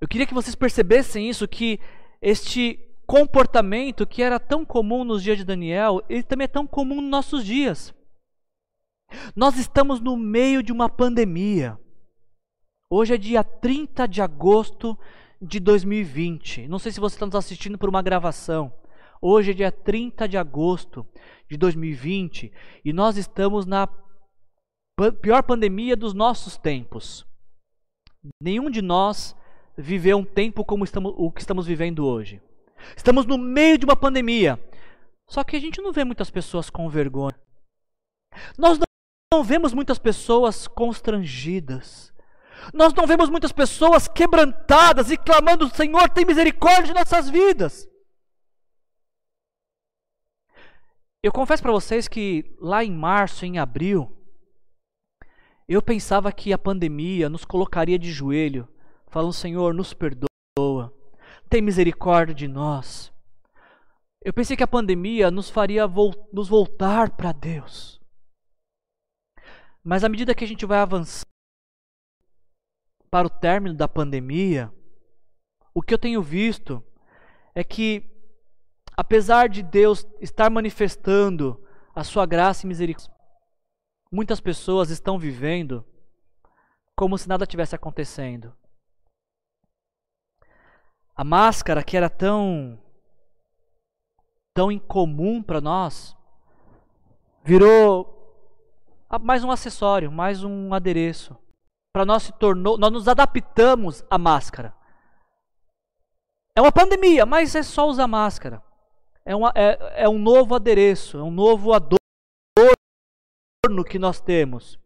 Eu 0.00 0.08
queria 0.08 0.26
que 0.26 0.34
vocês 0.34 0.56
percebessem 0.56 1.28
isso, 1.28 1.46
que 1.46 1.78
este 2.20 2.80
comportamento 3.06 4.04
que 4.04 4.22
era 4.22 4.40
tão 4.40 4.64
comum 4.64 5.04
nos 5.04 5.22
dias 5.22 5.38
de 5.38 5.44
Daniel, 5.44 6.02
ele 6.08 6.24
também 6.24 6.46
é 6.46 6.48
tão 6.48 6.66
comum 6.66 7.00
nos 7.00 7.10
nossos 7.10 7.44
dias. 7.44 7.94
Nós 9.36 9.56
estamos 9.58 10.00
no 10.00 10.16
meio 10.16 10.62
de 10.62 10.72
uma 10.72 10.88
pandemia. 10.88 11.78
Hoje 12.90 13.14
é 13.14 13.18
dia 13.18 13.44
30 13.44 14.08
de 14.08 14.20
agosto 14.20 14.98
de 15.40 15.60
2020. 15.60 16.66
Não 16.66 16.80
sei 16.80 16.90
se 16.90 16.98
você 16.98 17.14
está 17.14 17.26
nos 17.26 17.36
assistindo 17.36 17.78
por 17.78 17.88
uma 17.88 18.02
gravação. 18.02 18.72
Hoje 19.24 19.52
é 19.52 19.54
dia 19.54 19.70
30 19.70 20.26
de 20.26 20.36
agosto 20.36 21.06
de 21.48 21.56
2020 21.56 22.52
e 22.84 22.92
nós 22.92 23.16
estamos 23.16 23.64
na 23.64 23.88
pior 25.20 25.44
pandemia 25.44 25.96
dos 25.96 26.12
nossos 26.12 26.56
tempos. 26.56 27.24
Nenhum 28.42 28.68
de 28.68 28.82
nós 28.82 29.36
viveu 29.78 30.18
um 30.18 30.24
tempo 30.24 30.64
como 30.64 30.82
estamos, 30.82 31.14
o 31.16 31.30
que 31.30 31.40
estamos 31.40 31.68
vivendo 31.68 32.04
hoje. 32.04 32.42
Estamos 32.96 33.24
no 33.24 33.38
meio 33.38 33.78
de 33.78 33.84
uma 33.84 33.94
pandemia. 33.94 34.58
Só 35.30 35.44
que 35.44 35.54
a 35.54 35.60
gente 35.60 35.80
não 35.80 35.92
vê 35.92 36.02
muitas 36.02 36.28
pessoas 36.28 36.68
com 36.68 36.88
vergonha. 36.88 37.38
Nós 38.58 38.76
não 39.32 39.44
vemos 39.44 39.72
muitas 39.72 40.00
pessoas 40.00 40.66
constrangidas. 40.66 42.12
Nós 42.74 42.92
não 42.92 43.06
vemos 43.06 43.30
muitas 43.30 43.52
pessoas 43.52 44.08
quebrantadas 44.08 45.12
e 45.12 45.16
clamando: 45.16 45.68
Senhor, 45.68 46.10
tem 46.10 46.24
misericórdia 46.24 46.86
de 46.86 46.94
nossas 46.94 47.30
vidas. 47.30 47.91
Eu 51.22 51.30
confesso 51.30 51.62
para 51.62 51.70
vocês 51.70 52.08
que 52.08 52.56
lá 52.58 52.82
em 52.82 52.90
março, 52.90 53.44
em 53.44 53.58
abril, 53.58 54.10
eu 55.68 55.80
pensava 55.80 56.32
que 56.32 56.52
a 56.52 56.58
pandemia 56.58 57.28
nos 57.28 57.44
colocaria 57.44 57.98
de 57.98 58.10
joelho, 58.10 58.68
falando: 59.06 59.32
Senhor, 59.32 59.72
nos 59.72 59.94
perdoa, 59.94 60.92
tem 61.48 61.62
misericórdia 61.62 62.34
de 62.34 62.48
nós. 62.48 63.12
Eu 64.24 64.32
pensei 64.32 64.56
que 64.56 64.62
a 64.62 64.68
pandemia 64.68 65.30
nos 65.30 65.48
faria 65.48 65.84
nos 66.32 66.48
voltar 66.48 67.10
para 67.10 67.32
Deus. 67.32 68.00
Mas 69.82 70.04
à 70.04 70.08
medida 70.08 70.34
que 70.34 70.44
a 70.44 70.48
gente 70.48 70.64
vai 70.64 70.78
avançando 70.78 71.26
para 73.10 73.26
o 73.26 73.30
término 73.30 73.74
da 73.74 73.88
pandemia, 73.88 74.72
o 75.74 75.82
que 75.82 75.92
eu 75.92 75.98
tenho 75.98 76.22
visto 76.22 76.82
é 77.54 77.64
que, 77.64 78.11
apesar 78.96 79.48
de 79.48 79.62
Deus 79.62 80.06
estar 80.20 80.50
manifestando 80.50 81.62
a 81.94 82.04
sua 82.04 82.26
graça 82.26 82.64
e 82.64 82.68
misericórdia, 82.68 83.12
muitas 84.10 84.40
pessoas 84.40 84.90
estão 84.90 85.18
vivendo 85.18 85.84
como 86.96 87.16
se 87.16 87.28
nada 87.28 87.46
tivesse 87.46 87.74
acontecendo. 87.74 88.54
A 91.14 91.24
máscara 91.24 91.82
que 91.82 91.96
era 91.96 92.10
tão 92.10 92.78
tão 94.54 94.70
incomum 94.70 95.42
para 95.42 95.60
nós 95.60 96.14
virou 97.42 98.12
mais 99.20 99.44
um 99.44 99.50
acessório, 99.50 100.12
mais 100.12 100.44
um 100.44 100.72
adereço. 100.72 101.36
Para 101.92 102.04
nós 102.06 102.22
se 102.24 102.32
tornou, 102.32 102.78
nós 102.78 102.90
nos 102.90 103.08
adaptamos 103.08 104.04
à 104.10 104.16
máscara. 104.16 104.74
É 106.56 106.60
uma 106.60 106.72
pandemia, 106.72 107.26
mas 107.26 107.54
é 107.54 107.62
só 107.62 107.86
usar 107.86 108.06
máscara. 108.06 108.62
É, 109.24 109.34
uma, 109.36 109.52
é, 109.54 110.04
é 110.04 110.08
um 110.08 110.18
novo 110.18 110.54
adereço, 110.54 111.18
é 111.18 111.22
um 111.22 111.30
novo 111.30 111.72
adorno 111.72 111.98
que 113.88 113.98
nós 113.98 114.20
temos. 114.20 114.78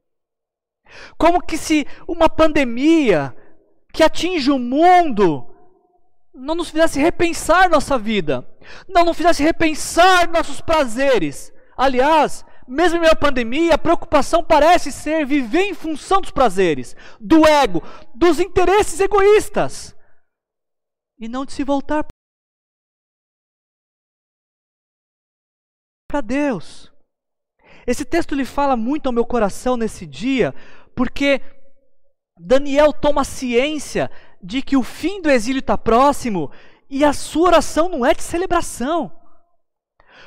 Como 1.19 1.45
que 1.45 1.57
se 1.57 1.87
uma 2.07 2.29
pandemia 2.29 3.35
que 3.93 4.03
atinge 4.03 4.51
o 4.51 4.59
mundo 4.59 5.47
não 6.35 6.55
nos 6.55 6.69
fizesse 6.69 7.01
repensar 7.01 7.71
nossa 7.71 7.99
vida, 7.99 8.47
não 8.87 9.05
nos 9.05 9.17
fizesse 9.17 9.43
repensar 9.43 10.31
nossos 10.31 10.61
prazeres. 10.61 11.53
Aliás, 11.77 12.45
mesmo 12.69 12.99
em 12.99 13.01
meio 13.01 13.13
à 13.13 13.17
pandemia, 13.17 13.75
a 13.75 13.79
preocupação 13.79 14.45
parece 14.45 14.93
ser 14.93 15.25
viver 15.25 15.63
em 15.63 15.75
função 15.75 16.21
dos 16.21 16.31
prazeres, 16.31 16.95
do 17.19 17.47
ego, 17.47 17.83
dos 18.15 18.39
interesses 18.39 19.01
egoístas, 19.01 19.97
e 21.19 21.27
não 21.29 21.47
de 21.47 21.53
se 21.53 21.65
voltar 21.65 22.05
para 26.17 26.21
Deus. 26.23 26.91
Esse 27.87 28.05
texto 28.05 28.35
lhe 28.35 28.45
fala 28.45 28.77
muito 28.77 29.07
ao 29.07 29.13
meu 29.13 29.25
coração 29.25 29.77
nesse 29.77 30.07
dia, 30.07 30.55
porque 30.95 31.41
Daniel 32.39 32.93
toma 32.93 33.23
ciência 33.23 34.11
de 34.43 34.63
que 34.63 34.77
o 34.77 34.83
fim 34.83 35.21
do 35.21 35.31
exílio 35.31 35.61
está 35.61 35.77
próximo 35.77 36.51
e 36.89 37.05
a 37.05 37.13
sua 37.13 37.49
oração 37.49 37.89
não 37.89 38.05
é 38.05 38.15
de 38.15 38.23
celebração. 38.23 39.13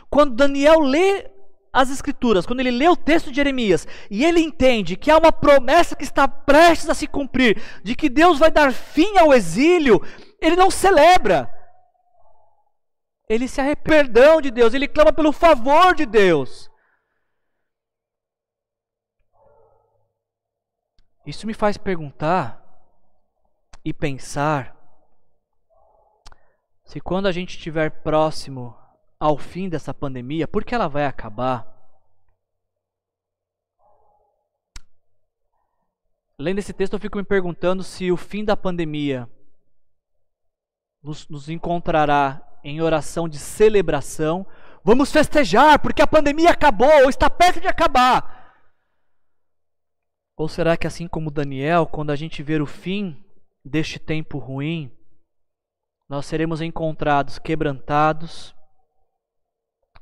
Quando 0.09 0.35
Daniel 0.35 0.79
lê 0.79 1.29
as 1.73 1.89
Escrituras, 1.89 2.45
quando 2.45 2.59
ele 2.59 2.71
lê 2.71 2.87
o 2.87 2.95
texto 2.95 3.29
de 3.29 3.35
Jeremias 3.35 3.87
e 4.09 4.23
ele 4.25 4.39
entende 4.39 4.95
que 4.95 5.11
há 5.11 5.17
uma 5.17 5.31
promessa 5.31 5.95
que 5.95 6.03
está 6.03 6.27
prestes 6.27 6.89
a 6.89 6.93
se 6.93 7.07
cumprir, 7.07 7.61
de 7.83 7.95
que 7.95 8.09
Deus 8.09 8.37
vai 8.37 8.51
dar 8.51 8.71
fim 8.71 9.17
ao 9.17 9.33
exílio, 9.33 10.01
ele 10.39 10.55
não 10.55 10.69
celebra. 10.69 11.49
Ele 13.30 13.47
se 13.47 13.61
arrepende 13.61 13.80
perdão 13.89 14.41
de 14.41 14.51
Deus, 14.51 14.73
ele 14.73 14.88
clama 14.88 15.13
pelo 15.13 15.32
favor 15.32 15.95
de 15.95 16.05
Deus. 16.05 16.69
Isso 21.25 21.45
me 21.45 21.53
faz 21.53 21.77
perguntar 21.77 22.59
e 23.86 23.93
pensar 23.93 24.75
se 26.84 26.99
quando 26.99 27.27
a 27.27 27.32
gente 27.32 27.55
estiver 27.55 28.01
próximo 28.01 28.75
ao 29.19 29.38
fim 29.38 29.69
dessa 29.69 29.93
pandemia, 29.93 30.47
porque 30.47 30.73
ela 30.73 30.88
vai 30.88 31.05
acabar. 31.05 31.67
Lendo 36.39 36.57
esse 36.57 36.73
texto, 36.73 36.93
eu 36.93 36.99
fico 36.99 37.17
me 37.17 37.23
perguntando 37.23 37.84
se 37.84 38.11
o 38.11 38.17
fim 38.17 38.43
da 38.43 38.57
pandemia 38.57 39.30
nos, 41.03 41.27
nos 41.27 41.47
encontrará 41.47 42.48
em 42.64 42.82
oração 42.82 43.28
de 43.28 43.38
celebração. 43.38 44.45
Vamos 44.84 45.12
festejar, 45.12 45.80
porque 45.80 46.01
a 46.01 46.07
pandemia 46.07 46.51
acabou, 46.51 47.03
ou 47.03 47.10
está 47.10 47.30
perto 47.30 47.60
de 47.60 47.68
acabar. 47.68 48.39
Ou 50.38 50.47
será 50.47 50.78
que, 50.78 50.88
assim 50.88 51.07
como 51.07 51.30
Daniel, 51.30 51.86
quando 51.86 52.12
a 52.12 52.16
gente 52.16 52.41
ver 52.41 52.62
o 52.62 52.66
fim 52.66 53.24
deste 53.64 53.99
tempo 53.99 54.38
ruim, 54.38 54.91
nós 56.07 56.26
seremos 56.26 56.62
encontrados 56.62 57.38
quebrantados, 57.38 58.55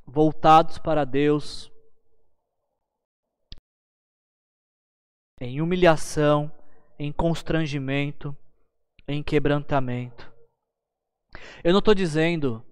voltados 0.06 0.78
para 0.78 1.04
Deus, 1.04 1.72
em 5.42 5.60
humilhação, 5.60 6.52
em 6.98 7.12
constrangimento, 7.12 8.36
em 9.08 9.22
quebrantamento. 9.22 10.32
Eu 11.64 11.72
não 11.72 11.80
estou 11.80 11.94
dizendo 11.94 12.64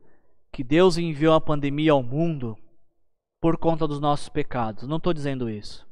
que 0.52 0.64
Deus 0.64 0.98
enviou 0.98 1.34
a 1.34 1.42
pandemia 1.42 1.92
ao 1.92 2.02
mundo 2.02 2.58
por 3.42 3.58
conta 3.58 3.88
dos 3.88 4.00
nossos 4.00 4.30
pecados. 4.30 4.88
Não 4.88 4.98
estou 4.98 5.14
dizendo 5.14 5.50
isso. 5.50 5.86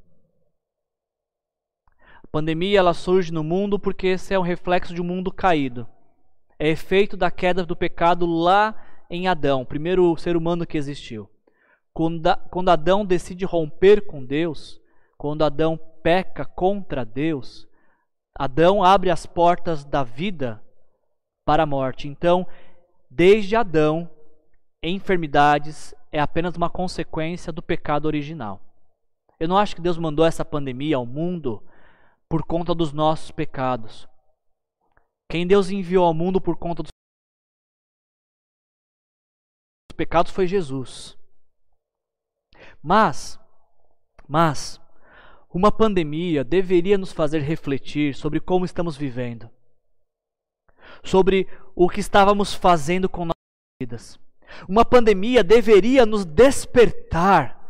A 2.24 2.28
pandemia 2.32 2.80
ela 2.80 2.94
surge 2.94 3.32
no 3.32 3.44
mundo 3.44 3.78
porque 3.78 4.08
esse 4.08 4.34
é 4.34 4.40
um 4.40 4.44
reflexo 4.44 4.94
de 4.94 5.02
um 5.02 5.06
mundo 5.06 5.32
caído. 5.32 5.88
É 6.58 6.70
efeito 6.70 7.18
da 7.18 7.30
queda 7.30 7.66
do 7.66 7.76
pecado 7.76 8.26
lá 8.26 8.76
em 9.10 9.28
Adão, 9.28 9.66
primeiro 9.66 10.16
ser 10.18 10.36
humano 10.36 10.66
que 10.66 10.78
existiu. 10.78 11.30
Quando, 11.94 12.36
quando 12.50 12.70
Adão 12.70 13.06
decide 13.06 13.46
romper 13.46 14.08
com 14.08 14.26
Deus, 14.26 14.82
quando 15.18 15.44
Adão 15.44 15.78
peca 16.02 16.44
contra 16.46 17.06
Deus, 17.06 17.68
Adão 18.36 18.84
abre 18.84 19.12
as 19.12 19.26
portas 19.26 19.86
da 19.86 20.04
vida 20.04 20.64
para 21.46 21.64
a 21.64 21.68
morte. 21.68 22.08
Então, 22.08 22.48
desde 23.16 23.56
Adão, 23.56 24.10
enfermidades 24.82 25.94
é 26.12 26.20
apenas 26.20 26.56
uma 26.56 26.70
consequência 26.70 27.54
do 27.54 27.62
pecado 27.62 28.06
original. 28.06 28.60
Eu 29.40 29.48
não 29.48 29.58
acho 29.58 29.76
que 29.76 29.82
Deus 29.82 29.98
mandou 29.98 30.26
essa 30.26 30.44
pandemia 30.44 30.98
ao 30.98 31.06
mundo 31.06 31.64
por 32.28 32.44
conta 32.44 32.74
dos 32.74 32.92
nossos 32.92 33.30
pecados. 33.30 34.08
Quem 35.30 35.46
Deus 35.46 35.70
enviou 35.70 36.06
ao 36.06 36.14
mundo 36.14 36.42
por 36.42 36.58
conta 36.58 36.82
dos 36.82 36.90
pecados 39.96 40.32
foi 40.32 40.48
Jesus. 40.48 41.16
Mas, 42.82 43.40
mas, 44.28 44.82
uma 45.54 45.72
pandemia 45.72 46.44
deveria 46.44 46.98
nos 46.98 47.12
fazer 47.12 47.40
refletir 47.40 48.16
sobre 48.16 48.40
como 48.40 48.66
estamos 48.66 48.98
vivendo, 48.98 49.50
sobre 51.04 51.48
o 51.76 51.90
que 51.90 52.00
estávamos 52.00 52.54
fazendo 52.54 53.10
com 53.10 53.26
nossas 53.26 53.34
vidas. 53.82 54.20
Uma 54.68 54.86
pandemia 54.86 55.44
deveria 55.44 56.06
nos 56.06 56.26
despertar 56.26 57.62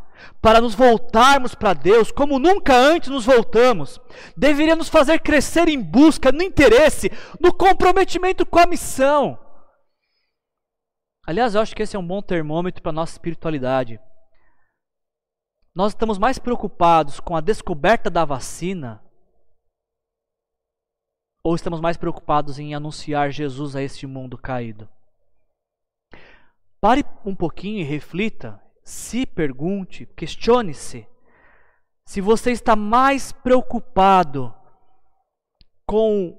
para 0.42 0.62
nos 0.62 0.76
voltarmos 0.76 1.56
para 1.56 1.74
Deus 1.74 2.12
como 2.12 2.40
nunca 2.40 2.76
antes 2.76 3.10
nos 3.10 3.26
voltamos. 3.26 4.00
Deveria 4.36 4.76
nos 4.76 4.90
fazer 4.90 5.20
crescer 5.20 5.68
em 5.68 5.82
busca, 5.82 6.32
no 6.32 6.42
interesse, 6.42 7.12
no 7.40 7.54
comprometimento 7.54 8.46
com 8.46 8.60
a 8.60 8.68
missão. 8.68 9.40
Aliás, 11.26 11.56
eu 11.56 11.62
acho 11.62 11.76
que 11.76 11.82
esse 11.82 11.96
é 11.96 12.00
um 12.00 12.06
bom 12.06 12.22
termômetro 12.22 12.82
para 12.82 12.90
a 12.92 12.94
nossa 12.94 13.14
espiritualidade. 13.14 14.00
Nós 15.74 15.94
estamos 15.94 16.18
mais 16.18 16.38
preocupados 16.38 17.20
com 17.20 17.36
a 17.36 17.42
descoberta 17.42 18.10
da 18.10 18.26
vacina 18.26 19.03
ou 21.44 21.56
estamos 21.56 21.82
mais 21.82 21.98
preocupados 21.98 22.58
em 22.58 22.74
anunciar 22.74 23.30
Jesus 23.30 23.76
a 23.76 23.82
este 23.82 24.08
mundo 24.08 24.38
caído? 24.38 24.88
Pare 26.80 27.06
um 27.26 27.36
pouquinho 27.36 27.80
e 27.80 27.84
reflita, 27.84 28.62
se 28.84 29.26
pergunte, 29.26 30.06
questione-se. 30.16 31.06
Se 32.06 32.22
você 32.22 32.52
está 32.52 32.76
mais 32.76 33.32
preocupado 33.32 34.54
com, 35.86 36.38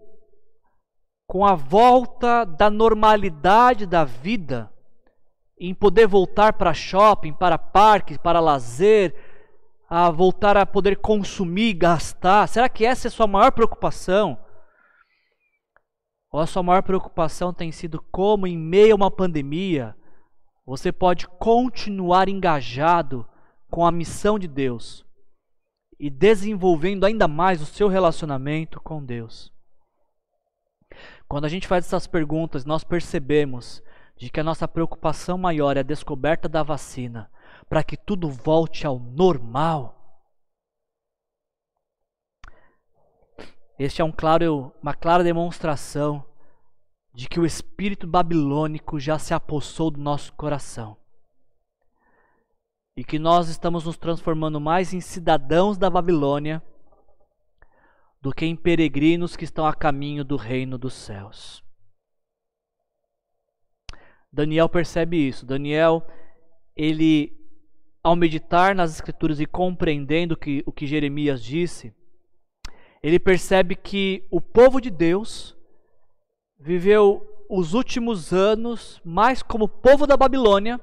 com 1.26 1.44
a 1.44 1.54
volta 1.54 2.44
da 2.44 2.70
normalidade 2.70 3.86
da 3.86 4.04
vida, 4.04 4.70
em 5.58 5.74
poder 5.74 6.06
voltar 6.06 6.54
para 6.54 6.74
shopping, 6.74 7.32
para 7.32 7.56
parque, 7.56 8.18
para 8.18 8.40
lazer, 8.40 9.14
a 9.88 10.10
voltar 10.10 10.56
a 10.56 10.66
poder 10.66 10.96
consumir, 10.96 11.74
gastar? 11.74 12.48
Será 12.48 12.68
que 12.68 12.84
essa 12.84 13.06
é 13.06 13.08
a 13.08 13.12
sua 13.12 13.26
maior 13.26 13.52
preocupação? 13.52 14.38
Ou 16.34 16.40
a 16.40 16.48
sua 16.48 16.64
maior 16.64 16.82
preocupação 16.82 17.54
tem 17.54 17.70
sido 17.70 18.02
como, 18.10 18.44
em 18.44 18.58
meio 18.58 18.94
a 18.94 18.96
uma 18.96 19.08
pandemia, 19.08 19.96
você 20.66 20.90
pode 20.90 21.28
continuar 21.28 22.28
engajado 22.28 23.24
com 23.70 23.86
a 23.86 23.92
missão 23.92 24.36
de 24.36 24.48
Deus 24.48 25.06
e 25.96 26.10
desenvolvendo 26.10 27.06
ainda 27.06 27.28
mais 27.28 27.62
o 27.62 27.66
seu 27.66 27.86
relacionamento 27.86 28.80
com 28.80 29.00
Deus. 29.00 29.52
Quando 31.28 31.44
a 31.44 31.48
gente 31.48 31.68
faz 31.68 31.86
essas 31.86 32.08
perguntas, 32.08 32.64
nós 32.64 32.82
percebemos 32.82 33.80
de 34.16 34.28
que 34.28 34.40
a 34.40 34.44
nossa 34.44 34.66
preocupação 34.66 35.38
maior 35.38 35.76
é 35.76 35.80
a 35.80 35.84
descoberta 35.84 36.48
da 36.48 36.64
vacina, 36.64 37.30
para 37.68 37.84
que 37.84 37.96
tudo 37.96 38.28
volte 38.28 38.84
ao 38.84 38.98
normal. 38.98 40.03
Este 43.78 44.00
é 44.00 44.04
um 44.04 44.12
claro, 44.12 44.72
uma 44.80 44.94
clara 44.94 45.24
demonstração 45.24 46.24
de 47.12 47.28
que 47.28 47.40
o 47.40 47.46
espírito 47.46 48.06
babilônico 48.06 48.98
já 48.98 49.18
se 49.18 49.34
apossou 49.34 49.90
do 49.90 50.00
nosso 50.00 50.32
coração. 50.34 50.96
E 52.96 53.04
que 53.04 53.18
nós 53.18 53.48
estamos 53.48 53.84
nos 53.84 53.96
transformando 53.96 54.60
mais 54.60 54.92
em 54.92 55.00
cidadãos 55.00 55.76
da 55.76 55.90
Babilônia 55.90 56.62
do 58.20 58.32
que 58.32 58.46
em 58.46 58.56
peregrinos 58.56 59.36
que 59.36 59.44
estão 59.44 59.66
a 59.66 59.74
caminho 59.74 60.24
do 60.24 60.36
reino 60.36 60.78
dos 60.78 60.94
céus. 60.94 61.62
Daniel 64.32 64.68
percebe 64.68 65.16
isso. 65.16 65.44
Daniel, 65.44 66.06
ele, 66.74 67.36
ao 68.02 68.16
meditar 68.16 68.74
nas 68.74 68.94
Escrituras 68.94 69.40
e 69.40 69.46
compreendendo 69.46 70.36
que, 70.36 70.62
o 70.64 70.72
que 70.72 70.86
Jeremias 70.86 71.42
disse, 71.42 71.94
ele 73.04 73.18
percebe 73.18 73.76
que 73.76 74.26
o 74.30 74.40
povo 74.40 74.80
de 74.80 74.88
Deus 74.88 75.54
viveu 76.58 77.22
os 77.50 77.74
últimos 77.74 78.32
anos 78.32 78.98
mais 79.04 79.42
como 79.42 79.68
povo 79.68 80.06
da 80.06 80.16
Babilônia 80.16 80.80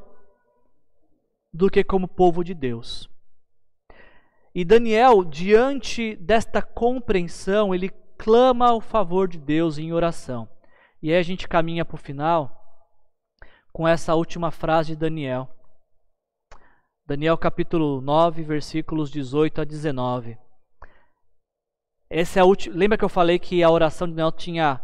do 1.51 1.67
que 1.67 1.83
como 1.83 2.07
povo 2.07 2.43
de 2.43 2.53
Deus. 2.53 3.09
E 4.53 4.63
Daniel, 4.63 5.23
diante 5.23 6.15
desta 6.17 6.61
compreensão, 6.61 7.73
ele 7.73 7.89
clama 8.19 8.71
o 8.71 8.81
favor 8.81 9.27
de 9.27 9.39
Deus 9.39 9.79
em 9.79 9.91
oração. 9.91 10.47
E 11.01 11.11
aí 11.11 11.17
a 11.17 11.23
gente 11.23 11.47
caminha 11.47 11.83
para 11.83 11.95
o 11.95 11.97
final 11.97 12.85
com 13.73 13.87
essa 13.87 14.13
última 14.13 14.51
frase 14.51 14.89
de 14.89 14.95
Daniel. 14.95 15.49
Daniel 17.03 17.35
capítulo 17.35 17.99
9, 17.99 18.43
versículos 18.43 19.09
18 19.09 19.61
a 19.61 19.63
19. 19.63 20.37
Essa 22.13 22.39
é 22.39 22.41
a 22.41 22.45
última. 22.45 22.75
Lembra 22.75 22.97
que 22.97 23.05
eu 23.05 23.09
falei 23.09 23.39
que 23.39 23.63
a 23.63 23.71
oração 23.71 24.05
de 24.05 24.13
Daniel 24.13 24.33
tinha 24.33 24.81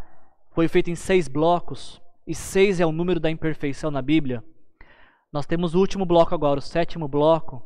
foi 0.52 0.66
feita 0.66 0.90
em 0.90 0.94
seis 0.94 1.28
blocos, 1.28 2.00
e 2.26 2.34
seis 2.34 2.80
é 2.80 2.86
o 2.86 2.90
número 2.90 3.20
da 3.20 3.30
imperfeição 3.30 3.90
na 3.90 4.00
Bíblia. 4.00 4.42
Nós 5.30 5.44
temos 5.44 5.74
o 5.74 5.78
último 5.78 6.06
bloco 6.06 6.34
agora, 6.34 6.58
o 6.58 6.62
sétimo 6.62 7.06
bloco, 7.06 7.62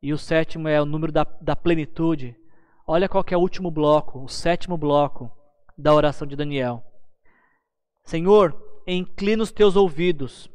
e 0.00 0.12
o 0.12 0.18
sétimo 0.18 0.68
é 0.68 0.80
o 0.80 0.86
número 0.86 1.10
da, 1.10 1.26
da 1.40 1.56
plenitude. 1.56 2.36
Olha 2.86 3.08
qual 3.08 3.24
que 3.24 3.34
é 3.34 3.36
o 3.36 3.40
último 3.40 3.72
bloco, 3.72 4.22
o 4.22 4.28
sétimo 4.28 4.76
bloco 4.76 5.28
da 5.76 5.92
oração 5.92 6.24
de 6.24 6.36
Daniel. 6.36 6.84
Senhor, 8.04 8.56
inclina 8.86 9.42
os 9.42 9.50
teus 9.50 9.74
ouvidos, 9.74 10.48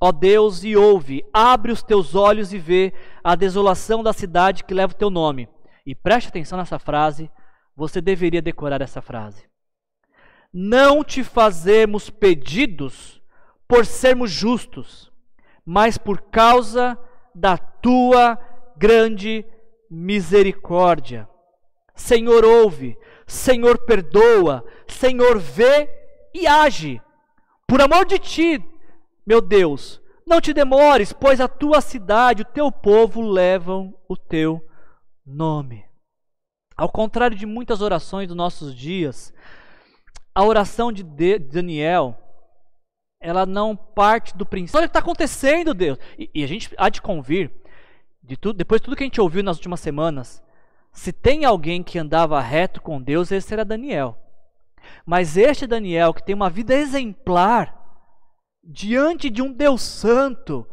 ó 0.00 0.10
Deus, 0.10 0.64
e 0.64 0.76
ouve, 0.76 1.24
abre 1.32 1.70
os 1.70 1.84
teus 1.84 2.16
olhos 2.16 2.52
e 2.52 2.58
vê 2.58 2.92
a 3.22 3.36
desolação 3.36 4.02
da 4.02 4.12
cidade 4.12 4.64
que 4.64 4.74
leva 4.74 4.92
o 4.92 4.96
teu 4.96 5.08
nome. 5.08 5.48
E 5.86 5.94
preste 5.94 6.30
atenção 6.30 6.58
nessa 6.58 6.78
frase, 6.80 7.30
você 7.80 8.00
deveria 8.00 8.42
decorar 8.42 8.80
essa 8.80 9.02
frase 9.02 9.50
não 10.52 11.04
te 11.04 11.22
fazemos 11.22 12.10
pedidos 12.10 13.22
por 13.68 13.86
sermos 13.86 14.30
justos, 14.30 15.12
mas 15.64 15.96
por 15.96 16.20
causa 16.22 16.98
da 17.34 17.56
tua 17.56 18.36
grande 18.76 19.44
misericórdia. 19.88 21.28
Senhor, 21.94 22.44
ouve, 22.44 22.98
Senhor, 23.26 23.78
perdoa, 23.86 24.64
Senhor, 24.88 25.38
vê 25.38 25.88
e 26.34 26.46
age. 26.46 27.00
Por 27.66 27.80
amor 27.80 28.04
de 28.04 28.18
ti, 28.18 28.64
meu 29.24 29.40
Deus, 29.40 30.02
não 30.26 30.40
te 30.40 30.52
demores, 30.52 31.12
pois 31.12 31.40
a 31.40 31.46
tua 31.46 31.80
cidade, 31.80 32.42
o 32.42 32.46
teu 32.46 32.72
povo 32.72 33.20
levam 33.20 33.94
o 34.08 34.16
teu 34.16 34.64
nome. 35.24 35.89
Ao 36.80 36.88
contrário 36.88 37.36
de 37.36 37.44
muitas 37.44 37.82
orações 37.82 38.26
dos 38.26 38.34
nossos 38.34 38.74
dias, 38.74 39.34
a 40.34 40.42
oração 40.42 40.90
de 40.90 41.02
Daniel, 41.38 42.16
ela 43.20 43.44
não 43.44 43.76
parte 43.76 44.34
do 44.34 44.46
princípio. 44.46 44.78
Olha 44.78 44.86
o 44.86 44.88
que 44.88 44.90
está 44.92 45.00
acontecendo, 45.00 45.74
Deus. 45.74 45.98
E, 46.18 46.30
e, 46.36 46.42
a 46.42 46.46
gente 46.46 46.72
há 46.78 46.88
de 46.88 47.02
convir, 47.02 47.50
de 48.22 48.34
tudo, 48.34 48.56
depois 48.56 48.80
de 48.80 48.86
tudo 48.86 48.96
que 48.96 49.02
a 49.02 49.06
gente 49.06 49.20
ouviu 49.20 49.42
nas 49.42 49.58
últimas 49.58 49.80
semanas, 49.80 50.42
se 50.90 51.12
tem 51.12 51.44
alguém 51.44 51.82
que 51.82 51.98
andava 51.98 52.40
reto 52.40 52.80
com 52.80 52.98
Deus, 52.98 53.30
esse 53.30 53.52
era 53.52 53.62
Daniel. 53.62 54.16
Mas 55.04 55.36
este 55.36 55.66
Daniel, 55.66 56.14
que 56.14 56.24
tem 56.24 56.34
uma 56.34 56.48
vida 56.48 56.74
exemplar, 56.74 57.76
diante 58.64 59.28
de 59.28 59.42
um 59.42 59.52
Deus 59.52 59.82
santo, 59.82 60.66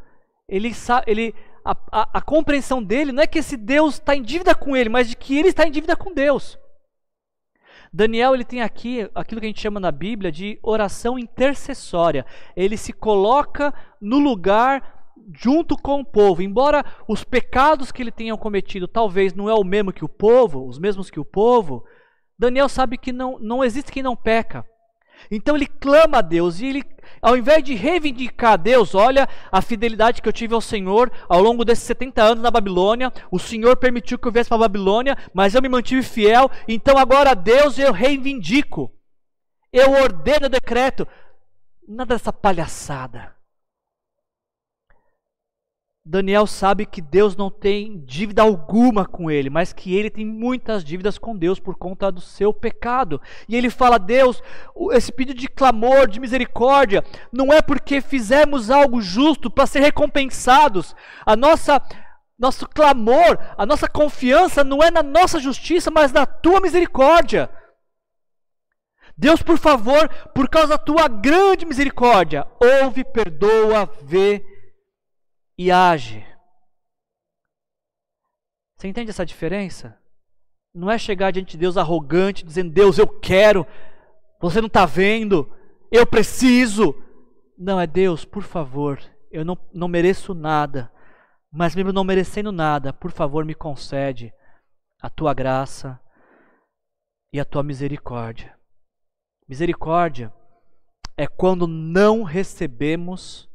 ele, 0.47 0.71
ele 1.05 1.35
a, 1.67 1.77
a, 1.91 2.09
a 2.19 2.21
compreensão 2.21 2.81
dele 2.81 3.11
não 3.11 3.21
é 3.21 3.27
que 3.27 3.39
esse 3.39 3.57
Deus 3.57 3.95
está 3.95 4.15
em 4.15 4.21
dívida 4.21 4.55
com 4.55 4.75
ele, 4.75 4.89
mas 4.89 5.09
de 5.09 5.17
que 5.17 5.37
ele 5.37 5.49
está 5.49 5.67
em 5.67 5.71
dívida 5.71 5.95
com 5.95 6.13
Deus. 6.13 6.57
Daniel 7.91 8.33
ele 8.33 8.45
tem 8.45 8.61
aqui 8.61 9.09
aquilo 9.13 9.41
que 9.41 9.47
a 9.47 9.49
gente 9.49 9.61
chama 9.61 9.79
na 9.79 9.91
Bíblia 9.91 10.31
de 10.31 10.59
oração 10.63 11.19
intercessória. 11.19 12.25
Ele 12.55 12.77
se 12.77 12.93
coloca 12.93 13.73
no 13.99 14.19
lugar 14.19 15.11
junto 15.33 15.75
com 15.75 15.99
o 15.99 16.05
povo. 16.05 16.41
Embora 16.41 16.85
os 17.07 17.23
pecados 17.23 17.91
que 17.91 18.01
ele 18.01 18.11
tenha 18.11 18.37
cometido 18.37 18.87
talvez 18.87 19.33
não 19.33 19.49
é 19.49 19.53
o 19.53 19.63
mesmo 19.63 19.91
que 19.91 20.05
o 20.05 20.09
povo, 20.09 20.67
os 20.67 20.79
mesmos 20.79 21.09
que 21.09 21.19
o 21.19 21.25
povo, 21.25 21.83
Daniel 22.39 22.69
sabe 22.69 22.97
que 22.97 23.11
não, 23.11 23.37
não 23.39 23.63
existe 23.63 23.91
quem 23.91 24.03
não 24.03 24.15
peca. 24.15 24.65
Então 25.29 25.55
ele 25.55 25.67
clama 25.67 26.19
a 26.19 26.21
Deus 26.21 26.59
e 26.59 26.67
ele, 26.67 26.83
ao 27.21 27.37
invés 27.37 27.63
de 27.63 27.75
reivindicar 27.75 28.53
a 28.53 28.57
Deus, 28.57 28.95
olha 28.95 29.27
a 29.51 29.61
fidelidade 29.61 30.21
que 30.21 30.27
eu 30.27 30.33
tive 30.33 30.53
ao 30.53 30.61
Senhor 30.61 31.11
ao 31.27 31.41
longo 31.41 31.65
desses 31.65 31.83
70 31.85 32.21
anos 32.21 32.43
na 32.43 32.51
Babilônia, 32.51 33.11
o 33.31 33.39
Senhor 33.39 33.75
permitiu 33.77 34.17
que 34.17 34.27
eu 34.27 34.31
viesse 34.31 34.49
para 34.49 34.57
a 34.57 34.67
Babilônia, 34.67 35.17
mas 35.33 35.53
eu 35.53 35.61
me 35.61 35.69
mantive 35.69 36.03
fiel, 36.03 36.49
então 36.67 36.97
agora 36.97 37.31
a 37.31 37.35
Deus 37.35 37.77
eu 37.77 37.91
reivindico, 37.91 38.91
eu 39.71 39.91
ordeno 39.91 40.47
o 40.47 40.49
decreto, 40.49 41.07
nada 41.87 42.15
dessa 42.15 42.33
palhaçada. 42.33 43.36
Daniel 46.09 46.47
sabe 46.47 46.85
que 46.85 47.01
Deus 47.01 47.35
não 47.35 47.51
tem 47.51 47.99
dívida 48.05 48.41
alguma 48.41 49.05
com 49.05 49.29
ele, 49.29 49.49
mas 49.49 49.73
que 49.73 49.93
ele 49.93 50.09
tem 50.09 50.25
muitas 50.25 50.81
dívidas 50.81 51.17
com 51.17 51.35
Deus 51.35 51.59
por 51.59 51.75
conta 51.75 52.09
do 52.09 52.21
seu 52.21 52.53
pecado. 52.53 53.21
E 53.45 53.57
ele 53.57 53.69
fala: 53.69 53.97
Deus, 53.99 54.41
esse 54.93 55.11
pedido 55.11 55.37
de 55.37 55.49
clamor, 55.49 56.07
de 56.07 56.21
misericórdia, 56.21 57.03
não 57.29 57.51
é 57.51 57.61
porque 57.61 57.99
fizemos 57.99 58.71
algo 58.71 59.01
justo 59.01 59.51
para 59.51 59.67
ser 59.67 59.81
recompensados. 59.81 60.95
A 61.25 61.35
nossa 61.35 61.81
nosso 62.39 62.69
clamor, 62.69 63.37
a 63.57 63.65
nossa 63.65 63.89
confiança 63.89 64.63
não 64.63 64.81
é 64.81 64.89
na 64.89 65.03
nossa 65.03 65.41
justiça, 65.41 65.91
mas 65.91 66.13
na 66.13 66.25
tua 66.25 66.61
misericórdia. 66.61 67.49
Deus, 69.17 69.41
por 69.41 69.57
favor, 69.57 70.07
por 70.33 70.47
causa 70.47 70.69
da 70.69 70.77
tua 70.77 71.09
grande 71.09 71.65
misericórdia, 71.65 72.47
ouve, 72.61 73.03
perdoa, 73.03 73.91
vê 74.03 74.56
e 75.57 75.71
age. 75.71 76.25
Você 78.77 78.87
entende 78.87 79.09
essa 79.09 79.25
diferença? 79.25 79.99
Não 80.73 80.91
é 80.91 80.97
chegar 80.97 81.31
diante 81.31 81.51
de 81.51 81.57
Deus 81.57 81.77
arrogante, 81.77 82.45
dizendo: 82.45 82.71
Deus, 82.71 82.99
eu 82.99 83.07
quero, 83.07 83.65
você 84.39 84.61
não 84.61 84.67
está 84.67 84.85
vendo, 84.85 85.51
eu 85.91 86.05
preciso. 86.05 86.95
Não, 87.57 87.79
é 87.79 87.87
Deus, 87.87 88.23
por 88.23 88.43
favor, 88.43 88.99
eu 89.31 89.43
não, 89.43 89.57
não 89.73 89.87
mereço 89.87 90.35
nada, 90.35 90.91
mas 91.51 91.75
mesmo 91.75 91.91
não 91.91 92.03
merecendo 92.03 92.51
nada, 92.51 92.93
por 92.93 93.11
favor, 93.11 93.43
me 93.43 93.55
concede 93.55 94.31
a 95.01 95.09
tua 95.09 95.33
graça 95.33 95.99
e 97.33 97.39
a 97.39 97.45
tua 97.45 97.63
misericórdia. 97.63 98.55
Misericórdia 99.47 100.31
é 101.15 101.25
quando 101.25 101.65
não 101.65 102.21
recebemos 102.21 103.49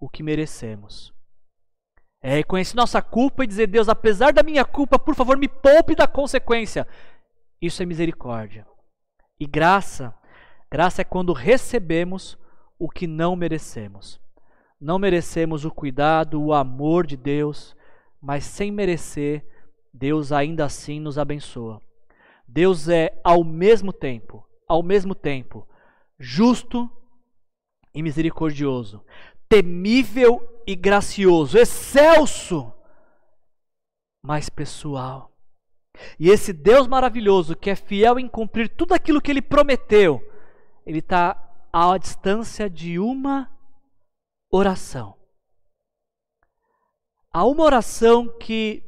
o 0.00 0.08
que 0.08 0.24
merecemos. 0.24 1.15
É 2.22 2.34
reconhecer 2.34 2.76
nossa 2.76 3.00
culpa 3.02 3.44
e 3.44 3.46
dizer: 3.46 3.66
Deus, 3.66 3.88
apesar 3.88 4.32
da 4.32 4.42
minha 4.42 4.64
culpa, 4.64 4.98
por 4.98 5.14
favor, 5.14 5.36
me 5.36 5.48
poupe 5.48 5.94
da 5.94 6.06
consequência. 6.06 6.86
Isso 7.60 7.82
é 7.82 7.86
misericórdia. 7.86 8.66
E 9.38 9.46
graça, 9.46 10.14
graça 10.70 11.02
é 11.02 11.04
quando 11.04 11.32
recebemos 11.32 12.38
o 12.78 12.88
que 12.88 13.06
não 13.06 13.36
merecemos. 13.36 14.20
Não 14.80 14.98
merecemos 14.98 15.64
o 15.64 15.70
cuidado, 15.70 16.42
o 16.42 16.52
amor 16.52 17.06
de 17.06 17.16
Deus, 17.16 17.74
mas 18.20 18.44
sem 18.44 18.70
merecer, 18.70 19.46
Deus 19.92 20.32
ainda 20.32 20.64
assim 20.64 21.00
nos 21.00 21.18
abençoa. 21.18 21.80
Deus 22.46 22.88
é 22.88 23.18
ao 23.24 23.42
mesmo 23.42 23.92
tempo, 23.92 24.46
ao 24.68 24.82
mesmo 24.82 25.14
tempo, 25.14 25.66
justo 26.18 26.90
e 27.94 28.02
misericordioso 28.02 29.02
temível 29.48 30.40
e 30.66 30.74
gracioso, 30.74 31.56
excelso, 31.56 32.72
mas 34.22 34.48
pessoal. 34.48 35.32
E 36.18 36.28
esse 36.28 36.52
Deus 36.52 36.86
maravilhoso, 36.86 37.56
que 37.56 37.70
é 37.70 37.76
fiel 37.76 38.18
em 38.18 38.28
cumprir 38.28 38.68
tudo 38.68 38.92
aquilo 38.92 39.20
que 39.20 39.30
ele 39.30 39.40
prometeu, 39.40 40.20
ele 40.84 40.98
está 40.98 41.42
à 41.72 41.96
distância 41.96 42.68
de 42.68 42.98
uma 42.98 43.50
oração. 44.50 45.16
Há 47.32 47.44
uma 47.44 47.64
oração 47.64 48.28
que 48.38 48.82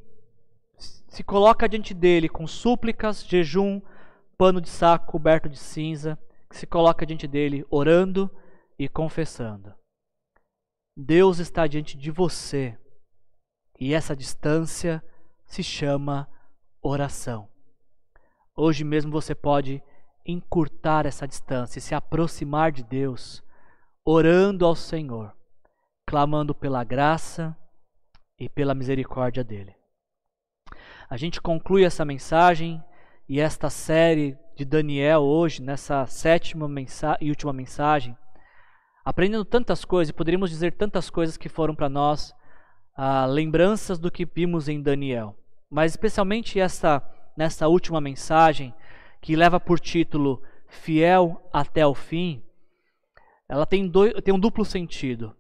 se 1.09 1.23
coloca 1.23 1.69
diante 1.69 1.93
dele 1.95 2.29
com 2.29 2.47
súplicas, 2.47 3.25
jejum, 3.25 3.81
pano 4.37 4.61
de 4.61 4.69
saco 4.69 5.11
coberto 5.11 5.49
de 5.49 5.59
cinza, 5.59 6.19
que 6.49 6.57
se 6.57 6.67
coloca 6.67 7.05
diante 7.05 7.27
dele 7.27 7.67
orando 7.71 8.31
e 8.79 8.89
confessando. 8.89 9.75
Deus 11.01 11.39
está 11.39 11.69
diante 11.69 11.97
de 11.97 12.11
você 12.11 12.77
e 13.79 13.95
essa 13.95 14.17
distância 14.17 15.01
se 15.47 15.63
chama 15.63 16.29
oração. 16.83 17.49
Hoje 18.57 18.83
mesmo 18.83 19.13
você 19.13 19.33
pode 19.33 19.81
encurtar 20.27 21.07
essa 21.07 21.25
distância 21.25 21.79
e 21.79 21.83
se 21.83 21.95
aproximar 21.95 22.73
de 22.73 22.83
Deus, 22.83 23.45
orando 24.05 24.67
ao 24.67 24.75
Senhor, 24.75 25.33
clamando 26.05 26.53
pela 26.53 26.83
graça 26.83 27.57
e 28.37 28.49
pela 28.49 28.75
misericórdia 28.75 29.45
dele. 29.45 29.77
A 31.09 31.17
gente 31.17 31.41
conclui 31.41 31.85
essa 31.85 32.05
mensagem 32.05 32.83
e 33.29 33.39
esta 33.39 33.71
série 33.71 34.37
de 34.57 34.65
Daniel 34.65 35.21
hoje, 35.21 35.63
nessa 35.63 36.05
sétima 36.07 36.69
e 37.21 37.31
última 37.31 37.53
mensagem 37.53 38.19
aprendendo 39.09 39.43
tantas 39.43 39.87
coisas, 39.87 40.11
e 40.11 40.13
poderíamos 40.13 40.51
dizer 40.51 40.75
tantas 40.75 41.09
coisas 41.09 41.39
que 41.39 41.49
foram 41.49 41.75
para 41.75 41.89
nós 41.89 42.35
ah, 42.95 43.25
lembranças 43.25 43.99
do 43.99 44.11
que 44.11 44.27
vimos 44.27 44.69
em 44.69 44.83
Daniel. 44.83 45.35
Mas 45.71 45.93
especialmente 45.93 46.61
essa, 46.61 47.03
nessa 47.35 47.69
última 47.69 48.03
mensagem, 48.03 48.75
que 49.23 49.35
leva 49.35 49.59
por 49.59 49.81
título 49.81 50.43
Fiel 50.67 51.41
até 51.51 51.87
o 51.87 51.95
fim, 51.95 52.45
ela 53.49 53.65
tem, 53.65 53.89
dois, 53.89 54.13
tem 54.23 54.35
um 54.35 54.39
duplo 54.39 54.63
sentido. 54.63 55.35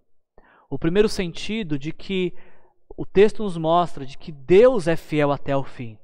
O 0.70 0.78
primeiro 0.78 1.08
sentido 1.08 1.78
de 1.78 1.92
que 1.92 2.32
o 2.96 3.04
texto 3.04 3.42
nos 3.42 3.58
mostra 3.58 4.06
de 4.06 4.16
que 4.16 4.32
Deus 4.32 4.88
é 4.88 4.96
fiel 4.96 5.30
até 5.30 5.54
o 5.54 5.62
fim. 5.62 5.98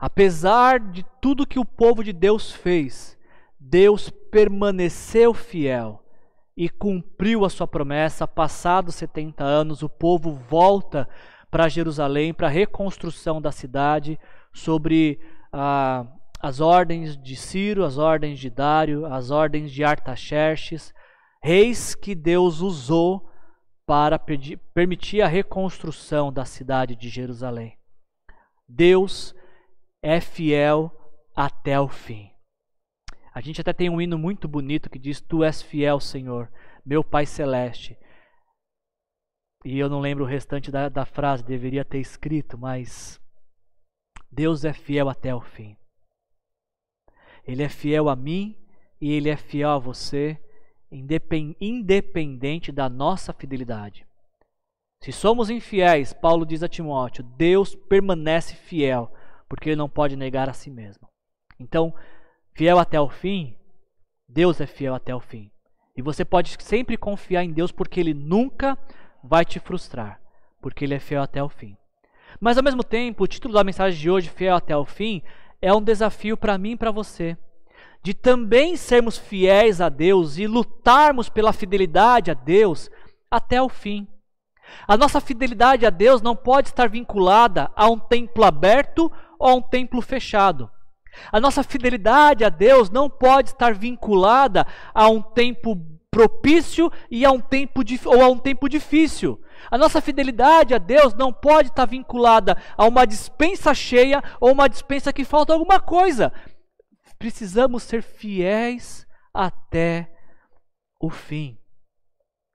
Apesar 0.00 0.80
de 0.80 1.06
tudo 1.22 1.46
que 1.46 1.60
o 1.60 1.64
povo 1.64 2.02
de 2.02 2.12
Deus 2.12 2.50
fez, 2.50 3.16
Deus 3.60 4.10
permaneceu 4.10 5.32
fiel 5.32 5.99
e 6.60 6.68
cumpriu 6.68 7.46
a 7.46 7.48
sua 7.48 7.66
promessa. 7.66 8.28
Passados 8.28 8.96
70 8.96 9.42
anos, 9.42 9.82
o 9.82 9.88
povo 9.88 10.32
volta 10.32 11.08
para 11.50 11.70
Jerusalém 11.70 12.34
para 12.34 12.48
a 12.48 12.50
reconstrução 12.50 13.40
da 13.40 13.50
cidade 13.50 14.20
sobre 14.52 15.18
ah, 15.50 16.06
as 16.38 16.60
ordens 16.60 17.16
de 17.16 17.34
Ciro, 17.34 17.82
as 17.82 17.96
ordens 17.96 18.38
de 18.38 18.50
Dário, 18.50 19.06
as 19.06 19.30
ordens 19.30 19.72
de 19.72 19.82
Artaxerxes, 19.82 20.92
reis 21.42 21.94
que 21.94 22.14
Deus 22.14 22.60
usou 22.60 23.26
para 23.86 24.18
pedir, 24.18 24.58
permitir 24.74 25.22
a 25.22 25.28
reconstrução 25.28 26.30
da 26.30 26.44
cidade 26.44 26.94
de 26.94 27.08
Jerusalém. 27.08 27.78
Deus 28.68 29.34
é 30.02 30.20
fiel 30.20 30.92
até 31.34 31.80
o 31.80 31.88
fim. 31.88 32.29
A 33.32 33.40
gente 33.40 33.60
até 33.60 33.72
tem 33.72 33.88
um 33.88 34.00
hino 34.00 34.18
muito 34.18 34.48
bonito 34.48 34.90
que 34.90 34.98
diz: 34.98 35.20
Tu 35.20 35.44
és 35.44 35.62
fiel, 35.62 36.00
Senhor, 36.00 36.50
meu 36.84 37.04
Pai 37.04 37.26
Celeste. 37.26 37.96
E 39.64 39.78
eu 39.78 39.88
não 39.88 40.00
lembro 40.00 40.24
o 40.24 40.26
restante 40.26 40.70
da, 40.70 40.88
da 40.88 41.04
frase, 41.04 41.44
deveria 41.44 41.84
ter 41.84 41.98
escrito, 41.98 42.56
mas 42.56 43.20
Deus 44.30 44.64
é 44.64 44.72
fiel 44.72 45.08
até 45.08 45.34
o 45.34 45.40
fim. 45.40 45.76
Ele 47.46 47.62
é 47.62 47.68
fiel 47.68 48.08
a 48.08 48.16
mim 48.16 48.56
e 49.00 49.12
ele 49.12 49.28
é 49.28 49.36
fiel 49.36 49.70
a 49.70 49.78
você, 49.78 50.38
independente 50.90 52.72
da 52.72 52.88
nossa 52.88 53.32
fidelidade. 53.32 54.06
Se 55.02 55.12
somos 55.12 55.48
infiéis, 55.48 56.12
Paulo 56.12 56.44
diz 56.44 56.62
a 56.62 56.68
Timóteo, 56.68 57.24
Deus 57.24 57.74
permanece 57.74 58.54
fiel, 58.54 59.12
porque 59.48 59.70
ele 59.70 59.76
não 59.76 59.88
pode 59.88 60.14
negar 60.14 60.48
a 60.48 60.52
si 60.52 60.70
mesmo. 60.70 61.08
Então, 61.58 61.94
fiel 62.60 62.78
até 62.78 63.00
o 63.00 63.08
fim, 63.08 63.56
Deus 64.28 64.60
é 64.60 64.66
fiel 64.66 64.94
até 64.94 65.14
o 65.14 65.18
fim. 65.18 65.50
E 65.96 66.02
você 66.02 66.26
pode 66.26 66.54
sempre 66.60 66.94
confiar 66.94 67.42
em 67.42 67.54
Deus 67.54 67.72
porque 67.72 67.98
Ele 67.98 68.12
nunca 68.12 68.76
vai 69.24 69.46
te 69.46 69.58
frustrar, 69.58 70.20
porque 70.60 70.84
Ele 70.84 70.92
é 70.92 70.98
fiel 70.98 71.22
até 71.22 71.42
o 71.42 71.48
fim. 71.48 71.74
Mas 72.38 72.58
ao 72.58 72.62
mesmo 72.62 72.84
tempo, 72.84 73.24
o 73.24 73.26
título 73.26 73.54
da 73.54 73.64
mensagem 73.64 73.98
de 73.98 74.10
hoje, 74.10 74.28
Fiel 74.28 74.54
até 74.54 74.76
o 74.76 74.84
fim, 74.84 75.22
é 75.62 75.72
um 75.72 75.80
desafio 75.80 76.36
para 76.36 76.58
mim 76.58 76.72
e 76.72 76.76
para 76.76 76.90
você. 76.90 77.34
De 78.02 78.12
também 78.12 78.76
sermos 78.76 79.16
fiéis 79.16 79.80
a 79.80 79.88
Deus 79.88 80.36
e 80.36 80.46
lutarmos 80.46 81.30
pela 81.30 81.54
fidelidade 81.54 82.30
a 82.30 82.34
Deus 82.34 82.90
até 83.30 83.62
o 83.62 83.70
fim. 83.70 84.06
A 84.86 84.98
nossa 84.98 85.18
fidelidade 85.18 85.86
a 85.86 85.90
Deus 85.90 86.20
não 86.20 86.36
pode 86.36 86.68
estar 86.68 86.90
vinculada 86.90 87.70
a 87.74 87.88
um 87.88 87.98
templo 87.98 88.44
aberto 88.44 89.10
ou 89.38 89.48
a 89.48 89.54
um 89.54 89.62
templo 89.62 90.02
fechado. 90.02 90.70
A 91.32 91.40
nossa 91.40 91.62
fidelidade 91.62 92.44
a 92.44 92.48
Deus 92.48 92.90
não 92.90 93.08
pode 93.08 93.50
estar 93.50 93.74
vinculada 93.74 94.66
a 94.94 95.08
um 95.08 95.20
tempo 95.20 95.76
propício 96.10 96.90
e 97.10 97.24
a 97.24 97.30
um 97.30 97.40
tempo 97.40 97.82
ou 98.06 98.22
a 98.22 98.28
um 98.28 98.38
tempo 98.38 98.68
difícil. 98.68 99.40
A 99.70 99.78
nossa 99.78 100.00
fidelidade 100.00 100.74
a 100.74 100.78
Deus 100.78 101.14
não 101.14 101.32
pode 101.32 101.68
estar 101.68 101.86
vinculada 101.86 102.56
a 102.76 102.86
uma 102.86 103.06
dispensa 103.06 103.72
cheia 103.74 104.22
ou 104.40 104.52
uma 104.52 104.68
dispensa 104.68 105.12
que 105.12 105.24
falta 105.24 105.52
alguma 105.52 105.80
coisa. 105.80 106.32
Precisamos 107.18 107.82
ser 107.82 108.02
fiéis 108.02 109.06
até 109.32 110.10
o 111.00 111.10
fim. 111.10 111.58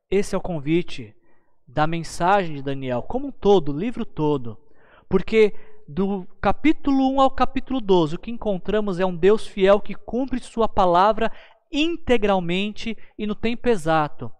Esse 0.09 0.35
é 0.35 0.37
o 0.37 0.41
convite 0.41 1.15
da 1.67 1.87
mensagem 1.87 2.55
de 2.55 2.61
Daniel, 2.61 3.01
como 3.03 3.27
um 3.27 3.31
todo, 3.31 3.71
o 3.71 3.77
livro 3.77 4.05
todo. 4.05 4.59
Porque 5.09 5.53
do 5.87 6.25
capítulo 6.41 7.11
1 7.13 7.21
ao 7.21 7.31
capítulo 7.31 7.79
12, 7.79 8.15
o 8.15 8.19
que 8.19 8.31
encontramos 8.31 8.99
é 8.99 9.05
um 9.05 9.15
Deus 9.15 9.45
fiel 9.45 9.79
que 9.79 9.93
cumpre 9.93 10.39
sua 10.39 10.67
palavra 10.67 11.31
integralmente 11.71 12.97
e 13.17 13.27
no 13.27 13.35
tempo 13.35 13.69
exato. 13.69 14.31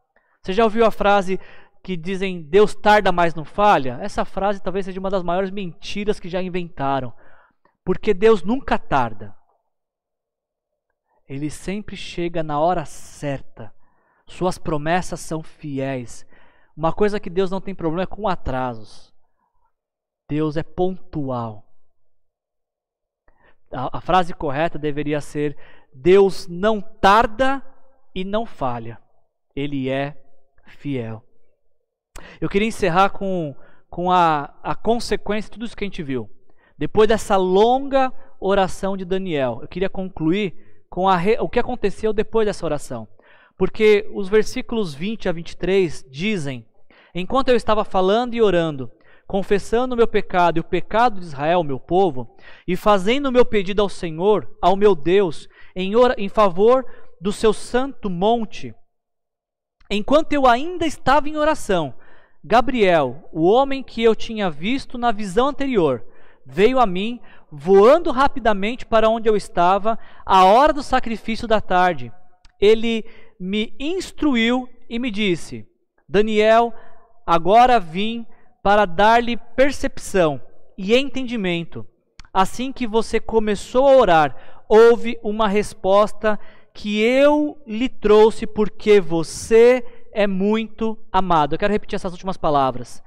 Você 0.42 0.54
já 0.54 0.64
ouviu 0.64 0.86
a 0.86 0.92
frase 0.92 1.40
que 1.84 1.96
dizem 1.96 2.42
Deus 2.42 2.74
tarda, 2.74 3.12
mas 3.12 3.36
não 3.36 3.46
falha? 3.46 4.00
Essa 4.02 4.26
frase 4.26 4.62
talvez 4.62 4.86
seja 4.86 5.00
uma 5.00 5.10
das 5.10 5.24
maiores 5.24 5.52
mentiras 5.52 6.20
que 6.20 6.30
já 6.30 6.42
inventaram. 6.42 7.14
Porque 7.84 8.14
Deus 8.14 8.42
nunca 8.42 8.80
tarda. 8.80 9.36
Ele 11.28 11.50
sempre 11.50 11.96
chega 11.96 12.42
na 12.42 12.60
hora 12.60 12.86
certa. 12.86 13.74
Suas 14.28 14.58
promessas 14.58 15.20
são 15.20 15.44
fiéis. 15.44 16.26
Uma 16.76 16.92
coisa 16.92 17.20
que 17.20 17.30
Deus 17.30 17.52
não 17.52 17.62
tem 17.62 17.76
problema 17.76 18.04
é 18.04 18.08
com 18.08 18.28
atrasos. 18.28 19.15
Deus 20.30 20.58
é 20.58 20.64
pontual. 20.64 21.66
A, 23.72 23.98
a 23.98 24.02
frase 24.02 24.34
correta 24.34 24.78
deveria 24.78 25.22
ser: 25.22 25.58
Deus 25.94 26.48
não 26.48 26.82
tarda 26.82 27.64
e 28.14 28.24
não 28.24 28.46
falha. 28.46 29.00
Ele 29.56 29.90
é 29.90 30.18
fiel. 30.66 31.24
Eu 32.40 32.50
queria 32.50 32.68
encerrar 32.68 33.10
com, 33.10 33.56
com 33.90 34.12
a, 34.12 34.54
a 34.64 34.76
consequência 34.76 35.50
de 35.50 35.54
tudo 35.54 35.66
isso 35.66 35.76
que 35.76 35.84
a 35.84 35.88
gente 35.88 36.04
viu. 36.04 36.30
Depois 36.78 37.08
dessa 37.08 37.38
longa 37.38 38.12
oração 38.40 38.98
de 38.98 39.06
Daniel, 39.06 39.60
eu 39.62 39.68
queria 39.68 39.90
concluir 39.90 40.84
com 40.90 41.08
a, 41.08 41.18
o 41.40 41.50
que 41.50 41.60
aconteceu 41.60 42.12
depois 42.12 42.46
dessa 42.46 42.66
oração. 42.66 43.08
Porque 43.58 44.10
os 44.14 44.28
versículos 44.28 44.94
20 44.94 45.30
a 45.30 45.32
23 45.32 46.06
dizem: 46.10 46.66
Enquanto 47.14 47.50
eu 47.50 47.56
estava 47.56 47.86
falando 47.86 48.34
e 48.34 48.42
orando, 48.42 48.92
confessando 49.28 49.94
o 49.94 49.98
meu 49.98 50.08
pecado 50.08 50.58
e 50.58 50.62
o 50.62 50.64
pecado 50.64 51.20
de 51.20 51.26
Israel, 51.26 51.64
meu 51.64 51.80
povo, 51.80 52.36
e 52.68 52.76
fazendo 52.76 53.28
o 53.28 53.32
meu 53.32 53.46
pedido 53.46 53.82
ao 53.82 53.90
Senhor, 53.90 54.50
ao 54.62 54.76
meu 54.76 54.96
Deus, 54.96 55.48
em, 55.76 55.94
em 56.18 56.30
favor 56.30 56.86
do 57.20 57.32
seu 57.32 57.52
santo 57.52 58.10
monte, 58.10 58.74
enquanto 59.90 60.34
eu 60.34 60.46
ainda 60.46 60.86
estava 60.86 61.28
em 61.28 61.38
oração, 61.38 61.94
Gabriel, 62.44 63.28
o 63.32 63.44
homem 63.44 63.82
que 63.82 64.04
eu 64.04 64.16
tinha 64.16 64.50
visto 64.50 64.98
na 64.98 65.12
visão 65.12 65.48
anterior, 65.48 66.06
veio 66.46 66.80
a 66.80 66.86
mim, 66.86 67.20
voando 67.52 68.12
rapidamente 68.12 68.86
para 68.86 69.10
onde 69.10 69.28
eu 69.28 69.36
estava, 69.36 69.98
à 70.24 70.46
hora 70.46 70.72
do 70.72 70.84
sacrifício 70.84 71.48
da 71.48 71.60
tarde. 71.60 72.12
Ele 72.62 73.04
me 73.40 73.76
instruiu 73.80 74.70
e 74.88 75.00
me 75.00 75.10
disse: 75.10 75.68
Daniel, 76.08 76.72
agora 77.26 77.80
vim 77.80 78.28
para 78.66 78.86
dar-lhe 78.86 79.38
percepção 79.38 80.42
e 80.76 80.96
entendimento. 80.96 81.86
Assim 82.34 82.74
que 82.74 82.88
você 82.88 83.20
começou 83.20 83.88
a 83.88 83.96
orar, 83.96 84.64
houve 84.68 85.20
uma 85.22 85.48
resposta 85.48 86.40
que 86.74 87.00
eu 87.00 87.62
lhe 87.68 87.88
trouxe 87.88 88.48
porque 88.48 89.00
você 89.00 89.86
é 90.12 90.26
muito 90.26 90.98
amado. 91.12 91.54
Eu 91.54 91.60
quero 91.60 91.74
repetir 91.74 91.96
essas 91.96 92.12
últimas 92.12 92.38
palavras. 92.38 93.04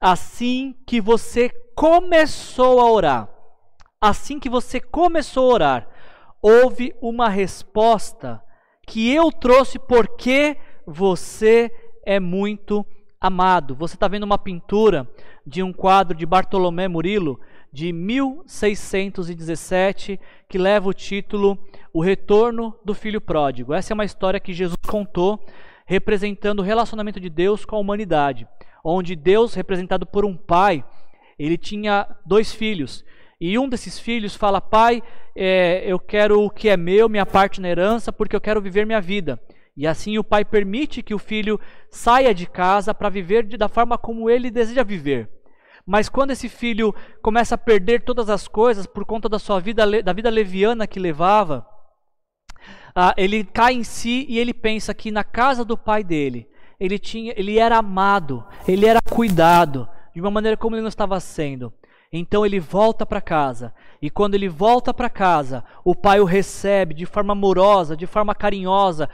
Assim 0.00 0.76
que 0.86 1.00
você 1.00 1.50
começou 1.74 2.78
a 2.78 2.88
orar, 2.88 3.28
assim 4.00 4.38
que 4.38 4.48
você 4.48 4.80
começou 4.80 5.50
a 5.50 5.54
orar, 5.54 5.88
houve 6.40 6.94
uma 7.02 7.28
resposta 7.28 8.40
que 8.86 9.12
eu 9.12 9.32
trouxe 9.32 9.76
porque 9.76 10.56
você 10.86 11.68
é 12.06 12.20
muito 12.20 12.76
amado. 12.76 13.03
Você 13.78 13.94
está 13.94 14.06
vendo 14.06 14.24
uma 14.24 14.36
pintura 14.36 15.08
de 15.46 15.62
um 15.62 15.72
quadro 15.72 16.14
de 16.16 16.26
Bartolomé 16.26 16.86
Murilo 16.88 17.40
de 17.72 17.90
1617 17.90 20.20
que 20.46 20.58
leva 20.58 20.90
o 20.90 20.92
título 20.92 21.58
O 21.92 22.02
Retorno 22.02 22.76
do 22.84 22.92
Filho 22.92 23.22
Pródigo. 23.22 23.72
Essa 23.72 23.92
é 23.92 23.94
uma 23.94 24.04
história 24.04 24.38
que 24.38 24.52
Jesus 24.52 24.76
contou 24.86 25.42
representando 25.86 26.60
o 26.60 26.62
relacionamento 26.62 27.18
de 27.18 27.30
Deus 27.30 27.64
com 27.64 27.76
a 27.76 27.78
humanidade, 27.78 28.46
onde 28.84 29.16
Deus, 29.16 29.54
representado 29.54 30.04
por 30.04 30.26
um 30.26 30.36
pai, 30.36 30.84
ele 31.38 31.56
tinha 31.56 32.06
dois 32.26 32.52
filhos. 32.52 33.02
E 33.40 33.58
um 33.58 33.68
desses 33.68 33.98
filhos 33.98 34.34
fala: 34.34 34.60
Pai, 34.60 35.02
é, 35.34 35.82
eu 35.86 35.98
quero 35.98 36.42
o 36.42 36.50
que 36.50 36.68
é 36.68 36.76
meu, 36.76 37.08
minha 37.08 37.24
parte 37.24 37.58
na 37.60 37.68
herança, 37.68 38.12
porque 38.12 38.36
eu 38.36 38.40
quero 38.40 38.60
viver 38.60 38.86
minha 38.86 39.00
vida. 39.00 39.40
E 39.76 39.86
assim 39.86 40.18
o 40.18 40.24
pai 40.24 40.44
permite 40.44 41.02
que 41.02 41.14
o 41.14 41.18
filho 41.18 41.58
saia 41.90 42.32
de 42.34 42.46
casa 42.46 42.94
para 42.94 43.08
viver 43.08 43.44
da 43.58 43.68
forma 43.68 43.98
como 43.98 44.30
ele 44.30 44.50
deseja 44.50 44.84
viver. 44.84 45.28
Mas 45.86 46.08
quando 46.08 46.30
esse 46.30 46.48
filho 46.48 46.94
começa 47.20 47.56
a 47.56 47.58
perder 47.58 48.02
todas 48.02 48.30
as 48.30 48.48
coisas 48.48 48.86
por 48.86 49.04
conta 49.04 49.28
da 49.28 49.38
sua 49.38 49.60
vida, 49.60 50.02
da 50.02 50.12
vida 50.12 50.30
leviana 50.30 50.86
que 50.86 50.98
levava, 50.98 51.66
ah, 52.94 53.12
ele 53.16 53.44
cai 53.44 53.74
em 53.74 53.84
si 53.84 54.24
e 54.28 54.38
ele 54.38 54.54
pensa 54.54 54.94
que 54.94 55.10
na 55.10 55.24
casa 55.24 55.64
do 55.64 55.76
pai 55.76 56.04
dele, 56.04 56.48
ele, 56.78 56.98
tinha, 56.98 57.34
ele 57.36 57.58
era 57.58 57.78
amado, 57.78 58.46
ele 58.66 58.86
era 58.86 59.00
cuidado, 59.10 59.88
de 60.14 60.20
uma 60.20 60.30
maneira 60.30 60.56
como 60.56 60.76
ele 60.76 60.82
não 60.82 60.88
estava 60.88 61.18
sendo. 61.18 61.72
Então 62.12 62.46
ele 62.46 62.60
volta 62.60 63.04
para 63.04 63.20
casa. 63.20 63.74
E 64.00 64.08
quando 64.08 64.36
ele 64.36 64.48
volta 64.48 64.94
para 64.94 65.10
casa, 65.10 65.64
o 65.84 65.96
pai 65.96 66.20
o 66.20 66.24
recebe 66.24 66.94
de 66.94 67.04
forma 67.04 67.32
amorosa, 67.32 67.96
de 67.96 68.06
forma 68.06 68.32
carinhosa, 68.34 69.10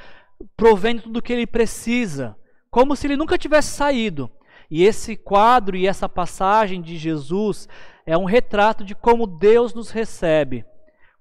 provendo 0.57 1.03
tudo 1.03 1.19
o 1.19 1.23
que 1.23 1.33
ele 1.33 1.47
precisa, 1.47 2.37
como 2.71 2.95
se 2.95 3.07
ele 3.07 3.17
nunca 3.17 3.39
tivesse 3.39 3.71
saído. 3.71 4.31
E 4.71 4.85
esse 4.85 5.17
quadro 5.17 5.77
e 5.77 5.87
essa 5.87 6.09
passagem 6.09 6.81
de 6.81 6.97
Jesus 6.97 7.69
é 8.07 8.17
um 8.17 8.25
retrato 8.25 8.85
de 8.85 8.95
como 8.95 9.27
Deus 9.27 9.75
nos 9.75 9.91
recebe. 9.91 10.65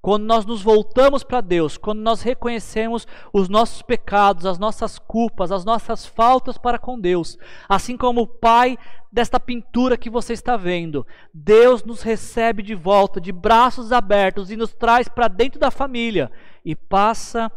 Quando 0.02 0.24
nós 0.24 0.46
nos 0.46 0.62
voltamos 0.62 1.24
para 1.24 1.42
Deus, 1.42 1.78
quando 1.78 2.00
nós 2.00 2.22
reconhecemos 2.22 3.06
os 3.34 3.50
nossos 3.50 3.82
pecados, 3.82 4.46
as 4.46 4.58
nossas 4.58 4.98
culpas, 4.98 5.52
as 5.52 5.66
nossas 5.66 6.06
faltas 6.06 6.58
para 6.58 6.80
com 6.80 6.98
Deus, 6.98 7.38
assim 7.68 7.98
como 7.98 8.22
o 8.22 8.28
Pai 8.28 8.78
desta 9.12 9.40
pintura 9.42 9.98
que 9.98 10.10
você 10.10 10.32
está 10.32 10.56
vendo, 10.56 11.06
Deus 11.34 11.84
nos 11.84 12.02
recebe 12.02 12.64
de 12.64 12.76
volta, 12.76 13.20
de 13.20 13.34
braços 13.34 13.92
abertos 13.92 14.50
e 14.50 14.56
nos 14.56 14.74
traz 14.74 15.10
para 15.10 15.28
dentro 15.28 15.60
da 15.60 15.70
família 15.70 16.32
e 16.64 16.76
passa 16.76 17.48
a 17.48 17.52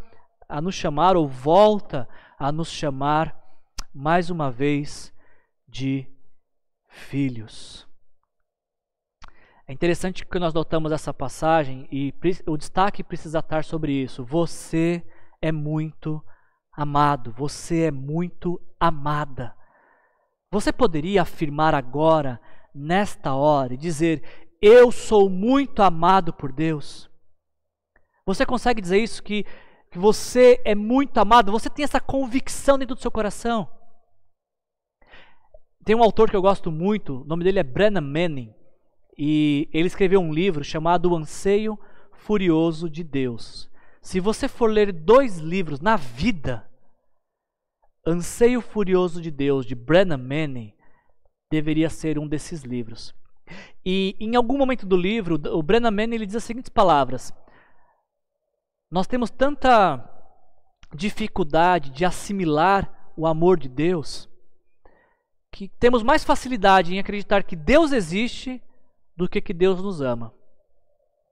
nos 0.61 0.75
chamar, 0.75 1.17
ou 1.17 1.27
volta 1.27 2.09
a 2.39 2.53
nos 2.53 2.71
chamar 2.71 3.37
mais 3.95 4.31
uma 4.31 4.51
vez 4.51 5.13
de 5.69 6.07
filhos. 6.89 7.87
É 9.67 9.73
interessante 9.73 10.27
que 10.27 10.39
nós 10.39 10.53
notamos 10.53 10.93
essa 10.93 11.15
passagem 11.15 11.89
e 11.91 12.13
o 12.47 12.57
destaque 12.57 13.03
precisa 13.03 13.39
estar 13.39 13.65
sobre 13.65 13.93
isso. 13.93 14.25
Você 14.25 15.03
é 15.41 15.51
muito 15.51 16.23
amado, 16.73 17.33
você 17.33 17.85
é 17.85 17.91
muito 17.91 18.61
amada. 18.79 19.55
Você 20.51 20.73
poderia 20.73 21.23
afirmar 21.23 21.75
agora, 21.75 22.41
nesta 22.75 23.35
hora, 23.35 23.73
e 23.73 23.79
dizer: 23.79 24.23
Eu 24.61 24.93
sou 24.93 25.31
muito 25.31 25.83
amado 25.83 26.33
por 26.33 26.53
Deus? 26.53 27.11
Você 28.27 28.45
consegue 28.45 28.81
dizer 28.81 28.99
isso? 28.99 29.23
Que, 29.23 29.47
que 29.93 29.99
você 29.99 30.59
é 30.65 30.75
muito 30.75 31.19
amado? 31.19 31.53
Você 31.53 31.69
tem 31.69 31.85
essa 31.85 32.01
convicção 32.01 32.79
dentro 32.79 32.95
do 32.95 33.01
seu 33.01 33.11
coração? 33.11 33.69
Tem 35.85 35.95
um 35.95 36.03
autor 36.03 36.31
que 36.31 36.37
eu 36.37 36.41
gosto 36.41 36.73
muito, 36.73 37.21
o 37.21 37.25
nome 37.25 37.45
dele 37.45 37.59
é 37.59 37.63
Brennan 37.63 38.01
Manning. 38.01 38.55
E 39.19 39.69
ele 39.71 39.87
escreveu 39.87 40.19
um 40.21 40.33
livro 40.33 40.65
chamado 40.65 41.11
O 41.11 41.17
Anseio 41.17 41.79
Furioso 42.15 42.89
de 42.89 43.05
Deus. 43.05 43.71
Se 44.01 44.19
você 44.19 44.49
for 44.49 44.71
ler 44.71 44.93
dois 44.93 45.37
livros 45.39 45.79
na 45.79 45.97
vida, 45.97 46.67
Anseio 48.07 48.63
Furioso 48.63 49.21
de 49.21 49.31
Deus, 49.31 49.67
de 49.67 49.75
Brennan 49.75 50.17
Manning, 50.17 50.73
deveria 51.51 51.91
ser 51.91 52.19
um 52.19 52.27
desses 52.27 52.63
livros. 52.63 53.15
E 53.85 54.17
em 54.19 54.37
algum 54.37 54.57
momento 54.57 54.87
do 54.87 54.97
livro, 54.97 55.39
o 55.55 55.63
Brennan 55.63 55.91
Manning 55.91 56.15
ele 56.15 56.27
diz 56.27 56.37
as 56.37 56.45
seguintes 56.45 56.71
palavras: 56.71 57.31
Nós 58.93 59.07
temos 59.07 59.31
tanta 59.31 60.07
dificuldade 60.95 61.89
de 61.89 62.05
assimilar 62.05 63.13
o 63.17 63.27
amor 63.27 63.59
de 63.59 63.67
Deus 63.67 64.29
que 65.51 65.67
temos 65.67 66.03
mais 66.03 66.23
facilidade 66.23 66.95
em 66.95 66.99
acreditar 66.99 67.43
que 67.43 67.57
Deus 67.57 67.91
existe 67.91 68.63
do 69.17 69.27
que 69.27 69.41
que 69.41 69.55
Deus 69.55 69.83
nos 69.83 70.03
ama. 70.03 70.35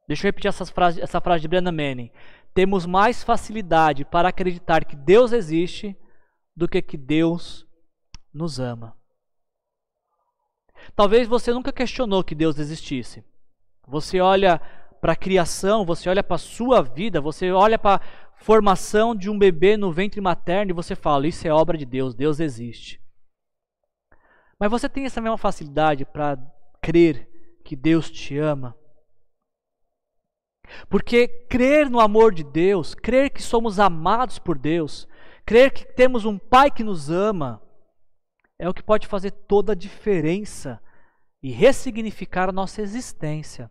Deixa 0.08 0.22
eu 0.22 0.28
repetir 0.28 0.48
essa 0.48 0.64
frase, 0.64 1.02
essa 1.02 1.20
frase 1.20 1.42
de 1.42 1.48
Brenda 1.48 1.70
Manning. 1.70 2.10
Temos 2.54 2.86
mais 2.86 3.22
facilidade 3.22 4.06
para 4.06 4.30
acreditar 4.30 4.86
que 4.86 4.96
Deus 4.96 5.30
existe 5.30 5.94
do 6.56 6.66
que 6.66 6.80
que 6.80 6.96
Deus 6.96 7.66
nos 8.32 8.58
ama. 8.58 8.96
Talvez 10.96 11.28
você 11.28 11.52
nunca 11.52 11.74
questionou 11.74 12.24
que 12.24 12.34
Deus 12.34 12.58
existisse. 12.58 13.22
Você 13.86 14.18
olha 14.18 14.62
para 15.00 15.12
a 15.12 15.16
criação, 15.16 15.84
você 15.84 16.08
olha 16.08 16.22
para 16.22 16.36
a 16.36 16.38
sua 16.38 16.82
vida, 16.82 17.20
você 17.20 17.50
olha 17.50 17.78
para 17.78 17.96
a 17.96 18.00
formação 18.36 19.14
de 19.14 19.30
um 19.30 19.38
bebê 19.38 19.76
no 19.76 19.92
ventre 19.92 20.20
materno 20.20 20.70
e 20.70 20.74
você 20.74 20.94
fala: 20.94 21.26
Isso 21.26 21.46
é 21.46 21.52
obra 21.52 21.78
de 21.78 21.86
Deus, 21.86 22.14
Deus 22.14 22.40
existe. 22.40 23.00
Mas 24.58 24.70
você 24.70 24.88
tem 24.88 25.06
essa 25.06 25.20
mesma 25.20 25.38
facilidade 25.38 26.04
para 26.04 26.38
crer 26.82 27.28
que 27.64 27.74
Deus 27.74 28.10
te 28.10 28.36
ama? 28.36 28.76
Porque 30.88 31.26
crer 31.48 31.88
no 31.88 31.98
amor 31.98 32.34
de 32.34 32.44
Deus, 32.44 32.94
crer 32.94 33.30
que 33.30 33.42
somos 33.42 33.80
amados 33.80 34.38
por 34.38 34.58
Deus, 34.58 35.08
crer 35.46 35.72
que 35.72 35.84
temos 35.84 36.24
um 36.24 36.38
Pai 36.38 36.70
que 36.70 36.84
nos 36.84 37.10
ama, 37.10 37.62
é 38.58 38.68
o 38.68 38.74
que 38.74 38.82
pode 38.82 39.06
fazer 39.06 39.30
toda 39.30 39.72
a 39.72 39.76
diferença 39.76 40.80
e 41.42 41.50
ressignificar 41.50 42.50
a 42.50 42.52
nossa 42.52 42.82
existência. 42.82 43.70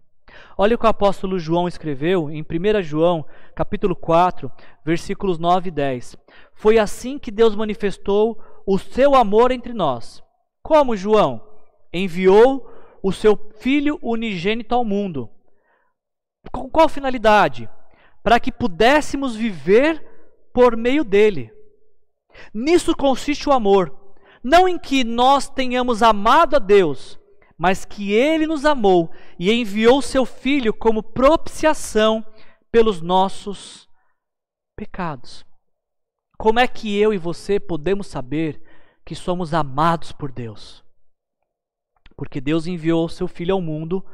Olha 0.58 0.76
o 0.76 0.78
que 0.78 0.86
o 0.86 0.90
apóstolo 0.90 1.40
João 1.40 1.68
escreveu 1.68 2.30
em 2.30 2.42
1 2.42 2.82
João, 2.82 3.26
capítulo 3.56 3.96
4, 3.96 4.52
versículos 4.84 5.38
9 5.38 5.70
e 5.70 5.72
10. 5.72 6.18
Foi 6.54 6.78
assim 6.78 7.18
que 7.18 7.32
Deus 7.32 7.56
manifestou 7.56 8.42
o 8.66 8.78
seu 8.78 9.16
amor 9.16 9.52
entre 9.52 9.74
nós. 9.74 10.24
Como 10.62 10.96
João 10.96 11.42
enviou 11.94 12.70
o 13.02 13.12
seu 13.12 13.38
filho 13.60 13.98
unigênito 14.02 14.76
ao 14.76 14.86
mundo. 14.86 15.30
Com 16.52 16.70
qual 16.70 16.90
finalidade? 16.90 17.70
Para 18.24 18.40
que 18.40 18.52
pudéssemos 18.52 19.36
viver 19.36 20.06
por 20.54 20.76
meio 20.76 21.04
dele. 21.04 21.52
Nisso 22.54 22.96
consiste 22.96 23.50
o 23.50 23.52
amor, 23.52 23.96
não 24.44 24.68
em 24.68 24.78
que 24.78 25.04
nós 25.04 25.50
tenhamos 25.50 26.02
amado 26.02 26.56
a 26.56 26.60
Deus, 26.60 27.20
mas 27.60 27.84
que 27.84 28.14
ele 28.14 28.48
nos 28.48 28.64
amou 28.64 29.12
e 29.38 29.52
enviou 29.52 30.02
seu 30.02 30.26
filho 30.26 30.74
como 30.74 31.04
propiciação 31.04 32.26
pelos 32.72 33.02
nossos 33.02 33.90
pecados. 34.78 35.46
Como 36.38 36.58
é 36.58 36.66
que 36.66 36.98
eu 36.98 37.14
e 37.14 37.18
você 37.18 37.60
podemos 37.60 38.08
saber 38.08 38.64
que 39.06 39.14
somos 39.14 39.54
amados 39.54 40.14
por 40.14 40.32
Deus? 40.32 40.86
Porque 42.16 42.40
Deus 42.40 42.66
enviou 42.66 43.10
seu 43.10 43.28
filho 43.28 43.54
ao 43.56 43.62
mundo 43.62 44.06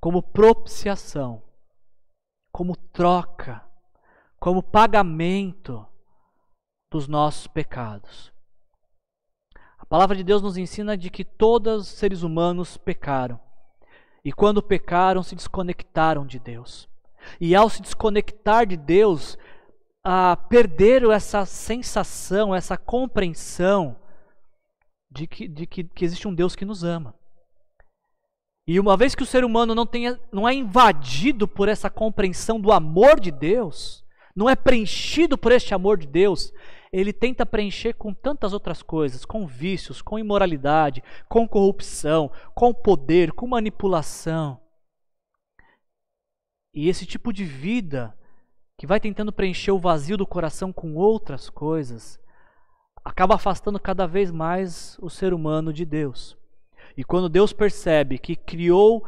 como 0.00 0.22
propiciação, 0.22 1.42
como 2.52 2.76
troca, 2.76 3.68
como 4.38 4.62
pagamento 4.62 5.84
dos 6.92 7.08
nossos 7.08 7.48
pecados. 7.48 8.31
A 9.92 9.94
palavra 9.94 10.16
de 10.16 10.24
Deus 10.24 10.40
nos 10.40 10.56
ensina 10.56 10.96
de 10.96 11.10
que 11.10 11.22
todos 11.22 11.82
os 11.82 11.88
seres 11.88 12.22
humanos 12.22 12.78
pecaram. 12.78 13.38
E 14.24 14.32
quando 14.32 14.62
pecaram, 14.62 15.22
se 15.22 15.34
desconectaram 15.34 16.24
de 16.24 16.38
Deus. 16.38 16.88
E 17.38 17.54
ao 17.54 17.68
se 17.68 17.82
desconectar 17.82 18.66
de 18.66 18.74
Deus, 18.74 19.36
ah, 20.02 20.34
perderam 20.48 21.12
essa 21.12 21.44
sensação, 21.44 22.54
essa 22.54 22.78
compreensão 22.78 23.94
de, 25.10 25.26
que, 25.26 25.46
de 25.46 25.66
que, 25.66 25.84
que 25.84 26.06
existe 26.06 26.26
um 26.26 26.34
Deus 26.34 26.56
que 26.56 26.64
nos 26.64 26.82
ama. 26.82 27.14
E 28.66 28.80
uma 28.80 28.96
vez 28.96 29.14
que 29.14 29.22
o 29.22 29.26
ser 29.26 29.44
humano 29.44 29.74
não, 29.74 29.84
tenha, 29.84 30.18
não 30.32 30.48
é 30.48 30.54
invadido 30.54 31.46
por 31.46 31.68
essa 31.68 31.90
compreensão 31.90 32.58
do 32.58 32.72
amor 32.72 33.20
de 33.20 33.30
Deus, 33.30 34.02
não 34.34 34.48
é 34.48 34.56
preenchido 34.56 35.36
por 35.36 35.52
este 35.52 35.74
amor 35.74 35.98
de 35.98 36.06
Deus, 36.06 36.50
ele 36.92 37.12
tenta 37.12 37.46
preencher 37.46 37.94
com 37.94 38.12
tantas 38.12 38.52
outras 38.52 38.82
coisas, 38.82 39.24
com 39.24 39.46
vícios, 39.46 40.02
com 40.02 40.18
imoralidade, 40.18 41.02
com 41.28 41.48
corrupção, 41.48 42.30
com 42.54 42.74
poder, 42.74 43.32
com 43.32 43.46
manipulação. 43.46 44.60
E 46.74 46.88
esse 46.88 47.06
tipo 47.06 47.32
de 47.32 47.44
vida 47.44 48.16
que 48.76 48.86
vai 48.86 48.98
tentando 48.98 49.32
preencher 49.32 49.70
o 49.70 49.78
vazio 49.78 50.16
do 50.16 50.26
coração 50.26 50.72
com 50.72 50.94
outras 50.94 51.48
coisas, 51.48 52.20
acaba 53.04 53.36
afastando 53.36 53.78
cada 53.78 54.06
vez 54.06 54.30
mais 54.30 54.98
o 55.00 55.08
ser 55.08 55.32
humano 55.32 55.72
de 55.72 55.84
Deus. 55.84 56.36
E 56.96 57.04
quando 57.04 57.28
Deus 57.28 57.52
percebe 57.52 58.18
que 58.18 58.36
criou 58.36 59.06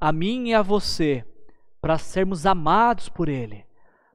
a 0.00 0.12
mim 0.12 0.48
e 0.48 0.54
a 0.54 0.62
você 0.62 1.24
para 1.80 1.98
sermos 1.98 2.46
amados 2.46 3.08
por 3.08 3.28
Ele, 3.28 3.66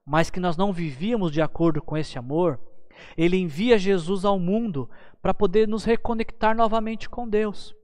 mas 0.05 0.29
que 0.29 0.39
nós 0.39 0.57
não 0.57 0.73
vivíamos 0.73 1.31
de 1.31 1.41
acordo 1.41 1.81
com 1.81 1.97
esse 1.97 2.17
amor, 2.17 2.59
ele 3.17 3.37
envia 3.37 3.77
Jesus 3.77 4.25
ao 4.25 4.39
mundo 4.39 4.89
para 5.21 5.33
poder 5.33 5.67
nos 5.67 5.83
reconectar 5.83 6.55
novamente 6.55 7.09
com 7.09 7.27
Deus. 7.27 7.75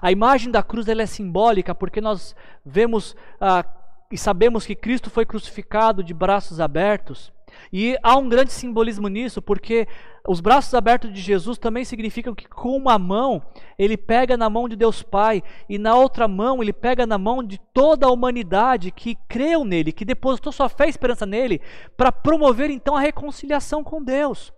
A 0.00 0.12
imagem 0.12 0.50
da 0.50 0.62
cruz 0.62 0.88
ela 0.88 1.02
é 1.02 1.06
simbólica 1.06 1.74
porque 1.74 2.00
nós 2.00 2.34
vemos 2.64 3.16
ah, 3.40 3.64
e 4.10 4.18
sabemos 4.18 4.66
que 4.66 4.74
Cristo 4.74 5.08
foi 5.08 5.24
crucificado 5.24 6.02
de 6.02 6.12
braços 6.12 6.60
abertos. 6.60 7.32
E 7.72 7.96
há 8.02 8.16
um 8.16 8.28
grande 8.28 8.52
simbolismo 8.52 9.08
nisso, 9.08 9.40
porque 9.40 9.86
os 10.26 10.40
braços 10.40 10.74
abertos 10.74 11.12
de 11.12 11.20
Jesus 11.20 11.58
também 11.58 11.84
significam 11.84 12.34
que 12.34 12.48
com 12.48 12.76
uma 12.76 12.98
mão 12.98 13.42
ele 13.78 13.96
pega 13.96 14.36
na 14.36 14.50
mão 14.50 14.68
de 14.68 14.76
Deus 14.76 15.02
Pai 15.02 15.42
e 15.68 15.78
na 15.78 15.94
outra 15.94 16.28
mão 16.28 16.62
ele 16.62 16.72
pega 16.72 17.06
na 17.06 17.16
mão 17.16 17.42
de 17.42 17.58
toda 17.72 18.06
a 18.06 18.10
humanidade 18.10 18.90
que 18.90 19.16
creu 19.28 19.64
nele, 19.64 19.92
que 19.92 20.04
depositou 20.04 20.52
sua 20.52 20.68
fé 20.68 20.86
e 20.86 20.90
esperança 20.90 21.24
nele, 21.24 21.60
para 21.96 22.12
promover 22.12 22.70
então 22.70 22.96
a 22.96 23.00
reconciliação 23.00 23.82
com 23.82 24.02
Deus. 24.02 24.52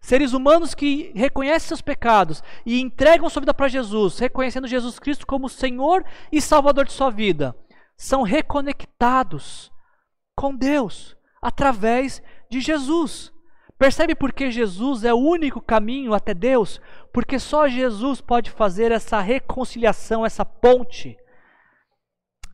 Seres 0.00 0.32
humanos 0.32 0.74
que 0.74 1.12
reconhecem 1.14 1.68
seus 1.68 1.82
pecados 1.82 2.42
e 2.64 2.80
entregam 2.80 3.28
sua 3.28 3.40
vida 3.40 3.52
para 3.52 3.68
Jesus, 3.68 4.18
reconhecendo 4.18 4.66
Jesus 4.66 4.98
Cristo 4.98 5.26
como 5.26 5.48
Senhor 5.48 6.04
e 6.32 6.40
Salvador 6.40 6.86
de 6.86 6.92
sua 6.92 7.10
vida, 7.10 7.54
são 7.96 8.22
reconectados 8.22 9.70
com 10.34 10.56
Deus 10.56 11.16
através 11.40 12.22
de 12.50 12.60
Jesus. 12.60 13.32
Percebe 13.78 14.14
por 14.14 14.32
que 14.32 14.50
Jesus 14.50 15.04
é 15.04 15.14
o 15.14 15.18
único 15.18 15.60
caminho 15.60 16.12
até 16.12 16.34
Deus? 16.34 16.80
Porque 17.12 17.38
só 17.38 17.66
Jesus 17.66 18.20
pode 18.20 18.50
fazer 18.50 18.92
essa 18.92 19.20
reconciliação, 19.20 20.24
essa 20.26 20.44
ponte 20.44 21.16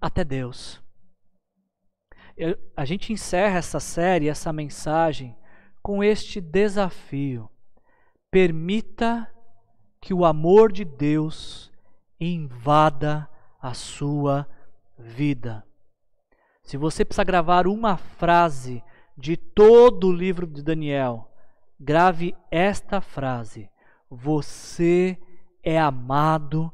até 0.00 0.22
Deus. 0.22 0.80
Eu, 2.36 2.56
a 2.76 2.84
gente 2.84 3.12
encerra 3.12 3.58
essa 3.58 3.80
série, 3.80 4.28
essa 4.28 4.52
mensagem, 4.52 5.36
com 5.82 6.04
este 6.04 6.40
desafio. 6.40 7.50
Permita 8.30 9.28
que 10.00 10.14
o 10.14 10.24
amor 10.24 10.70
de 10.70 10.84
Deus 10.84 11.72
invada 12.20 13.28
a 13.60 13.74
sua 13.74 14.48
vida. 14.98 15.66
Se 16.66 16.76
você 16.76 17.04
precisa 17.04 17.22
gravar 17.22 17.68
uma 17.68 17.96
frase 17.96 18.82
de 19.16 19.36
todo 19.36 20.08
o 20.08 20.12
livro 20.12 20.48
de 20.48 20.64
Daniel, 20.64 21.32
grave 21.78 22.36
esta 22.50 23.00
frase: 23.00 23.70
Você 24.10 25.16
é 25.62 25.78
amado 25.78 26.72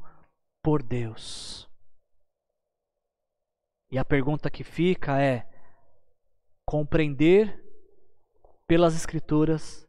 por 0.63 0.81
Deus. 0.81 1.69
E 3.91 3.99
a 3.99 4.03
pergunta 4.03 4.49
que 4.49 4.63
fica 4.63 5.21
é: 5.21 5.47
compreender 6.65 7.63
pelas 8.65 8.95
Escrituras 8.95 9.87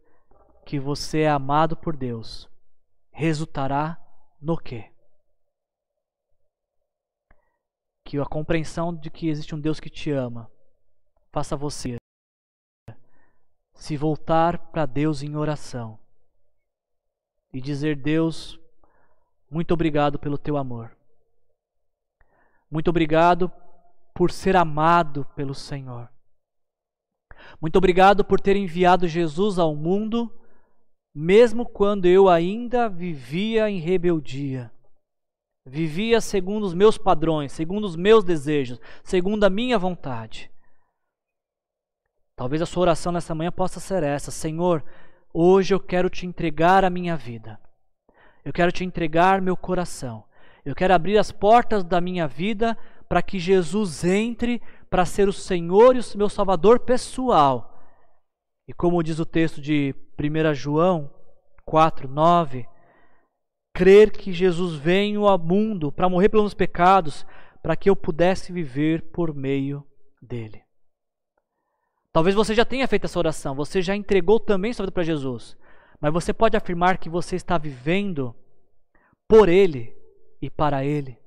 que 0.66 0.78
você 0.78 1.20
é 1.20 1.30
amado 1.30 1.78
por 1.78 1.96
Deus 1.96 2.46
resultará 3.10 3.98
no 4.38 4.58
quê? 4.58 4.93
Que 8.14 8.20
a 8.20 8.24
compreensão 8.24 8.94
de 8.94 9.10
que 9.10 9.28
existe 9.28 9.56
um 9.56 9.60
Deus 9.60 9.80
que 9.80 9.90
te 9.90 10.12
ama 10.12 10.48
faça 11.32 11.56
você 11.56 11.96
se 13.74 13.96
voltar 13.96 14.56
para 14.70 14.86
Deus 14.86 15.20
em 15.24 15.34
oração 15.34 15.98
e 17.52 17.60
dizer: 17.60 17.96
Deus, 17.96 18.56
muito 19.50 19.74
obrigado 19.74 20.16
pelo 20.16 20.38
teu 20.38 20.56
amor. 20.56 20.96
Muito 22.70 22.88
obrigado 22.88 23.50
por 24.14 24.30
ser 24.30 24.54
amado 24.54 25.24
pelo 25.34 25.52
Senhor. 25.52 26.08
Muito 27.60 27.74
obrigado 27.76 28.24
por 28.24 28.40
ter 28.40 28.54
enviado 28.54 29.08
Jesus 29.08 29.58
ao 29.58 29.74
mundo, 29.74 30.32
mesmo 31.12 31.66
quando 31.66 32.06
eu 32.06 32.28
ainda 32.28 32.88
vivia 32.88 33.68
em 33.68 33.80
rebeldia. 33.80 34.72
Vivia 35.66 36.20
segundo 36.20 36.64
os 36.64 36.74
meus 36.74 36.98
padrões, 36.98 37.52
segundo 37.52 37.84
os 37.84 37.96
meus 37.96 38.22
desejos, 38.22 38.78
segundo 39.02 39.44
a 39.44 39.50
minha 39.50 39.78
vontade. 39.78 40.50
Talvez 42.36 42.60
a 42.60 42.66
sua 42.66 42.82
oração 42.82 43.10
nessa 43.10 43.34
manhã 43.34 43.50
possa 43.50 43.80
ser 43.80 44.02
essa: 44.02 44.30
Senhor, 44.30 44.84
hoje 45.32 45.74
eu 45.74 45.80
quero 45.80 46.10
te 46.10 46.26
entregar 46.26 46.84
a 46.84 46.90
minha 46.90 47.16
vida. 47.16 47.58
Eu 48.44 48.52
quero 48.52 48.70
te 48.70 48.84
entregar 48.84 49.40
meu 49.40 49.56
coração. 49.56 50.24
Eu 50.64 50.74
quero 50.74 50.92
abrir 50.92 51.16
as 51.16 51.32
portas 51.32 51.82
da 51.82 52.00
minha 52.00 52.28
vida 52.28 52.76
para 53.08 53.22
que 53.22 53.38
Jesus 53.38 54.04
entre 54.04 54.60
para 54.90 55.06
ser 55.06 55.28
o 55.28 55.32
Senhor 55.32 55.96
e 55.96 56.00
o 56.00 56.18
meu 56.18 56.28
Salvador 56.28 56.80
pessoal. 56.80 57.80
E 58.68 58.72
como 58.72 59.02
diz 59.02 59.18
o 59.18 59.26
texto 59.26 59.60
de 59.60 59.94
1 60.18 60.54
João 60.54 61.10
4, 61.64 62.08
9, 62.08 62.66
crer 63.74 64.12
que 64.12 64.32
Jesus 64.32 64.76
veio 64.76 65.26
ao 65.26 65.36
mundo 65.36 65.90
para 65.90 66.08
morrer 66.08 66.28
pelos 66.28 66.44
meus 66.44 66.54
pecados, 66.54 67.26
para 67.60 67.74
que 67.74 67.90
eu 67.90 67.96
pudesse 67.96 68.52
viver 68.52 69.02
por 69.10 69.34
meio 69.34 69.84
dele. 70.22 70.62
Talvez 72.12 72.36
você 72.36 72.54
já 72.54 72.64
tenha 72.64 72.86
feito 72.86 73.06
essa 73.06 73.18
oração, 73.18 73.56
você 73.56 73.82
já 73.82 73.96
entregou 73.96 74.38
também 74.38 74.72
sua 74.72 74.84
vida 74.84 74.92
para 74.92 75.02
Jesus, 75.02 75.56
mas 76.00 76.12
você 76.12 76.32
pode 76.32 76.56
afirmar 76.56 76.98
que 76.98 77.08
você 77.08 77.34
está 77.34 77.58
vivendo 77.58 78.34
por 79.26 79.48
Ele 79.48 79.96
e 80.40 80.48
para 80.48 80.84
Ele. 80.84 81.18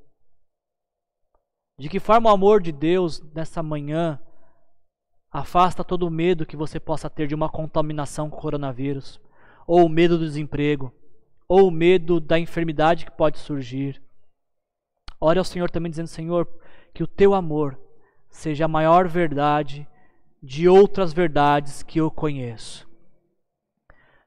De 1.78 1.90
que 1.90 2.00
forma 2.00 2.30
o 2.30 2.34
amor 2.34 2.62
de 2.62 2.72
Deus 2.72 3.22
nessa 3.36 3.62
manhã 3.62 4.20
afasta 5.30 5.84
todo 5.84 6.08
o 6.08 6.12
medo 6.12 6.46
que 6.46 6.56
você 6.56 6.80
possa 6.80 7.10
ter 7.10 7.28
de 7.28 7.36
uma 7.36 7.50
contaminação 7.50 8.30
com 8.30 8.38
o 8.38 8.42
coronavírus, 8.42 9.20
ou 9.68 9.86
o 9.86 9.90
medo 9.90 10.18
do 10.18 10.24
desemprego, 10.24 10.94
ou 11.48 11.68
o 11.68 11.72
medo 11.72 12.20
da 12.20 12.38
enfermidade 12.38 13.06
que 13.06 13.12
pode 13.12 13.40
surgir. 13.40 14.02
Ore 15.20 15.40
ao 15.40 15.46
Senhor 15.46 15.70
também 15.70 15.90
dizendo: 15.90 16.08
Senhor, 16.08 16.48
que 16.94 17.04
o 17.04 17.08
teu 17.08 17.34
amor 17.34 17.80
seja 18.30 18.66
a 18.66 18.68
maior 18.68 19.08
verdade 19.08 19.88
de 20.42 20.68
outras 20.68 21.14
verdades 21.14 21.82
que 21.82 22.00
eu 22.00 22.12
conheço. 22.12 22.88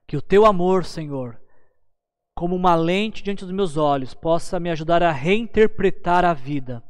Que 0.06 0.16
o 0.16 0.22
teu 0.22 0.44
amor, 0.44 0.84
Senhor, 0.84 1.40
como 2.34 2.56
uma 2.56 2.74
lente 2.74 3.22
diante 3.22 3.44
dos 3.44 3.54
meus 3.54 3.76
olhos, 3.76 4.14
possa 4.14 4.58
me 4.58 4.70
ajudar 4.70 5.02
a 5.02 5.12
reinterpretar 5.12 6.24
a 6.24 6.32
vida. 6.32 6.82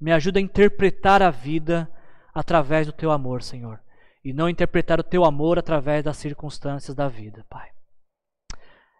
Me 0.00 0.12
ajuda 0.12 0.38
a 0.38 0.42
interpretar 0.42 1.22
a 1.22 1.30
vida 1.30 1.90
através 2.32 2.86
do 2.86 2.92
teu 2.92 3.10
amor, 3.10 3.42
Senhor. 3.42 3.80
E 4.24 4.32
não 4.32 4.48
interpretar 4.48 5.00
o 5.00 5.04
teu 5.04 5.24
amor 5.24 5.58
através 5.58 6.04
das 6.04 6.16
circunstâncias 6.16 6.94
da 6.94 7.08
vida, 7.08 7.44
Pai. 7.48 7.70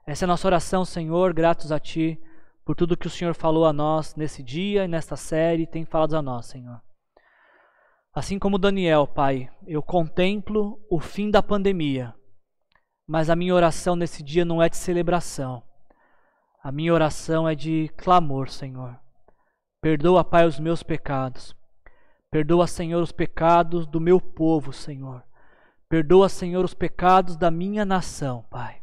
Essa 0.07 0.25
é 0.25 0.27
a 0.27 0.29
nossa 0.29 0.49
oração, 0.49 0.85
Senhor, 0.85 1.33
gratos 1.33 1.71
a 1.71 1.79
Ti 1.79 2.21
por 2.65 2.77
tudo 2.77 2.97
que 2.97 3.07
o 3.07 3.11
Senhor 3.11 3.35
falou 3.35 3.67
a 3.67 3.73
nós 3.73 4.15
nesse 4.15 4.43
dia 4.43 4.85
e 4.85 4.89
nesta 4.89 5.17
série, 5.17 5.67
tem 5.67 5.85
falado 5.85 6.17
a 6.17 6.23
nós, 6.23 6.47
Senhor. 6.47 6.81
Assim 8.15 8.39
como 8.39 8.59
Daniel, 8.59 9.07
Pai, 9.07 9.51
eu 9.67 9.83
contemplo 9.83 10.81
o 10.91 11.01
fim 11.01 11.31
da 11.31 11.43
pandemia, 11.43 12.15
mas 13.09 13.29
a 13.29 13.35
minha 13.35 13.55
oração 13.55 13.97
nesse 13.97 14.23
dia 14.23 14.45
não 14.45 14.63
é 14.63 14.69
de 14.69 14.77
celebração. 14.77 15.63
A 16.63 16.71
minha 16.71 16.95
oração 16.95 17.49
é 17.49 17.55
de 17.55 17.89
clamor, 17.97 18.49
Senhor. 18.49 18.99
Perdoa, 19.81 20.23
Pai, 20.23 20.47
os 20.47 20.61
meus 20.61 20.83
pecados. 20.83 21.57
Perdoa, 22.31 22.67
Senhor, 22.67 23.03
os 23.03 23.11
pecados 23.11 23.87
do 23.87 24.01
meu 24.01 24.21
povo, 24.21 24.73
Senhor. 24.73 25.25
Perdoa, 25.89 26.29
Senhor, 26.29 26.65
os 26.65 26.75
pecados 26.75 27.37
da 27.37 27.51
minha 27.51 27.85
nação, 27.85 28.45
Pai. 28.49 28.80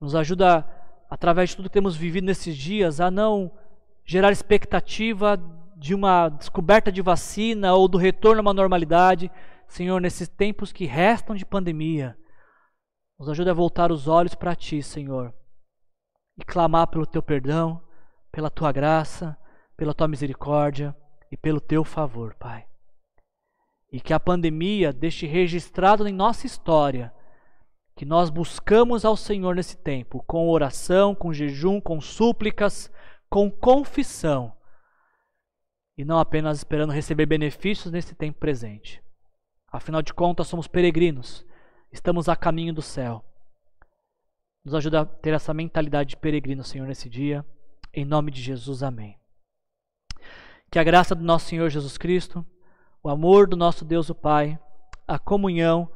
Nos 0.00 0.14
ajuda, 0.14 0.66
através 1.08 1.50
de 1.50 1.56
tudo 1.56 1.68
que 1.68 1.74
temos 1.74 1.96
vivido 1.96 2.24
nesses 2.24 2.56
dias, 2.56 3.00
a 3.00 3.10
não 3.10 3.50
gerar 4.04 4.30
expectativa 4.30 5.36
de 5.76 5.94
uma 5.94 6.28
descoberta 6.28 6.90
de 6.90 7.02
vacina 7.02 7.74
ou 7.74 7.88
do 7.88 7.98
retorno 7.98 8.40
a 8.40 8.42
uma 8.42 8.54
normalidade. 8.54 9.30
Senhor, 9.68 10.00
nesses 10.00 10.28
tempos 10.28 10.72
que 10.72 10.84
restam 10.84 11.34
de 11.34 11.44
pandemia, 11.44 12.16
nos 13.18 13.28
ajuda 13.28 13.50
a 13.50 13.54
voltar 13.54 13.90
os 13.90 14.06
olhos 14.06 14.34
para 14.34 14.54
Ti, 14.54 14.82
Senhor, 14.82 15.34
e 16.38 16.44
clamar 16.44 16.86
pelo 16.88 17.06
Teu 17.06 17.22
perdão, 17.22 17.82
pela 18.30 18.50
Tua 18.50 18.70
graça, 18.72 19.36
pela 19.76 19.94
Tua 19.94 20.08
misericórdia 20.08 20.94
e 21.30 21.36
pelo 21.36 21.60
Teu 21.60 21.82
favor, 21.82 22.34
Pai. 22.34 22.66
E 23.90 24.00
que 24.00 24.12
a 24.12 24.20
pandemia 24.20 24.92
deixe 24.92 25.26
registrado 25.26 26.06
em 26.06 26.12
nossa 26.12 26.46
história 26.46 27.12
que 27.96 28.04
nós 28.04 28.28
buscamos 28.28 29.06
ao 29.06 29.16
Senhor 29.16 29.56
nesse 29.56 29.76
tempo, 29.78 30.22
com 30.26 30.50
oração, 30.50 31.14
com 31.14 31.32
jejum, 31.32 31.80
com 31.80 31.98
súplicas, 31.98 32.92
com 33.28 33.50
confissão, 33.50 34.54
e 35.96 36.04
não 36.04 36.18
apenas 36.18 36.58
esperando 36.58 36.92
receber 36.92 37.24
benefícios 37.24 37.90
nesse 37.90 38.14
tempo 38.14 38.38
presente. 38.38 39.02
Afinal 39.72 40.02
de 40.02 40.12
contas, 40.12 40.46
somos 40.46 40.68
peregrinos, 40.68 41.44
estamos 41.90 42.28
a 42.28 42.36
caminho 42.36 42.74
do 42.74 42.82
céu. 42.82 43.24
Nos 44.62 44.74
ajuda 44.74 45.00
a 45.00 45.06
ter 45.06 45.32
essa 45.32 45.54
mentalidade 45.54 46.10
de 46.10 46.16
peregrino, 46.18 46.62
Senhor, 46.62 46.86
nesse 46.86 47.08
dia. 47.08 47.46
Em 47.94 48.04
nome 48.04 48.30
de 48.30 48.42
Jesus, 48.42 48.82
amém. 48.82 49.18
Que 50.70 50.78
a 50.78 50.84
graça 50.84 51.14
do 51.14 51.24
nosso 51.24 51.46
Senhor 51.46 51.70
Jesus 51.70 51.96
Cristo, 51.96 52.44
o 53.02 53.08
amor 53.08 53.46
do 53.46 53.56
nosso 53.56 53.84
Deus 53.84 54.10
o 54.10 54.14
Pai, 54.14 54.58
a 55.08 55.18
comunhão 55.18 55.90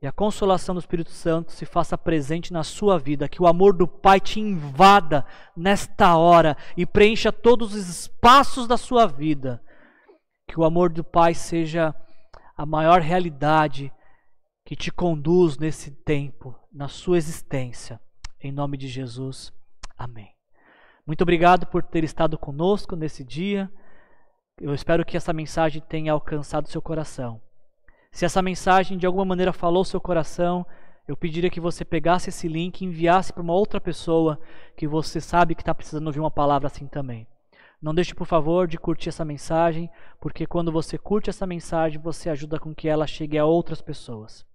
e 0.00 0.06
a 0.06 0.12
consolação 0.12 0.74
do 0.74 0.80
Espírito 0.80 1.10
Santo 1.10 1.52
se 1.52 1.64
faça 1.64 1.96
presente 1.96 2.52
na 2.52 2.62
sua 2.62 2.98
vida, 2.98 3.28
que 3.28 3.40
o 3.40 3.46
amor 3.46 3.72
do 3.72 3.88
Pai 3.88 4.20
te 4.20 4.38
invada 4.38 5.24
nesta 5.56 6.16
hora 6.16 6.56
e 6.76 6.84
preencha 6.84 7.32
todos 7.32 7.74
os 7.74 7.88
espaços 7.88 8.66
da 8.66 8.76
sua 8.76 9.06
vida. 9.06 9.62
Que 10.46 10.60
o 10.60 10.64
amor 10.64 10.90
do 10.90 11.02
Pai 11.02 11.32
seja 11.34 11.94
a 12.56 12.66
maior 12.66 13.00
realidade 13.00 13.90
que 14.66 14.76
te 14.76 14.92
conduz 14.92 15.56
nesse 15.56 15.90
tempo, 15.90 16.54
na 16.72 16.88
sua 16.88 17.16
existência. 17.16 17.98
Em 18.40 18.52
nome 18.52 18.76
de 18.76 18.88
Jesus. 18.88 19.52
Amém. 19.96 20.30
Muito 21.06 21.22
obrigado 21.22 21.66
por 21.66 21.82
ter 21.82 22.04
estado 22.04 22.36
conosco 22.36 22.96
nesse 22.96 23.24
dia. 23.24 23.70
Eu 24.60 24.74
espero 24.74 25.04
que 25.04 25.16
essa 25.16 25.32
mensagem 25.32 25.80
tenha 25.80 26.12
alcançado 26.12 26.68
seu 26.68 26.82
coração. 26.82 27.45
Se 28.16 28.24
essa 28.24 28.40
mensagem 28.40 28.96
de 28.96 29.04
alguma 29.04 29.26
maneira 29.26 29.52
falou 29.52 29.84
seu 29.84 30.00
coração, 30.00 30.64
eu 31.06 31.14
pediria 31.14 31.50
que 31.50 31.60
você 31.60 31.84
pegasse 31.84 32.30
esse 32.30 32.48
link 32.48 32.80
e 32.80 32.86
enviasse 32.86 33.30
para 33.30 33.42
uma 33.42 33.52
outra 33.52 33.78
pessoa 33.78 34.40
que 34.74 34.88
você 34.88 35.20
sabe 35.20 35.54
que 35.54 35.60
está 35.60 35.74
precisando 35.74 36.06
ouvir 36.06 36.20
uma 36.20 36.30
palavra 36.30 36.66
assim 36.66 36.86
também. 36.86 37.26
Não 37.78 37.94
deixe, 37.94 38.14
por 38.14 38.26
favor, 38.26 38.66
de 38.66 38.78
curtir 38.78 39.10
essa 39.10 39.22
mensagem, 39.22 39.90
porque 40.18 40.46
quando 40.46 40.72
você 40.72 40.96
curte 40.96 41.28
essa 41.28 41.46
mensagem, 41.46 42.00
você 42.00 42.30
ajuda 42.30 42.58
com 42.58 42.74
que 42.74 42.88
ela 42.88 43.06
chegue 43.06 43.36
a 43.36 43.44
outras 43.44 43.82
pessoas. 43.82 44.46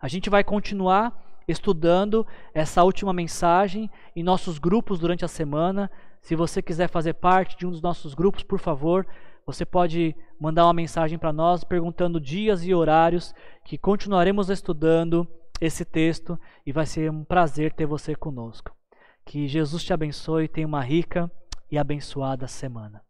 A 0.00 0.06
gente 0.06 0.30
vai 0.30 0.44
continuar 0.44 1.20
estudando 1.48 2.24
essa 2.54 2.84
última 2.84 3.12
mensagem 3.12 3.90
em 4.14 4.22
nossos 4.22 4.60
grupos 4.60 5.00
durante 5.00 5.24
a 5.24 5.28
semana. 5.28 5.90
Se 6.22 6.36
você 6.36 6.62
quiser 6.62 6.88
fazer 6.88 7.14
parte 7.14 7.56
de 7.56 7.66
um 7.66 7.70
dos 7.72 7.82
nossos 7.82 8.14
grupos, 8.14 8.44
por 8.44 8.60
favor, 8.60 9.04
você 9.48 9.64
pode 9.64 10.14
mandar 10.38 10.66
uma 10.66 10.74
mensagem 10.74 11.18
para 11.18 11.32
nós 11.32 11.64
perguntando 11.64 12.20
dias 12.20 12.66
e 12.66 12.74
horários 12.74 13.34
que 13.64 13.78
continuaremos 13.78 14.50
estudando 14.50 15.26
esse 15.58 15.86
texto 15.86 16.38
e 16.66 16.70
vai 16.70 16.84
ser 16.84 17.10
um 17.10 17.24
prazer 17.24 17.72
ter 17.72 17.86
você 17.86 18.14
conosco. 18.14 18.76
Que 19.24 19.48
Jesus 19.48 19.82
te 19.82 19.90
abençoe 19.94 20.44
e 20.44 20.48
tenha 20.48 20.66
uma 20.66 20.82
rica 20.82 21.32
e 21.70 21.78
abençoada 21.78 22.46
semana. 22.46 23.07